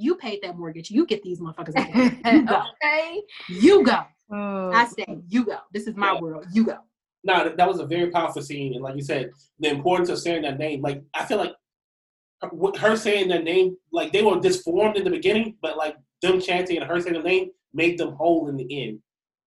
[0.00, 0.90] you paid that mortgage.
[0.90, 2.62] You get these motherfuckers out you go.
[2.84, 3.22] Okay.
[3.48, 3.98] you go.
[4.32, 5.58] Uh, i say you go.
[5.72, 6.20] This is my Yeah.
[6.20, 6.46] world.
[6.52, 6.78] You go.
[7.24, 10.42] No, that was a very powerful scene, and like you said, the importance of saying
[10.42, 10.82] that name.
[10.82, 11.52] Like I feel like
[12.42, 16.40] her- her saying that name, like they were disformed in the beginning, but like them
[16.40, 19.00] chanting and her saying the name made them whole in the end.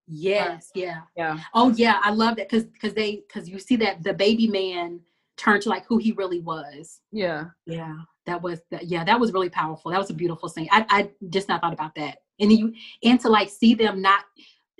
[0.07, 1.39] yes yeah yeah.
[1.53, 4.99] oh yeah i love that because because they because you see that the baby man
[5.37, 7.45] turned to like who he really was Yeah.
[7.65, 7.95] Yeah,
[8.25, 8.85] that was that.
[8.87, 9.89] Yeah, that was really powerful.
[9.91, 10.67] That was a beautiful scene.
[10.71, 12.17] I I just not thought about that.
[12.39, 12.73] And you
[13.03, 14.23] and to like see them not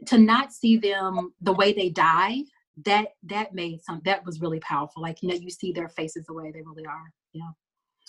[0.07, 2.43] to not see them the way they died.
[2.85, 4.01] That that made some.
[4.05, 5.01] That was really powerful.
[5.01, 7.07] Like you know, you see their faces the way they really are.
[7.33, 7.51] Yeah.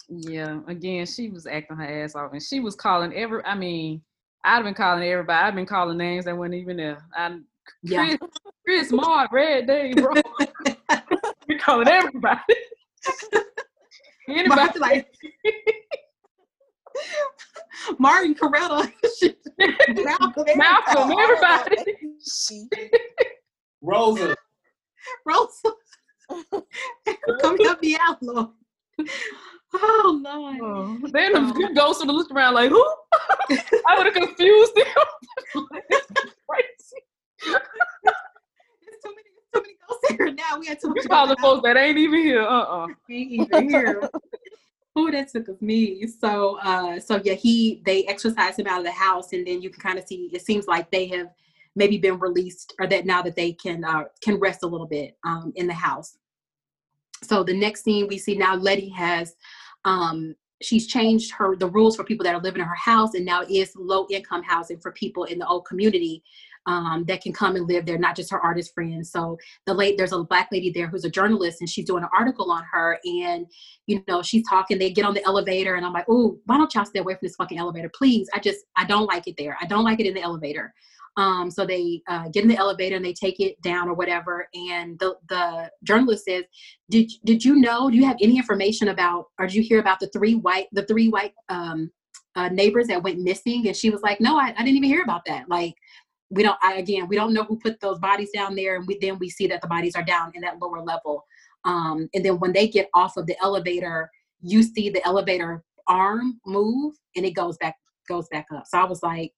[0.08, 0.60] Yeah.
[0.66, 4.02] Again, she was acting her ass off and she was calling every, I mean,
[4.44, 5.46] I'd have been calling everybody.
[5.46, 6.98] I've been calling names that weren't even there.
[7.16, 7.38] I,
[7.82, 8.16] Yeah.
[8.16, 8.30] Chris,
[8.64, 10.12] Chris Mark, Red Day, bro.
[11.48, 12.40] You're calling everybody.
[14.28, 15.08] Anybody like
[17.98, 18.90] Martin Coretta.
[20.04, 21.76] Malcolm, Malcolm, everybody.
[23.80, 24.36] Rosa,
[25.26, 25.72] Rosa.
[27.40, 28.50] Come help me out, Lord.
[29.74, 30.59] Oh no!
[30.62, 32.85] Oh, then the good ghost would have looked around like, who?
[33.89, 35.66] I would have confused them.
[36.49, 37.03] Crazy.
[37.44, 40.59] There's too many, too many ghosts here now.
[40.59, 41.09] We had too You much.
[41.09, 41.36] going on.
[41.39, 42.43] folks that ain't even here.
[42.43, 42.86] Uh-uh.
[43.11, 44.09] ain't even here.
[44.94, 46.07] Who that took of me.
[46.07, 49.70] So uh so yeah, he they exercised him out of the house and then you
[49.70, 51.28] can kind of see it seems like they have
[51.74, 55.16] maybe been released or that now that they can uh can rest a little bit
[55.24, 56.19] um in the house.
[57.24, 59.35] So the next scene we see now Letty has
[59.84, 63.24] um she's changed her the rules for people that are living in her house and
[63.24, 66.22] now is low income housing for people in the old community
[66.66, 69.10] um, that can come and live there, not just her artist friends.
[69.10, 69.36] So
[69.66, 72.50] the late there's a black lady there who's a journalist, and she's doing an article
[72.50, 73.46] on her, and
[73.86, 74.78] you know she's talking.
[74.78, 77.20] They get on the elevator, and I'm like, oh, why don't y'all stay away from
[77.22, 78.28] this fucking elevator, please?
[78.34, 79.56] I just I don't like it there.
[79.60, 80.72] I don't like it in the elevator.
[81.16, 84.48] Um, so they uh, get in the elevator and they take it down or whatever.
[84.55, 86.44] And the the journalist says,
[86.89, 87.90] "Did did you know?
[87.90, 90.86] Do you have any information about, or did you hear about the three white the
[90.86, 91.90] three white um,
[92.34, 95.02] uh, neighbors that went missing?" And she was like, "No, I, I didn't even hear
[95.02, 95.48] about that.
[95.51, 95.74] Like,
[96.30, 96.59] we don't.
[96.62, 98.76] I, again, we don't know who put those bodies down there.
[98.76, 101.24] And we, then we see that the bodies are down in that lower level.
[101.64, 104.10] Um, and then when they get off of the elevator,
[104.40, 107.76] you see the elevator arm move and it goes back
[108.09, 108.64] goes back up.
[108.66, 109.32] So I was like."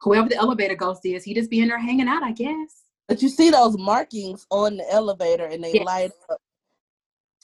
[0.00, 2.84] Whoever the elevator ghost is, he just be in there hanging out, I guess.
[3.08, 5.84] But you see those markings on the elevator and they yes.
[5.84, 6.40] light up.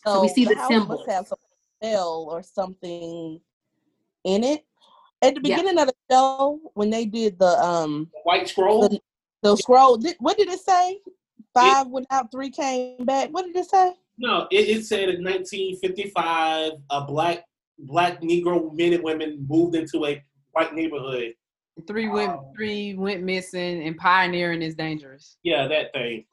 [0.05, 0.99] So, so, we see the, the symbol.
[0.99, 1.39] Must have some
[1.83, 3.41] spell or something
[4.25, 4.65] in it.
[5.23, 5.83] At the beginning yeah.
[5.83, 9.01] of the show, when they did the um white scroll, the,
[9.43, 9.97] the scroll.
[9.97, 11.01] Did, what did it say?
[11.55, 13.31] Five it, went out, three came back.
[13.31, 13.95] What did it say?
[14.19, 17.45] No, it, it said in 1955, a black
[17.79, 20.23] black Negro men and women moved into a
[20.53, 21.35] white neighborhood
[21.87, 25.37] Three went um, three went missing, and pioneering is dangerous.
[25.43, 26.25] Yeah, that thing.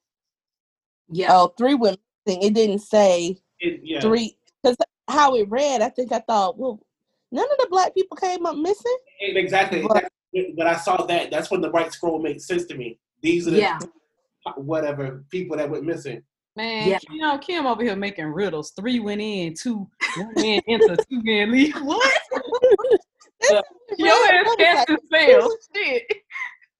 [1.09, 1.27] Yeah.
[1.31, 2.43] Oh, three went missing.
[2.43, 3.99] It didn't say it, yeah.
[3.99, 4.77] three because
[5.09, 5.81] how it read.
[5.81, 6.79] I think I thought, well,
[7.31, 8.97] none of the black people came up missing.
[9.19, 9.85] Exactly.
[9.85, 10.05] But,
[10.55, 12.97] when I saw that, that's when the white scroll made sense to me.
[13.21, 13.79] These are the yeah.
[14.55, 16.23] whatever people that went missing.
[16.55, 16.99] Man, yeah.
[17.09, 18.71] you know, Kim over here making riddles.
[18.71, 19.87] Three went in, two
[20.35, 21.75] went into, two went leave.
[21.81, 22.21] What?
[23.97, 25.49] Your ass cast and fail.
[25.75, 26.03] Shit.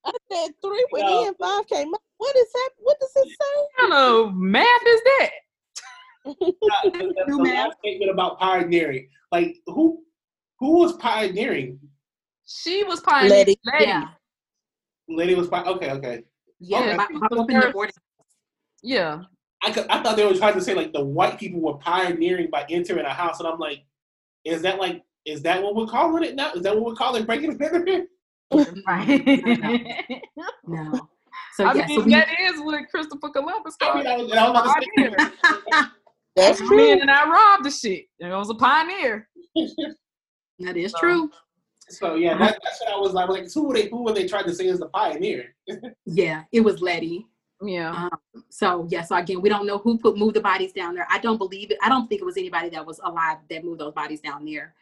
[0.05, 1.27] I said three went no.
[1.27, 2.01] in, five came up.
[2.17, 2.69] What is that?
[2.79, 3.55] What does it say?
[3.55, 5.29] What kind of math is that?
[6.25, 9.07] the, the last statement about pioneering.
[9.31, 10.03] Like who
[10.59, 11.79] who was pioneering?
[12.45, 13.37] She was pioneering.
[13.37, 13.59] Letty.
[13.65, 13.85] Letty.
[13.85, 14.07] Yeah.
[15.09, 16.23] Letty was okay, okay.
[16.59, 16.97] Yeah,
[17.33, 17.91] okay.
[18.81, 19.23] yeah.
[19.63, 22.49] I, could, I thought they were trying to say like the white people were pioneering
[22.51, 23.79] by entering a house, and I'm like,
[24.45, 26.53] is that like is that what we're calling it now?
[26.53, 28.05] Is that what we're calling breaking the perimeter?
[28.87, 30.23] Right.
[30.67, 30.83] no.
[30.83, 31.09] no.
[31.55, 34.07] So I yeah, mean, so we, that is what Christopher Columbus called.
[34.07, 35.89] I mean, I was, I was
[36.35, 36.77] That's true.
[36.77, 38.05] Man, and I robbed the shit.
[38.23, 39.29] I was a pioneer.
[40.59, 41.31] that is so, true.
[41.89, 43.29] So yeah, that, that's what I was like.
[43.29, 43.87] Like, who were they?
[43.87, 45.55] Who were they trying to say is the pioneer?
[46.05, 47.27] yeah, it was Letty.
[47.61, 47.91] Yeah.
[47.91, 49.03] Um, so yeah.
[49.03, 51.07] So again, we don't know who put moved the bodies down there.
[51.09, 51.77] I don't believe it.
[51.83, 54.73] I don't think it was anybody that was alive that moved those bodies down there.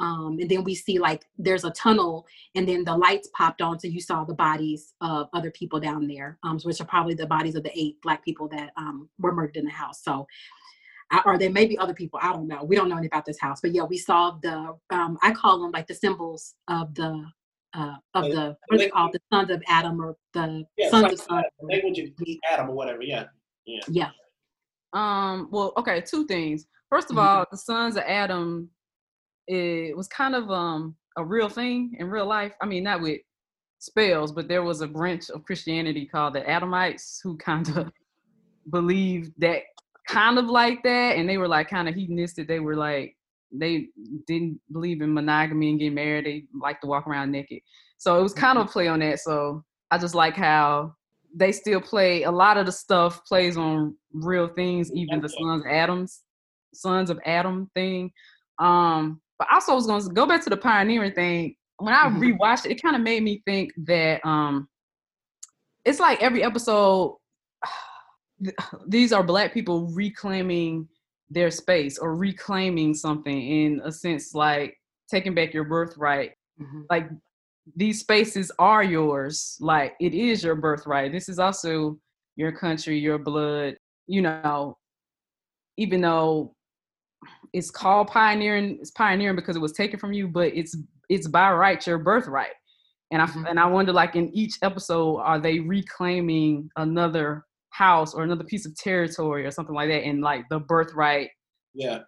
[0.00, 3.78] Um, and then we see like there's a tunnel and then the lights popped on
[3.78, 7.26] so you saw the bodies of other people down there um, which are probably the
[7.26, 10.02] bodies of the eight black people that um, were murdered in the house.
[10.02, 10.26] So
[11.26, 12.62] or there may be other people i don't know.
[12.62, 15.60] We don't know anything about this house but yeah we saw the um, i call
[15.60, 17.24] them like the symbols of the
[17.74, 19.12] uh, of the what is they called?
[19.12, 21.44] The sons of adam or the yeah, sons of Sun.
[21.60, 22.08] language of
[22.50, 23.24] adam or whatever yeah
[23.66, 23.80] yeah.
[23.88, 24.10] Yeah.
[24.92, 26.66] Um well okay two things.
[26.88, 27.26] First of mm-hmm.
[27.26, 28.68] all the sons of adam
[29.46, 32.52] it was kind of um a real thing in real life.
[32.60, 33.20] I mean, not with
[33.78, 37.90] spells, but there was a branch of Christianity called the Adamites who kind of
[38.70, 39.62] believed that
[40.06, 42.48] kind of like that, and they were like kind of hedonistic.
[42.48, 43.16] They were like
[43.52, 43.88] they
[44.26, 46.26] didn't believe in monogamy and getting married.
[46.26, 47.60] They like to walk around naked.
[47.98, 49.18] So it was kind of a play on that.
[49.18, 50.94] So I just like how
[51.34, 55.64] they still play a lot of the stuff plays on real things, even the sons
[55.64, 56.22] of Adams,
[56.74, 58.12] sons of Adam thing.
[58.58, 61.54] Um, but also, I was going to go back to the pioneering thing.
[61.78, 62.22] When I mm-hmm.
[62.22, 64.68] rewatched it, it kind of made me think that um,
[65.82, 67.16] it's like every episode,
[68.86, 70.86] these are black people reclaiming
[71.30, 74.76] their space or reclaiming something in a sense, like
[75.10, 76.32] taking back your birthright.
[76.60, 76.82] Mm-hmm.
[76.90, 77.08] Like
[77.74, 79.56] these spaces are yours.
[79.58, 81.12] Like it is your birthright.
[81.12, 81.98] This is also
[82.36, 83.78] your country, your blood.
[84.06, 84.76] You know,
[85.78, 86.54] even though
[87.52, 88.78] it's called pioneering.
[88.80, 90.76] It's pioneering because it was taken from you, but it's
[91.08, 92.52] it's by right your birthright.
[93.10, 93.46] And I mm-hmm.
[93.46, 98.66] and I wonder, like in each episode, are they reclaiming another house or another piece
[98.66, 100.04] of territory or something like that?
[100.04, 101.30] And like the birthright.
[101.74, 102.00] Yeah.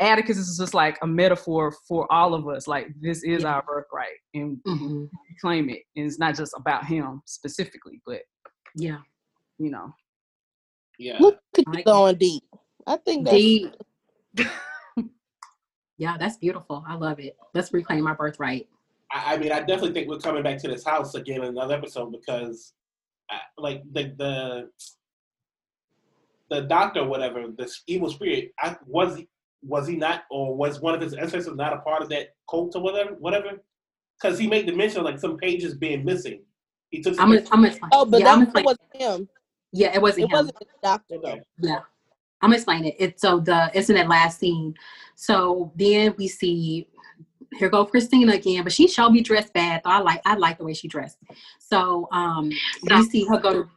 [0.00, 2.66] Atticus is just like a metaphor for all of us.
[2.66, 3.54] Like this is yeah.
[3.54, 5.04] our birthright, and mm-hmm.
[5.40, 5.82] claim it.
[5.94, 8.20] And it's not just about him specifically, but
[8.74, 8.98] yeah,
[9.58, 9.94] you know.
[10.98, 11.16] Yeah.
[11.18, 12.42] Look at you going deep.
[12.86, 13.74] I think that's deep.
[16.00, 16.82] Yeah, that's beautiful.
[16.88, 17.36] I love it.
[17.52, 18.66] Let's reclaim our birthright.
[19.12, 21.74] I, I mean, I definitely think we're coming back to this house again in another
[21.74, 22.72] episode because,
[23.30, 24.70] I, like the the
[26.48, 29.28] the doctor, whatever, this evil spirit, I, was he
[29.62, 32.74] was he not, or was one of his ancestors not a part of that cult
[32.76, 33.60] or whatever, whatever?
[34.18, 36.40] Because he made the mention of like some pages being missing.
[36.88, 37.20] He took.
[37.20, 37.76] I'm gonna, I'm gonna.
[37.92, 39.28] Oh, but yeah, I'm that wasn't him.
[39.72, 40.32] yeah, it wasn't It him.
[40.32, 41.40] wasn't the doctor though.
[41.58, 41.80] Yeah.
[42.42, 42.96] I'm gonna explain it.
[42.98, 44.74] It's so the it's in that last scene.
[45.14, 46.88] So then we see
[47.58, 49.82] here go Christina again, but she shall be dressed bad.
[49.84, 51.18] So I like I like the way she dressed.
[51.58, 52.50] So um
[52.82, 53.68] we see her go to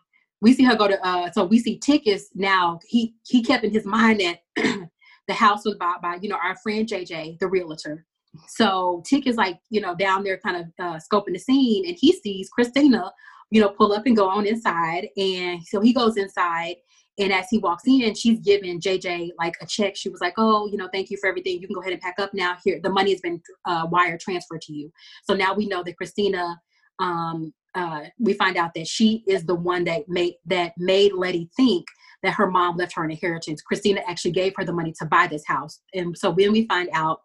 [0.41, 3.63] we see her go to uh so we see Tick is now he he kept
[3.63, 4.39] in his mind that
[5.27, 8.05] the house was bought by, you know, our friend JJ, the realtor.
[8.47, 11.95] So Tick is like, you know, down there kind of uh, scoping the scene and
[11.99, 13.11] he sees Christina,
[13.51, 15.09] you know, pull up and go on inside.
[15.17, 16.75] And so he goes inside
[17.19, 19.95] and as he walks in, she's giving JJ like a check.
[19.95, 21.61] She was like, "Oh, you know, thank you for everything.
[21.61, 22.57] You can go ahead and pack up now.
[22.63, 24.91] Here, the money has been uh, wire transferred to you."
[25.23, 26.59] So now we know that Christina.
[26.99, 31.49] Um, uh, we find out that she is the one that made that made Letty
[31.57, 31.85] think
[32.21, 33.63] that her mom left her an inheritance.
[33.63, 36.89] Christina actually gave her the money to buy this house, and so when we find
[36.93, 37.21] out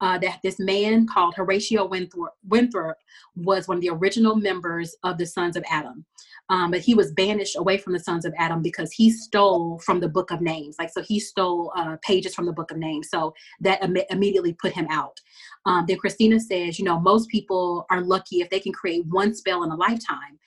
[0.00, 2.96] uh, that this man called Horatio Winthrop, Winthrop
[3.36, 6.04] was one of the original members of the Sons of Adam
[6.52, 10.00] um, but he was banished away from the sons of Adam because he stole from
[10.00, 10.76] the book of names.
[10.78, 13.08] Like, so he stole uh, pages from the book of names.
[13.08, 15.18] So that Im- immediately put him out.
[15.64, 19.34] Um, then Christina says, you know, most people are lucky if they can create one
[19.34, 20.38] spell in a lifetime.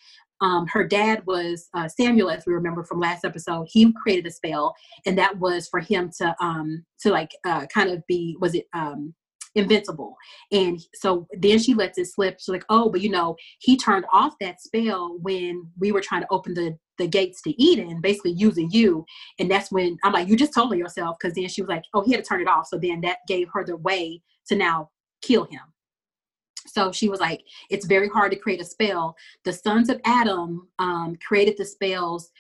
[0.42, 3.68] Um, her dad was uh, Samuel, as we remember from last episode.
[3.72, 4.76] He created a spell,
[5.08, 8.66] and that was for him to um, to like uh, kind of be was it
[8.74, 9.16] um,
[9.56, 10.16] invincible.
[10.52, 12.40] And so then she lets it slip.
[12.40, 16.22] She's like, oh, but you know, he turned off that spell when we were trying
[16.22, 19.06] to open the the gates to Eden, basically using you.
[19.38, 21.84] And that's when I'm like, you just told her yourself, because then she was like,
[21.94, 22.68] oh, he had to turn it off.
[22.68, 24.90] So then that gave her the way to now
[25.22, 25.60] kill him.
[26.68, 29.16] So she was like, it's very hard to create a spell.
[29.44, 32.32] The sons of Adam um, created the spells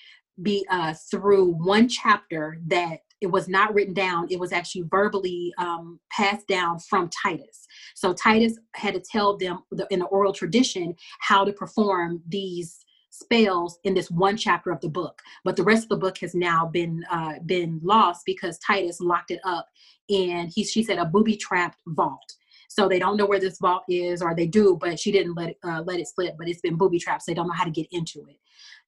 [0.41, 5.51] be uh, through one chapter that it was not written down it was actually verbally
[5.57, 7.65] um, passed down from titus.
[7.95, 12.77] So titus had to tell them in the oral tradition how to perform these
[13.09, 15.21] spells in this one chapter of the book.
[15.43, 19.31] But the rest of the book has now been uh, been lost because titus locked
[19.31, 19.67] it up
[20.09, 22.35] and he she said a booby trapped vault.
[22.69, 25.49] So they don't know where this vault is or they do but she didn't let
[25.49, 27.63] it uh, let it slip but it's been booby trapped so they don't know how
[27.63, 28.37] to get into it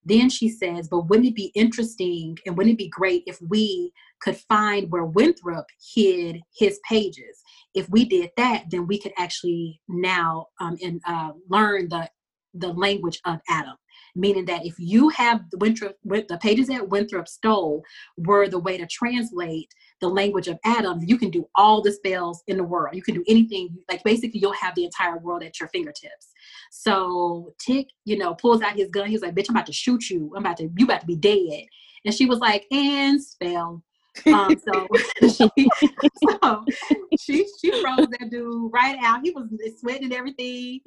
[0.07, 3.91] then she says, but wouldn't it be interesting and wouldn't it be great if we
[4.21, 7.41] could find where Winthrop hid his pages?
[7.73, 12.09] If we did that, then we could actually now um, and uh, learn the
[12.59, 13.75] the language of Adam.
[14.15, 17.83] Meaning that if you have the Winthrop, the pages that Winthrop stole
[18.17, 19.71] were the way to translate
[20.01, 22.95] the language of Adam, you can do all the spells in the world.
[22.95, 23.69] You can do anything.
[23.89, 26.31] Like basically, you'll have the entire world at your fingertips.
[26.71, 29.07] So Tick, you know, pulls out his gun.
[29.07, 30.31] He's like, "Bitch, I'm about to shoot you.
[30.35, 30.69] I'm about to.
[30.77, 31.65] You about to be dead."
[32.05, 33.83] And she was like, "And spell."
[34.25, 34.87] Um, so,
[35.21, 35.67] she,
[36.41, 36.65] so
[37.19, 39.21] she she froze that dude right out.
[39.23, 39.47] He was
[39.79, 40.79] sweating and everything,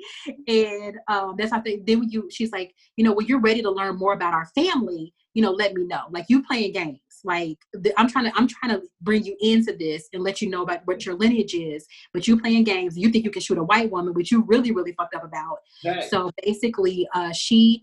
[0.49, 1.87] and um, that's how I think.
[1.87, 5.13] Then you, she's like, you know, when you're ready to learn more about our family,
[5.35, 6.03] you know, let me know.
[6.11, 6.99] Like you playing games.
[7.25, 10.49] Like the, I'm trying to I'm trying to bring you into this and let you
[10.49, 11.87] know about what your lineage is.
[12.13, 12.97] But you playing games.
[12.97, 15.59] You think you can shoot a white woman, which you really really fucked up about.
[15.85, 16.05] Right.
[16.05, 17.83] So basically, uh, she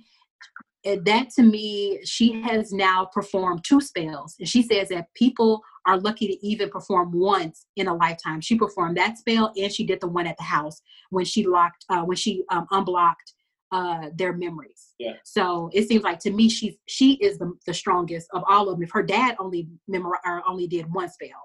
[0.84, 4.35] that to me, she has now performed two spells.
[4.39, 8.41] And she says that people are lucky to even perform once in a lifetime.
[8.41, 11.85] She performed that spell and she did the one at the house when she locked,
[11.89, 13.34] uh, when she um, unblocked
[13.72, 14.93] uh, their memories.
[14.97, 15.14] Yeah.
[15.23, 18.76] So it seems like to me, she's she is the, the strongest of all of
[18.76, 18.84] them.
[18.84, 21.43] If her dad only memor- or only did one spell,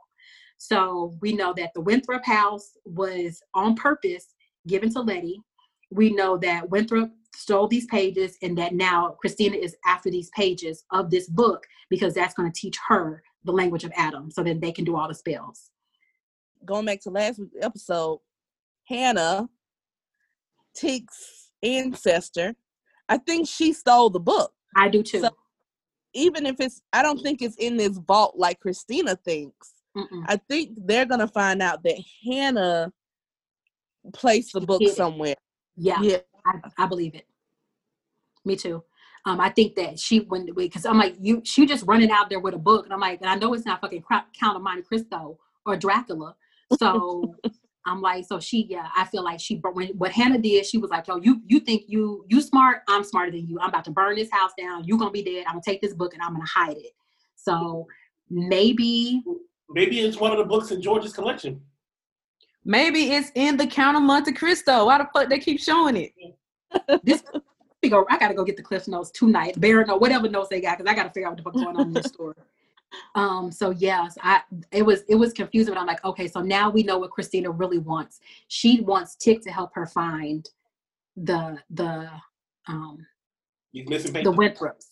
[0.58, 4.34] so we know that the Winthrop house was on purpose
[4.68, 5.40] given to Letty.
[5.90, 10.84] We know that Winthrop stole these pages and that now Christina is after these pages
[10.90, 14.60] of this book because that's going to teach her the language of Adam so that
[14.60, 15.70] they can do all the spells.
[16.64, 18.20] Going back to last week's episode,
[18.88, 19.48] Hannah,
[20.74, 22.54] Tick's ancestor,
[23.08, 24.52] I think she stole the book.
[24.76, 25.20] I do too.
[25.20, 25.36] So-
[26.14, 29.72] Even if it's, I don't think it's in this vault like Christina thinks.
[29.96, 30.24] Mm-mm.
[30.26, 32.92] I think they're gonna find out that Hannah
[34.14, 35.34] placed the book somewhere.
[35.76, 36.18] yeah, Yeah.
[36.46, 37.26] I, I believe it.
[38.44, 38.82] Me too.
[39.24, 42.40] Um, I think that she when because I'm like you, she just running out there
[42.40, 44.82] with a book, and I'm like, and I know it's not fucking Count of Monte
[44.82, 46.34] Cristo or Dracula,
[46.76, 47.36] so
[47.86, 50.90] I'm like, so she, yeah, I feel like she, when what Hannah did, she was
[50.90, 53.60] like, yo, you you think you you smart, I'm smarter than you.
[53.60, 54.84] I'm about to burn this house down.
[54.84, 55.44] You gonna be dead.
[55.46, 56.92] I'm gonna take this book and I'm gonna hide it.
[57.36, 57.86] So
[58.28, 59.22] maybe
[59.74, 61.60] Maybe it's one of the books in George's collection.
[62.64, 64.86] Maybe it's in the Count of Monte Cristo.
[64.86, 66.12] Why the fuck they keep showing it?
[67.02, 67.22] this
[67.82, 68.06] we go.
[68.08, 70.90] I gotta go get the Cliff Notes tonight, Bear or whatever notes they got, because
[70.90, 72.34] I gotta figure out what the fuck's going on in this story.
[73.14, 73.50] Um.
[73.50, 76.82] So yes, I it was it was confusing, but I'm like, okay, so now we
[76.82, 78.20] know what Christina really wants.
[78.48, 80.48] She wants Tick to help her find
[81.16, 82.08] the the
[82.68, 83.06] um
[83.72, 84.36] He's missing the papers.
[84.36, 84.86] Winthrops.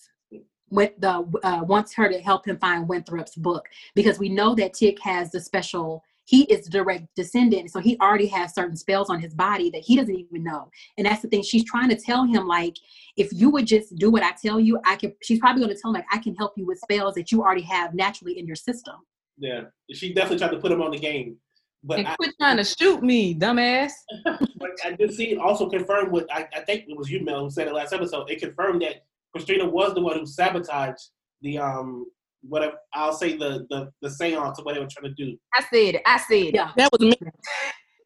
[0.71, 4.75] With the uh, wants her to help him find Winthrop's book because we know that
[4.75, 6.03] Tick has the special.
[6.31, 9.97] He is direct descendant, so he already has certain spells on his body that he
[9.97, 10.71] doesn't even know.
[10.97, 11.43] And that's the thing.
[11.43, 12.77] She's trying to tell him like,
[13.17, 15.13] if you would just do what I tell you, I can.
[15.25, 17.43] She's probably going to tell him like, I can help you with spells that you
[17.43, 18.95] already have naturally in your system.
[19.39, 19.63] Yeah,
[19.93, 21.37] she definitely tried to put him on the game.
[21.83, 23.91] But And I, quit trying to shoot me, dumbass.
[24.25, 27.43] but I did see it also confirmed what I, I think it was you, Mel,
[27.43, 28.31] who said it last episode.
[28.31, 31.09] It confirmed that Christina was the one who sabotaged
[31.43, 32.07] the um
[32.43, 35.37] whatever I'll say the the the seance or what they were trying to do.
[35.55, 36.03] I said it.
[36.07, 36.55] I said it.
[36.55, 37.15] Yeah, That was me.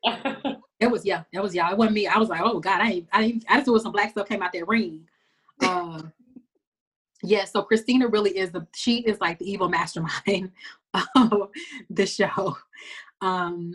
[0.80, 1.70] that was yeah, that was yeah.
[1.70, 2.06] It wasn't me.
[2.06, 4.28] I was like, oh god, I ain't, I didn't, I just knew some black stuff
[4.28, 5.06] came out that ring.
[5.66, 6.12] Um,
[7.22, 10.52] yeah, so Christina really is the she is like the evil mastermind
[11.16, 11.48] of
[11.90, 12.56] the show,
[13.20, 13.74] um,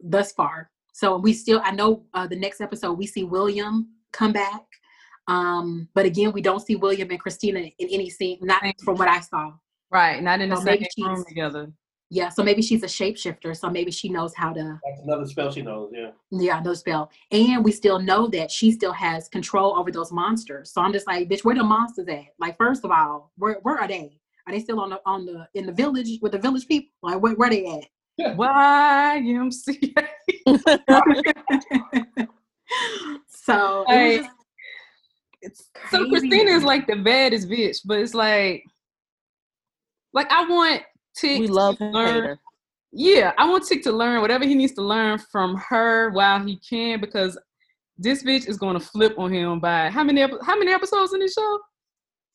[0.00, 0.70] thus far.
[0.92, 4.62] So we still, I know uh, the next episode we see William come back,
[5.28, 9.08] um, but again we don't see William and Christina in any scene, not from what
[9.08, 9.52] I saw.
[9.90, 10.22] Right.
[10.22, 11.72] Not in the Well, same room together.
[12.10, 15.52] Yeah, so maybe she's a shapeshifter, so maybe she knows how to That's another spell
[15.52, 15.92] she knows.
[15.94, 16.12] Yeah.
[16.30, 17.10] Yeah, no spell.
[17.30, 20.72] And we still know that she still has control over those monsters.
[20.72, 22.24] So I'm just like, bitch, where the monsters at?
[22.38, 24.18] Like, first of all, where where are they?
[24.46, 26.88] Are they still on the on the in the village with the village people?
[27.02, 27.84] Like, where where they at?
[28.36, 30.08] YMCA.
[33.28, 34.30] so it was Hey, just
[35.42, 36.08] It's so.
[36.08, 38.64] Christina is like the baddest bitch, but it's like,
[40.12, 40.82] like I want
[41.16, 41.92] Tick We to love him.
[41.92, 42.14] learn.
[42.14, 42.38] Hater.
[42.92, 46.58] Yeah, I want Tick to learn whatever he needs to learn from her while he
[46.68, 47.38] can, because
[47.98, 51.34] this bitch is gonna flip on him by how many how many episodes in this
[51.34, 51.58] show?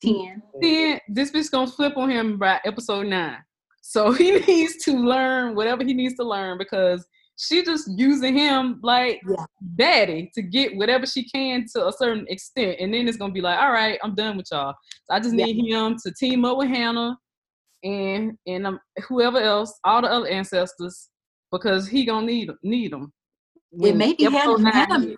[0.03, 0.41] ten.
[0.61, 3.37] Then this bitch gonna flip on him by episode nine.
[3.81, 7.05] So he needs to learn whatever he needs to learn because
[7.37, 9.45] she just using him like Yeah.
[9.75, 12.77] daddy to get whatever she can to a certain extent.
[12.79, 14.73] And then it's gonna be like, all right, I'm done with y'all.
[15.05, 15.45] So I just Yeah.
[15.45, 17.17] need him to team up with Hannah
[17.83, 21.09] and and um, whoever else, all the other ancestors,
[21.51, 23.13] because he gonna need need them.
[23.81, 25.15] It may be Hannah, Hannah,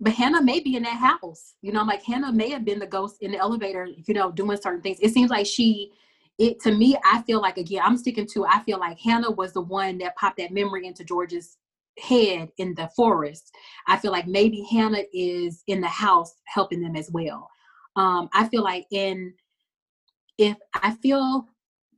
[0.00, 1.54] but Hannah may be in that house.
[1.62, 4.58] You know, like Hannah may have been the ghost in the elevator, you know, doing
[4.60, 4.98] certain things.
[5.00, 5.92] It seems like she
[6.38, 9.52] it to me, I feel like again, I'm sticking to I feel like Hannah was
[9.52, 11.56] the one that popped that memory into George's
[11.98, 13.54] head in the forest.
[13.86, 17.48] I feel like maybe Hannah is in the house helping them as well.
[17.96, 19.34] Um, I feel like in
[20.38, 21.46] if I feel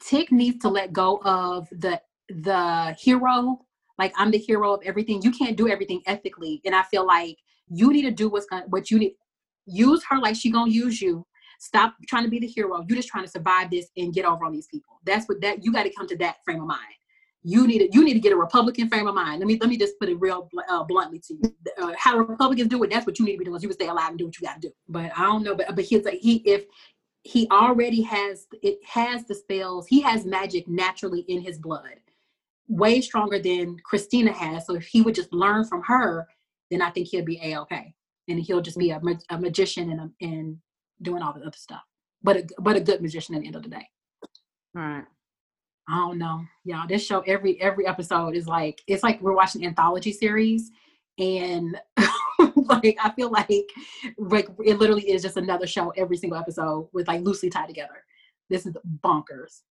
[0.06, 3.64] Tick needs to let go of the the hero
[3.98, 5.22] like I'm the hero of everything.
[5.22, 8.64] You can't do everything ethically, and I feel like you need to do what's gonna
[8.68, 9.14] what you need.
[9.66, 11.26] Use her like she gonna use you.
[11.60, 12.84] Stop trying to be the hero.
[12.88, 15.00] You're just trying to survive this and get over on these people.
[15.04, 16.80] That's what that you got to come to that frame of mind.
[17.46, 19.38] You need to you need to get a Republican frame of mind.
[19.38, 21.54] Let me let me just put it real uh, bluntly to you.
[21.80, 23.60] Uh, how Republicans do it, that's what you need to be doing.
[23.60, 24.74] You can stay alive and do what you got to do.
[24.88, 25.54] But I don't know.
[25.54, 26.64] But but he's like he if
[27.24, 29.86] he already has it has the spells.
[29.86, 32.00] He has magic naturally in his blood
[32.68, 34.66] way stronger than Christina has.
[34.66, 36.26] So if he would just learn from her,
[36.70, 37.94] then I think he'll be a okay,
[38.28, 40.58] and he'll just be a, a magician and a, and
[41.02, 41.82] doing all the other stuff.
[42.22, 43.88] But a but a good magician at the end of the day.
[44.74, 45.04] Right.
[45.88, 46.86] I don't know, y'all.
[46.86, 50.70] This show every every episode is like it's like we're watching anthology series,
[51.18, 51.80] and
[52.56, 53.48] like I feel like
[54.18, 58.04] like it literally is just another show every single episode with like loosely tied together.
[58.50, 59.62] This is bonkers.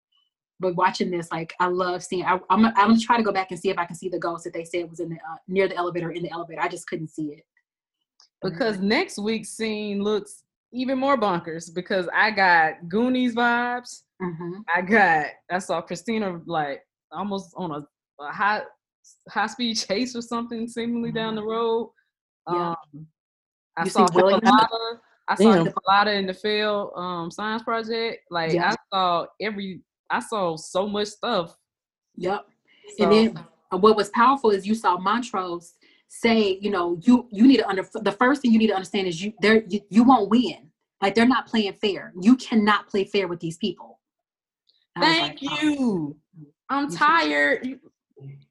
[0.59, 2.23] But watching this, like I love seeing.
[2.23, 4.19] I, I'm I'm gonna try to go back and see if I can see the
[4.19, 6.61] ghost that they said was in the uh, near the elevator in the elevator.
[6.61, 7.43] I just couldn't see it
[8.41, 14.03] Because next week's scene looks even more bonkers because I got Goonies vibes.
[14.21, 17.87] hmm I got I saw Christina like almost on a,
[18.23, 18.61] a high
[19.29, 21.91] high speed chase or something seemingly down the road.
[22.51, 22.75] Yeah.
[22.93, 23.07] Um,
[23.77, 24.07] I saw?
[24.11, 24.41] Hippolyta.
[25.27, 25.65] I saw Damn.
[25.65, 28.23] Hippolyta in the field um, science project.
[28.29, 28.71] Like Yeah.
[28.71, 31.57] I saw every I saw so much stuff.
[32.17, 32.45] Yep.
[32.97, 35.73] So, And then uh, what was powerful is you saw Montrose
[36.07, 39.07] say, you know, you you need to under the first thing you need to understand
[39.07, 40.69] is you they're you, you won't win.
[41.01, 42.13] Like they're not playing fair.
[42.19, 43.99] You cannot play fair with these people.
[44.95, 45.61] I was thank like, oh.
[45.61, 46.17] you.
[46.69, 47.79] I'm tired.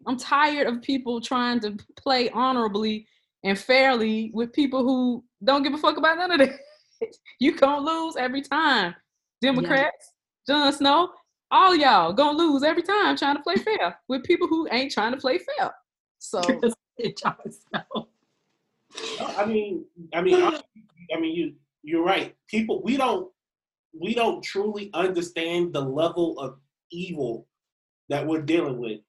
[0.07, 3.07] I'm tired of people trying to play honorably
[3.45, 6.59] and fairly with people who don't give a fuck about none of that.
[7.41, 8.95] you gonna lose every time.
[9.41, 10.13] Democrats,
[10.47, 11.11] Jon Snow,
[11.51, 15.13] all y'all gonna lose every time trying to play fair with people who ain't trying
[15.13, 15.73] to play fair.
[16.19, 16.41] So
[17.21, 18.09] Jon Snow.
[19.37, 19.85] I mean,
[20.15, 20.61] I mean, I,
[21.15, 22.35] I mean, you you're right.
[22.49, 23.31] People, we don't
[23.99, 26.59] we don't truly understand the level of
[26.91, 27.47] evil
[28.09, 29.01] that we're dealing with,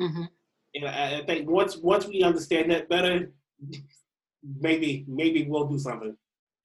[0.00, 0.28] Mhm.
[0.74, 3.32] and I, I think once once we understand that better,
[4.42, 6.16] maybe maybe we'll do something,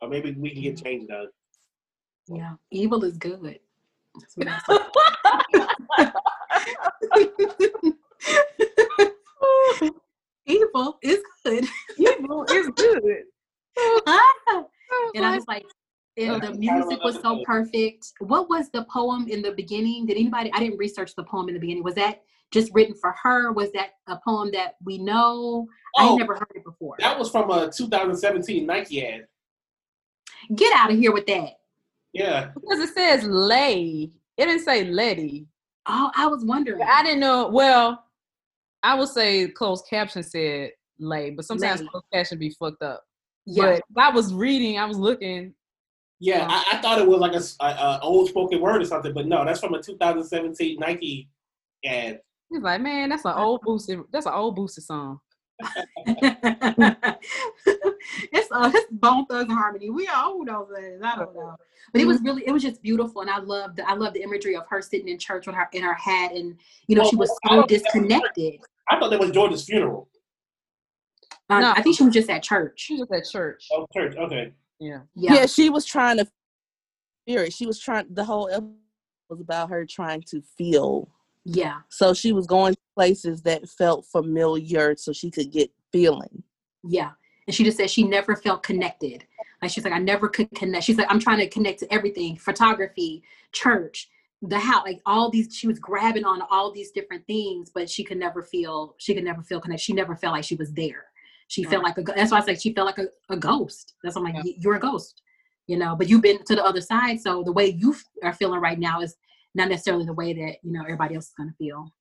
[0.01, 1.27] or maybe we can get change done.
[2.27, 3.59] Yeah, evil is good.
[4.37, 4.91] That's what
[10.45, 11.65] evil is good.
[11.97, 13.23] Evil is good.
[14.07, 14.63] Ah,
[15.15, 15.65] and I was like,
[16.17, 18.11] and the music was so perfect.
[18.19, 20.05] What was the poem in the beginning?
[20.05, 20.51] Did anybody?
[20.53, 21.83] I didn't research the poem in the beginning.
[21.83, 23.51] Was that just written for her?
[23.51, 25.67] Was that a poem that we know?
[25.97, 26.95] I Oh, had never heard it before.
[26.99, 29.27] that was from a 2017 Nike ad.
[30.55, 31.53] Get out of here with that.
[32.13, 32.51] Yeah.
[32.55, 34.11] Because it says lay.
[34.37, 35.47] It didn't say Letty.
[35.85, 36.81] Oh, I was wondering.
[36.81, 37.49] I didn't know.
[37.49, 38.03] Well,
[38.83, 41.87] I would say closed caption said lay, but sometimes Lay.
[41.87, 43.03] closed caption be fucked up.
[43.45, 45.53] yeah, But I was reading, I was looking.
[46.21, 48.85] Yeah, I, I thought it was like a, s- a- a old spoken word or
[48.85, 51.29] something, but no, that's from a 2017 Nike
[51.85, 52.21] ad.
[52.49, 53.99] He's like, man, that's an old boosted.
[54.11, 55.19] That's an old boosted song.
[58.31, 59.89] it's uh, it's Bone Thugs-n-Harmony.
[59.89, 61.01] We are who knows that is.
[61.03, 61.55] I don't know.
[61.91, 64.21] But it was really, it was just beautiful, and I loved, the, I loved the
[64.23, 66.55] imagery of her sitting in church with her in her hat, and
[66.87, 68.59] you know she was so don't- disconnected.
[68.89, 70.09] I thought that was George's funeral.
[71.49, 71.71] Um, No.
[71.75, 72.73] I think she was just at church.
[72.79, 73.67] She was at church.
[73.71, 74.15] Oh, church.
[74.17, 74.51] Okay.
[74.79, 75.01] Yeah.
[75.15, 75.45] Yeah, Yeah.
[75.45, 76.27] she was trying to
[77.27, 77.53] spirit.
[77.53, 78.07] She was trying.
[78.11, 78.73] The whole episode
[79.29, 81.07] was about her trying to feel.
[81.45, 86.43] Yeah, So she was going to places that felt familiar, so she could get feeling.
[86.83, 87.11] yeah.
[87.47, 89.25] And she just said she never felt connected.
[89.59, 90.83] Like she's like, I never could connect.
[90.85, 94.07] She's like, I'm trying to connect to everything: photography, church,
[94.43, 95.55] the house, like all these.
[95.55, 98.93] She was grabbing on all these different things, but she could never feel.
[98.99, 99.83] She could never feel connected.
[99.83, 101.05] She never felt like she was there.
[101.47, 102.03] She felt like a.
[102.03, 103.95] That's why I said she felt like a, a ghost.
[104.03, 104.53] That's why I'm like, Yeah.
[104.59, 105.23] You're a ghost,
[105.65, 105.95] you know.
[105.95, 108.77] But you've been to the other side, so the way you f- are feeling right
[108.77, 109.15] now is
[109.55, 111.91] not necessarily the way that you know everybody else is gonna feel,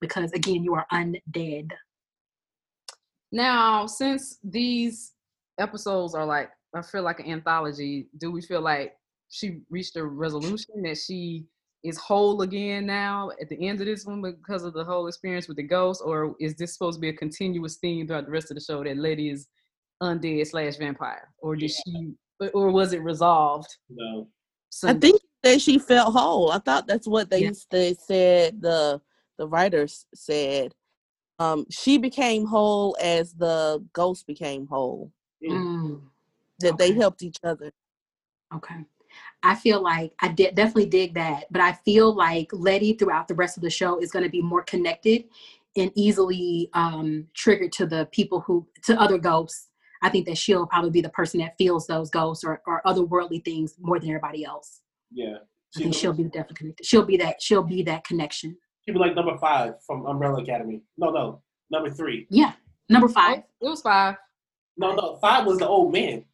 [0.00, 1.70] because again, you are undead.
[3.30, 5.12] Now, since these
[5.58, 8.96] episodes are like, I feel like an anthology, do we feel like
[9.30, 11.44] she reached a resolution that she
[11.84, 15.48] is whole again now at the end of this one because of the whole experience
[15.48, 16.02] with the ghost?
[16.04, 18.82] Or is this supposed to be a continuous theme throughout the rest of the show
[18.82, 19.48] that Letty is
[20.02, 21.28] undead slash vampire?
[21.38, 22.14] Or did she,
[22.54, 23.68] or was it resolved?
[23.88, 24.28] No.
[24.84, 26.50] I think that she felt whole.
[26.50, 27.52] I thought that's what they Yeah.
[27.70, 28.60] they said.
[28.60, 29.00] The
[29.38, 30.74] the writers said.
[31.38, 35.12] Um, she became whole as the ghost became whole.
[35.42, 36.02] Mm.
[36.58, 37.70] That they helped each other.
[38.52, 38.84] Okay.
[39.42, 43.36] I feel like I did definitely dig that, but I feel like Letty throughout the
[43.36, 45.24] rest of the show is going to be more connected
[45.76, 49.67] and easily um, triggered to the people who to other ghosts.
[50.02, 53.44] I think that she'll probably be the person that feels those ghosts or, or otherworldly
[53.44, 54.80] things more than everybody else.
[55.12, 55.36] Yeah.
[55.76, 56.86] I think she'll be definitely connected.
[56.86, 57.42] She'll be that.
[57.42, 58.56] She'll be that connection.
[58.84, 60.82] She'd be like number five from Umbrella Academy.
[60.96, 61.42] No, no.
[61.70, 62.26] Number three.
[62.30, 62.52] Yeah.
[62.88, 63.42] Number five.
[63.62, 64.14] Oh, it was five.
[64.78, 65.16] No, no.
[65.20, 66.24] Five was the old man.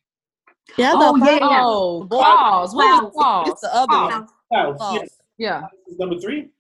[0.79, 1.61] Yeah, I Oh, thought yeah, yeah.
[1.65, 2.75] Oh, Klaus.
[2.75, 3.49] What was Klaus?
[3.49, 4.27] It's the other Oh, one.
[4.53, 4.95] Klaus, Klaus.
[4.95, 5.09] yes.
[5.37, 5.63] Yeah.
[5.99, 6.51] Number three?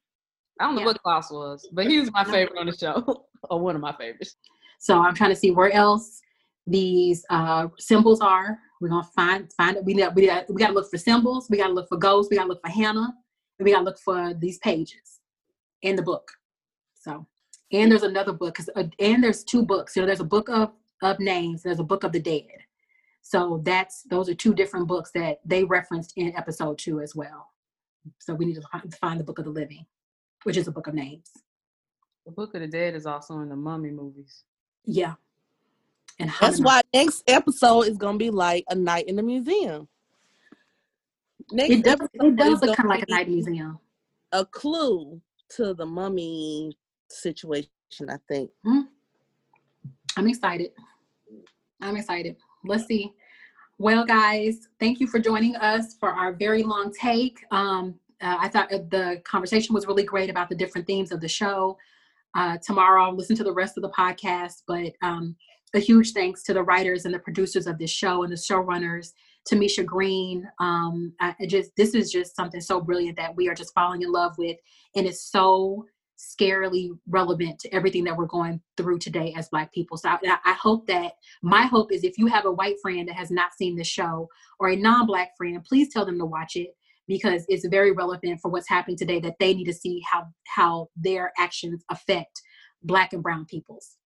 [0.60, 0.86] I don't know Yeah.
[0.86, 3.92] what Klaus was, but he was my favorite on the show, or one of my
[3.92, 4.36] favorites.
[4.80, 6.20] So I'm trying to see where else
[6.66, 8.58] these uh, symbols are.
[8.80, 9.84] We're gonna find find it.
[9.84, 11.48] We got we got we got to look for symbols.
[11.48, 12.30] We got to look for ghosts.
[12.30, 13.14] We got to look for Hannah.
[13.58, 15.20] And we got to look for these pages
[15.82, 16.30] in the book.
[16.94, 17.26] So
[17.72, 19.96] and there's another book because uh, and there's two books.
[19.96, 20.72] You know, there's a book of
[21.02, 21.62] of names.
[21.62, 22.46] There's a book of the dead.
[23.22, 27.48] So that's those are two different books that they referenced in episode two as well.
[28.18, 29.86] So we need to find the book of the living,
[30.42, 31.30] which is a book of names.
[32.26, 34.44] The Book of the Dead is also in the Mummy movies.
[34.84, 35.14] Yeah.
[36.18, 39.88] And That's why next episode is gonna be like a night in the museum.
[41.50, 41.98] Next it does.
[42.14, 43.78] It does is look gonna kind of like a night museum.
[44.32, 45.20] A clue
[45.56, 46.76] to the mummy
[47.08, 47.68] situation,
[48.08, 48.50] I think.
[50.16, 50.70] I'm excited.
[51.80, 52.36] I'm excited.
[52.64, 53.12] Let's see.
[53.78, 57.44] Well, guys, thank you for joining us for our very long take.
[57.50, 61.20] Um, uh, I thought uh, the conversation was really great about the different themes of
[61.20, 61.76] the show.
[62.36, 65.36] Uh, tomorrow, I'll listen to the rest of the podcast, but um,
[65.74, 69.12] a huge thanks to the writers and the producers of this show and the showrunners,
[69.50, 70.48] Tamisha Green.
[70.60, 74.12] Um, I, just this is just something so brilliant that we are just falling in
[74.12, 74.56] love with,
[74.96, 75.84] and it's so
[76.16, 79.96] scarily relevant to everything that we're going through today as Black people.
[79.96, 83.16] So I, I hope that my hope is if you have a white friend that
[83.16, 84.28] has not seen the show
[84.60, 86.68] or a non-Black friend, please tell them to watch it
[87.08, 89.18] because it's very relevant for what's happening today.
[89.18, 92.40] That they need to see how how their actions affect
[92.84, 93.96] Black and Brown peoples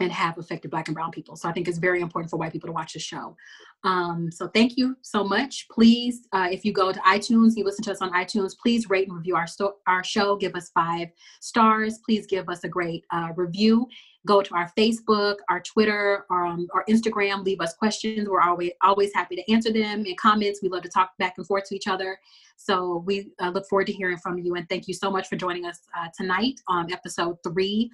[0.00, 1.36] and have affected black and brown people.
[1.36, 3.36] So i think it's very important for white people to watch the show.
[3.84, 5.66] Um, so thank you so much.
[5.70, 9.08] Please uh, if you go to itunes you listen to us on itunes please rate
[9.08, 10.36] and review our, sto- our show.
[10.36, 11.08] Give us five
[11.40, 11.98] stars.
[12.04, 13.86] Please give us a great uh, review.
[14.26, 17.44] Go to our facebook our twitter um, our instagram.
[17.44, 18.28] Leave us questions.
[18.28, 20.60] We're always always happy to answer them and comments.
[20.62, 22.18] We love to talk back and forth to each other.
[22.56, 24.54] So we uh, look forward to hearing from you.
[24.54, 27.90] And thank you so much for joining us uh, tonight on episode three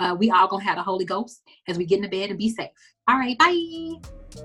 [0.00, 2.48] uh, we all gonna have the Holy Ghost as we get into bed and be
[2.48, 2.70] safe.
[3.06, 3.92] All right, bye.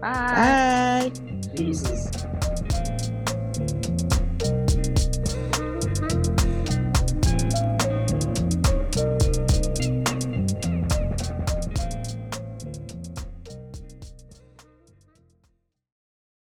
[0.01, 1.11] Bye.
[1.11, 1.11] Bye.
[1.55, 2.11] Jesus.